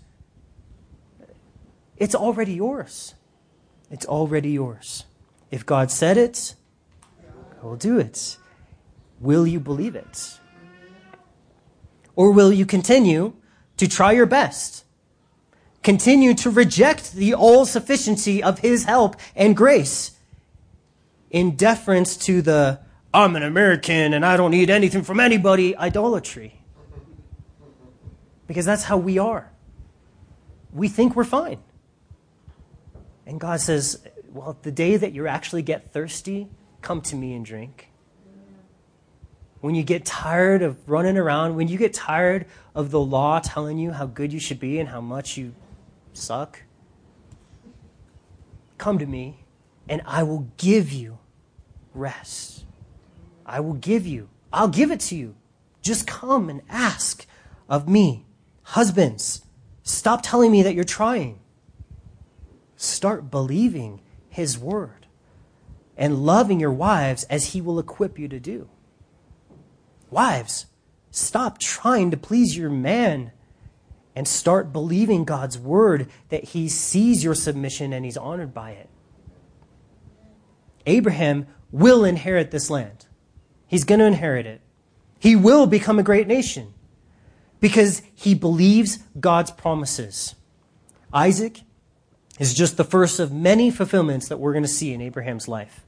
It's 1.97 2.15
already 2.15 2.55
yours. 2.55 3.15
It's 3.91 4.07
already 4.07 4.51
yours. 4.51 5.05
If 5.51 5.65
God 5.65 5.91
said 5.91 6.17
it, 6.17 6.55
I 7.61 7.65
will 7.65 7.77
do 7.77 7.99
it. 7.99 8.37
Will 9.21 9.47
you 9.47 9.61
believe 9.61 9.95
it? 9.95 10.39
Or 12.15 12.31
will 12.33 12.53
you 12.53 12.67
continue 12.67 13.35
to 13.77 13.87
try 13.87 14.13
your 14.13 14.27
best? 14.27 14.85
Continue 15.83 16.35
to 16.35 16.51
reject 16.51 17.13
the 17.13 17.35
all 17.35 17.65
sufficiency 17.65 18.43
of 18.43 18.59
His 18.59 18.85
help 18.85 19.17
and 19.35 19.57
grace 19.57 20.13
in 21.31 21.57
deference 21.57 22.17
to 22.17 22.43
the 22.43 22.81
I'm 23.15 23.37
an 23.37 23.43
American 23.43 24.13
and 24.13 24.27
I 24.27 24.37
don't 24.37 24.51
need 24.51 24.69
anything 24.69 25.03
from 25.03 25.21
anybody 25.21 25.77
idolatry. 25.77 26.61
Because 28.47 28.65
that's 28.65 28.85
how 28.85 28.97
we 28.97 29.19
are. 29.19 29.51
We 30.73 30.89
think 30.89 31.17
we're 31.17 31.25
fine. 31.25 31.59
And 33.27 33.41
God 33.41 33.61
says, 33.61 34.07
Well, 34.33 34.57
the 34.63 34.71
day 34.71 34.97
that 34.97 35.13
you 35.13 35.27
actually 35.27 35.63
get 35.63 35.93
thirsty, 35.93 36.49
come 36.81 37.01
to 37.03 37.17
me 37.17 37.35
and 37.35 37.45
drink. 37.45 37.89
When 39.61 39.75
you 39.75 39.83
get 39.83 40.05
tired 40.05 40.63
of 40.63 40.89
running 40.89 41.19
around, 41.19 41.57
when 41.57 41.67
you 41.67 41.77
get 41.77 41.93
tired 41.93 42.47
of 42.75 42.91
the 42.91 43.01
law 43.01 43.41
telling 43.41 43.79
you 43.79 43.91
how 43.91 44.07
good 44.07 44.33
you 44.33 44.39
should 44.39 44.61
be 44.61 44.79
and 44.79 44.89
how 44.89 45.01
much 45.01 45.37
you 45.37 45.55
suck, 46.13 46.63
come 48.79 48.99
to 48.99 49.07
me 49.07 49.45
and 49.89 50.03
I 50.07 50.23
will 50.23 50.47
give 50.57 50.93
you 50.93 51.19
rest. 51.95 52.65
I 53.45 53.61
will 53.61 53.75
give 53.75 54.07
you. 54.07 54.29
I'll 54.53 54.69
give 54.69 54.91
it 54.91 55.01
to 55.01 55.17
you. 55.17 55.35
Just 55.83 56.07
come 56.07 56.49
and 56.49 56.63
ask 56.69 57.27
of 57.69 57.89
me. 57.89 58.27
Husbands, 58.63 59.43
stop 59.83 60.21
telling 60.23 60.51
me 60.51 60.63
that 60.63 60.75
you're 60.75 60.85
trying. 60.85 61.39
Start 62.87 63.31
believing 63.31 64.01
his 64.29 64.57
word 64.57 65.07
and 65.97 66.25
loving 66.25 66.61
your 66.61 66.73
wives 66.73 67.25
as 67.25 67.47
he 67.47 67.61
will 67.61 67.79
equip 67.79 68.19
you 68.19 68.29
to 68.29 68.39
do. 68.39 68.69
Wives, 70.11 70.67
stop 71.11 71.59
trying 71.59 72.11
to 72.11 72.17
please 72.17 72.57
your 72.57 72.71
man 72.71 73.33
and 74.15 74.29
start 74.29 74.73
believing 74.73 75.25
God's 75.25 75.59
word 75.59 76.09
that 76.29 76.45
he 76.45 76.69
sees 76.69 77.25
your 77.25 77.35
submission 77.35 77.93
and 77.93 78.05
he's 78.05 78.17
honored 78.17 78.55
by 78.55 78.71
it. 78.71 78.89
Abraham 80.87 81.47
will 81.73 82.05
inherit 82.05 82.51
this 82.51 82.71
land. 82.71 83.07
He's 83.67 83.85
going 83.85 83.99
to 83.99 84.07
inherit 84.07 84.47
it. 84.47 84.61
He 85.19 85.35
will 85.35 85.67
become 85.67 85.99
a 85.99 86.05
great 86.05 86.29
nation 86.29 86.73
because 87.59 88.01
he 88.15 88.35
believes 88.35 89.01
God's 89.19 89.51
promises. 89.51 90.37
Isaac 91.13 91.63
is 92.39 92.55
just 92.55 92.77
the 92.77 92.85
first 92.85 93.19
of 93.19 93.33
many 93.33 93.71
fulfillments 93.71 94.29
that 94.29 94.39
we're 94.39 94.53
going 94.53 94.65
to 94.65 94.69
see 94.69 94.93
in 94.93 95.01
Abraham's 95.01 95.49
life. 95.49 95.83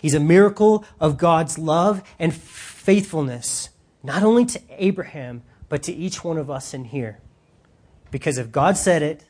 He's 0.00 0.14
a 0.14 0.20
miracle 0.20 0.84
of 1.00 1.16
God's 1.16 1.58
love 1.58 2.02
and 2.18 2.34
faithfulness, 2.34 3.70
not 4.02 4.22
only 4.22 4.44
to 4.44 4.60
Abraham, 4.70 5.42
but 5.68 5.82
to 5.84 5.92
each 5.92 6.22
one 6.22 6.38
of 6.38 6.50
us 6.50 6.74
in 6.74 6.84
here. 6.84 7.18
Because 8.10 8.38
if 8.38 8.52
God 8.52 8.76
said 8.76 9.02
it, 9.02 9.24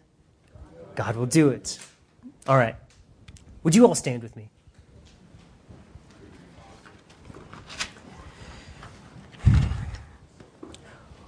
God 0.94 1.16
will 1.16 1.26
do 1.26 1.48
it. 1.48 1.78
All 2.46 2.56
right. 2.56 2.76
Would 3.62 3.74
you 3.74 3.86
all 3.86 3.94
stand 3.94 4.22
with 4.22 4.36
me? 4.36 4.50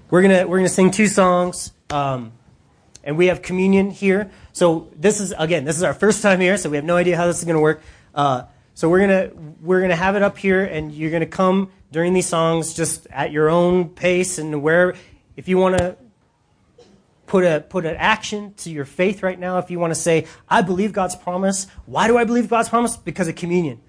We're 0.08 0.22
gonna 0.22 0.46
we're 0.46 0.58
gonna 0.58 0.68
sing 0.68 0.92
two 0.92 1.08
songs, 1.08 1.72
um, 1.90 2.32
and 3.06 3.16
we 3.16 3.28
have 3.28 3.40
communion 3.40 3.90
here. 3.90 4.30
So 4.52 4.90
this 4.94 5.20
is 5.20 5.32
again 5.38 5.64
this 5.64 5.76
is 5.76 5.82
our 5.82 5.94
first 5.94 6.20
time 6.20 6.40
here, 6.40 6.58
so 6.58 6.68
we 6.68 6.76
have 6.76 6.84
no 6.84 6.96
idea 6.96 7.16
how 7.16 7.26
this 7.26 7.38
is 7.38 7.44
gonna 7.44 7.60
work. 7.60 7.80
Uh, 8.14 8.42
so 8.74 8.90
we're 8.90 9.00
gonna 9.00 9.30
we're 9.62 9.80
gonna 9.80 9.96
have 9.96 10.16
it 10.16 10.22
up 10.22 10.36
here, 10.36 10.62
and 10.62 10.92
you're 10.92 11.10
gonna 11.10 11.24
come 11.24 11.70
during 11.90 12.12
these 12.12 12.26
songs 12.26 12.74
just 12.74 13.06
at 13.10 13.32
your 13.32 13.48
own 13.48 13.88
pace 13.88 14.38
and 14.38 14.62
where 14.62 14.94
if 15.36 15.48
you 15.48 15.56
want 15.56 15.78
to 15.78 15.96
put 17.26 17.44
a 17.44 17.60
put 17.60 17.84
an 17.86 17.96
action 17.96 18.54
to 18.54 18.70
your 18.70 18.84
faith 18.84 19.22
right 19.22 19.38
now. 19.38 19.58
If 19.58 19.70
you 19.70 19.78
want 19.78 19.92
to 19.92 20.00
say, 20.00 20.26
I 20.48 20.62
believe 20.62 20.92
God's 20.92 21.16
promise. 21.16 21.66
Why 21.86 22.08
do 22.08 22.18
I 22.18 22.24
believe 22.24 22.48
God's 22.48 22.68
promise? 22.68 22.96
Because 22.96 23.28
of 23.28 23.36
communion. 23.36 23.80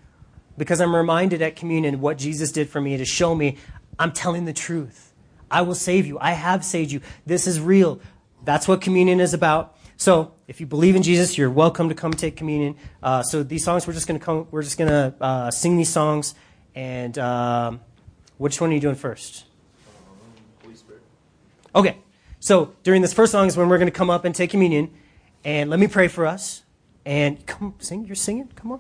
Because 0.58 0.82
I'm 0.82 0.96
reminded 0.96 1.42
at 1.42 1.56
communion 1.56 2.02
what 2.02 2.18
Jesus 2.18 2.52
did 2.52 2.70
for 2.70 2.82
me 2.82 2.98
to 2.98 3.06
show 3.06 3.36
me 3.36 3.58
I'm 4.00 4.12
telling 4.12 4.46
the 4.46 4.54
truth. 4.54 5.14
I 5.50 5.62
will 5.62 5.76
save 5.76 6.06
you. 6.06 6.20
I 6.20 6.32
have 6.32 6.64
saved 6.64 6.92
you. 6.92 7.02
This 7.26 7.48
is 7.48 7.60
real. 7.60 8.00
That's 8.48 8.66
what 8.66 8.80
communion 8.80 9.20
is 9.20 9.34
about. 9.34 9.76
So, 9.98 10.32
if 10.48 10.62
you 10.62 10.68
believe 10.68 10.96
in 10.96 11.04
Jesus, 11.04 11.38
you're 11.38 11.52
welcome 11.52 11.90
to 11.90 11.96
come 11.96 12.14
take 12.14 12.38
communion. 12.38 12.78
Uh, 13.04 13.22
so 13.22 13.44
these 13.44 13.66
songs, 13.66 13.86
we're 13.86 13.92
just 13.92 14.08
gonna 14.08 14.20
come. 14.20 14.48
We're 14.52 14.64
just 14.64 14.78
gonna 14.78 15.14
uh, 15.20 15.52
sing 15.52 15.76
these 15.76 15.90
songs. 15.90 16.34
And 16.74 17.18
um, 17.18 17.82
which 18.38 18.62
one 18.62 18.70
are 18.70 18.74
you 18.74 18.80
doing 18.80 18.96
first? 18.96 19.44
Holy 20.64 20.76
Spirit. 20.76 21.02
Okay. 21.76 21.98
So 22.40 22.74
during 22.84 23.02
this 23.02 23.12
first 23.12 23.34
song 23.34 23.48
is 23.48 23.58
when 23.58 23.68
we're 23.68 23.80
gonna 23.80 23.92
come 23.92 24.10
up 24.10 24.24
and 24.24 24.34
take 24.34 24.50
communion. 24.50 24.94
And 25.44 25.70
let 25.70 25.78
me 25.78 25.88
pray 25.88 26.08
for 26.08 26.26
us. 26.26 26.64
And 27.06 27.46
come 27.46 27.74
sing. 27.80 28.06
You're 28.06 28.16
singing. 28.16 28.50
Come 28.56 28.72
on. 28.72 28.80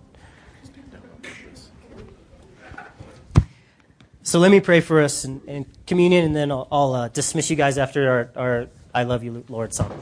So 4.23 4.39
let 4.39 4.49
me 4.49 4.61
pray 4.61 4.79
for 4.79 5.01
us 5.01 5.25
and, 5.25 5.43
in 5.43 5.65
communion, 5.85 6.23
and 6.23 6.35
then 6.35 6.51
I'll, 6.51 6.67
I'll 6.71 6.93
uh, 6.93 7.07
dismiss 7.09 7.49
you 7.49 7.57
guys 7.57 7.77
after 7.77 8.09
our, 8.09 8.31
our 8.35 8.67
I 8.97 9.03
Love 9.03 9.23
You, 9.23 9.43
Lord 9.47 9.75
song. 9.75 9.95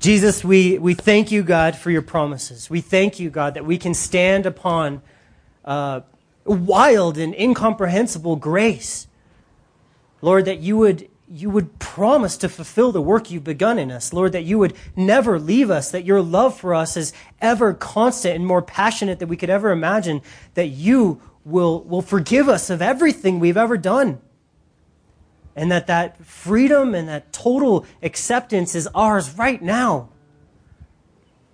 Jesus, 0.00 0.42
we, 0.42 0.78
we 0.78 0.94
thank 0.94 1.30
you, 1.30 1.42
God, 1.42 1.76
for 1.76 1.90
your 1.90 2.00
promises. 2.00 2.70
We 2.70 2.80
thank 2.80 3.20
you, 3.20 3.28
God, 3.28 3.52
that 3.52 3.66
we 3.66 3.76
can 3.76 3.92
stand 3.92 4.46
upon 4.46 5.02
uh, 5.62 6.00
wild 6.46 7.18
and 7.18 7.34
incomprehensible 7.34 8.36
grace. 8.36 9.08
Lord, 10.22 10.46
that 10.46 10.60
you 10.60 10.78
would, 10.78 11.06
you 11.30 11.50
would 11.50 11.78
promise 11.78 12.38
to 12.38 12.48
fulfill 12.48 12.92
the 12.92 13.02
work 13.02 13.30
you've 13.30 13.44
begun 13.44 13.78
in 13.78 13.90
us. 13.90 14.14
Lord, 14.14 14.32
that 14.32 14.44
you 14.44 14.58
would 14.58 14.72
never 14.96 15.38
leave 15.38 15.70
us, 15.70 15.90
that 15.90 16.06
your 16.06 16.22
love 16.22 16.58
for 16.58 16.74
us 16.74 16.96
is 16.96 17.12
ever 17.42 17.74
constant 17.74 18.36
and 18.36 18.46
more 18.46 18.62
passionate 18.62 19.18
than 19.18 19.28
we 19.28 19.36
could 19.36 19.50
ever 19.50 19.70
imagine, 19.70 20.22
that 20.54 20.68
you 20.68 21.20
will, 21.44 21.82
will 21.82 22.00
forgive 22.00 22.48
us 22.48 22.70
of 22.70 22.80
everything 22.80 23.38
we've 23.38 23.58
ever 23.58 23.76
done. 23.76 24.18
And 25.56 25.70
that 25.70 25.86
that 25.86 26.24
freedom 26.24 26.94
and 26.94 27.08
that 27.08 27.32
total 27.32 27.86
acceptance 28.02 28.74
is 28.74 28.88
ours 28.94 29.36
right 29.38 29.62
now. 29.62 30.08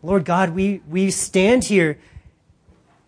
Lord 0.02 0.24
God, 0.24 0.50
we, 0.50 0.80
we 0.88 1.10
stand 1.10 1.64
here 1.64 1.98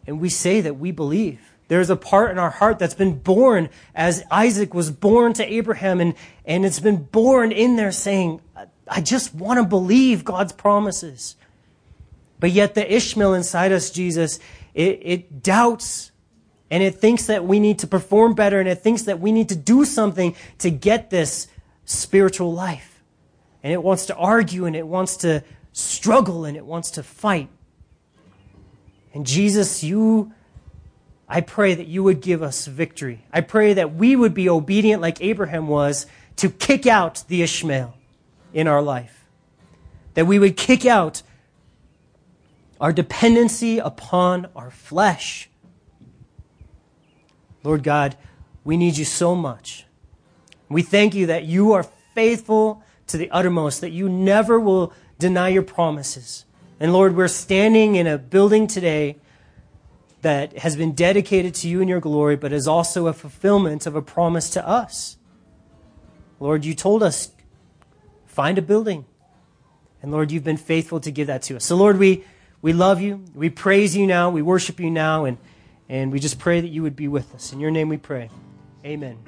and 0.06 0.20
we 0.20 0.28
say 0.28 0.60
that 0.60 0.74
we 0.74 0.90
believe. 0.90 1.40
There's 1.68 1.88
a 1.88 1.96
part 1.96 2.30
in 2.30 2.38
our 2.38 2.50
heart 2.50 2.78
that's 2.78 2.94
been 2.94 3.18
born 3.18 3.70
as 3.94 4.24
Isaac 4.30 4.74
was 4.74 4.90
born 4.90 5.32
to 5.34 5.52
Abraham, 5.52 6.00
and, 6.00 6.14
and 6.44 6.66
it's 6.66 6.80
been 6.80 7.04
born 7.04 7.50
in 7.50 7.76
there 7.76 7.92
saying, 7.92 8.42
I 8.86 9.00
just 9.00 9.34
want 9.34 9.58
to 9.58 9.64
believe 9.64 10.22
God's 10.22 10.52
promises. 10.52 11.34
But 12.38 12.50
yet 12.50 12.74
the 12.74 12.94
Ishmael 12.94 13.32
inside 13.32 13.72
us, 13.72 13.90
Jesus, 13.90 14.38
it, 14.74 15.00
it 15.02 15.42
doubts 15.42 16.11
and 16.72 16.82
it 16.82 16.94
thinks 16.94 17.26
that 17.26 17.44
we 17.44 17.60
need 17.60 17.80
to 17.80 17.86
perform 17.86 18.32
better 18.32 18.58
and 18.58 18.66
it 18.66 18.76
thinks 18.76 19.02
that 19.02 19.20
we 19.20 19.30
need 19.30 19.50
to 19.50 19.54
do 19.54 19.84
something 19.84 20.34
to 20.56 20.70
get 20.70 21.10
this 21.10 21.46
spiritual 21.84 22.54
life. 22.54 23.02
And 23.62 23.74
it 23.74 23.82
wants 23.82 24.06
to 24.06 24.16
argue 24.16 24.64
and 24.64 24.74
it 24.74 24.86
wants 24.86 25.18
to 25.18 25.44
struggle 25.72 26.46
and 26.46 26.56
it 26.56 26.64
wants 26.64 26.92
to 26.92 27.02
fight. 27.02 27.50
And 29.12 29.26
Jesus, 29.26 29.84
you, 29.84 30.32
I 31.28 31.42
pray 31.42 31.74
that 31.74 31.88
you 31.88 32.02
would 32.04 32.22
give 32.22 32.42
us 32.42 32.66
victory. 32.66 33.22
I 33.30 33.42
pray 33.42 33.74
that 33.74 33.94
we 33.94 34.16
would 34.16 34.32
be 34.32 34.48
obedient 34.48 35.02
like 35.02 35.20
Abraham 35.20 35.68
was 35.68 36.06
to 36.36 36.48
kick 36.48 36.86
out 36.86 37.22
the 37.28 37.42
Ishmael 37.42 37.92
in 38.54 38.66
our 38.66 38.80
life. 38.80 39.26
That 40.14 40.26
we 40.26 40.38
would 40.38 40.56
kick 40.56 40.86
out 40.86 41.20
our 42.80 42.94
dependency 42.94 43.76
upon 43.76 44.46
our 44.56 44.70
flesh 44.70 45.50
Lord 47.62 47.82
God, 47.82 48.16
we 48.64 48.76
need 48.76 48.96
you 48.96 49.04
so 49.04 49.34
much. 49.34 49.84
We 50.68 50.82
thank 50.82 51.14
you 51.14 51.26
that 51.26 51.44
you 51.44 51.72
are 51.72 51.82
faithful 51.82 52.82
to 53.08 53.16
the 53.16 53.30
uttermost, 53.30 53.80
that 53.80 53.90
you 53.90 54.08
never 54.08 54.58
will 54.58 54.92
deny 55.18 55.48
your 55.48 55.62
promises. 55.62 56.44
And 56.80 56.92
Lord, 56.92 57.14
we're 57.14 57.28
standing 57.28 57.94
in 57.94 58.06
a 58.06 58.18
building 58.18 58.66
today 58.66 59.16
that 60.22 60.58
has 60.58 60.76
been 60.76 60.92
dedicated 60.92 61.54
to 61.54 61.68
you 61.68 61.80
in 61.80 61.88
your 61.88 62.00
glory, 62.00 62.36
but 62.36 62.52
is 62.52 62.68
also 62.68 63.06
a 63.06 63.12
fulfillment 63.12 63.86
of 63.86 63.96
a 63.96 64.02
promise 64.02 64.50
to 64.50 64.66
us. 64.66 65.16
Lord, 66.40 66.64
you 66.64 66.74
told 66.74 67.02
us, 67.02 67.30
find 68.26 68.56
a 68.56 68.62
building. 68.62 69.04
And 70.00 70.10
Lord, 70.10 70.32
you've 70.32 70.44
been 70.44 70.56
faithful 70.56 71.00
to 71.00 71.10
give 71.10 71.26
that 71.26 71.42
to 71.42 71.56
us. 71.56 71.64
So, 71.64 71.76
Lord, 71.76 71.98
we, 71.98 72.24
we 72.60 72.72
love 72.72 73.00
you. 73.00 73.24
We 73.34 73.50
praise 73.50 73.96
you 73.96 74.06
now. 74.06 74.30
We 74.30 74.42
worship 74.42 74.80
you 74.80 74.90
now. 74.90 75.24
And 75.24 75.38
and 75.92 76.10
we 76.10 76.18
just 76.18 76.38
pray 76.38 76.58
that 76.62 76.68
you 76.68 76.82
would 76.82 76.96
be 76.96 77.06
with 77.06 77.34
us. 77.34 77.52
In 77.52 77.60
your 77.60 77.70
name 77.70 77.90
we 77.90 77.98
pray. 77.98 78.30
Amen. 78.82 79.18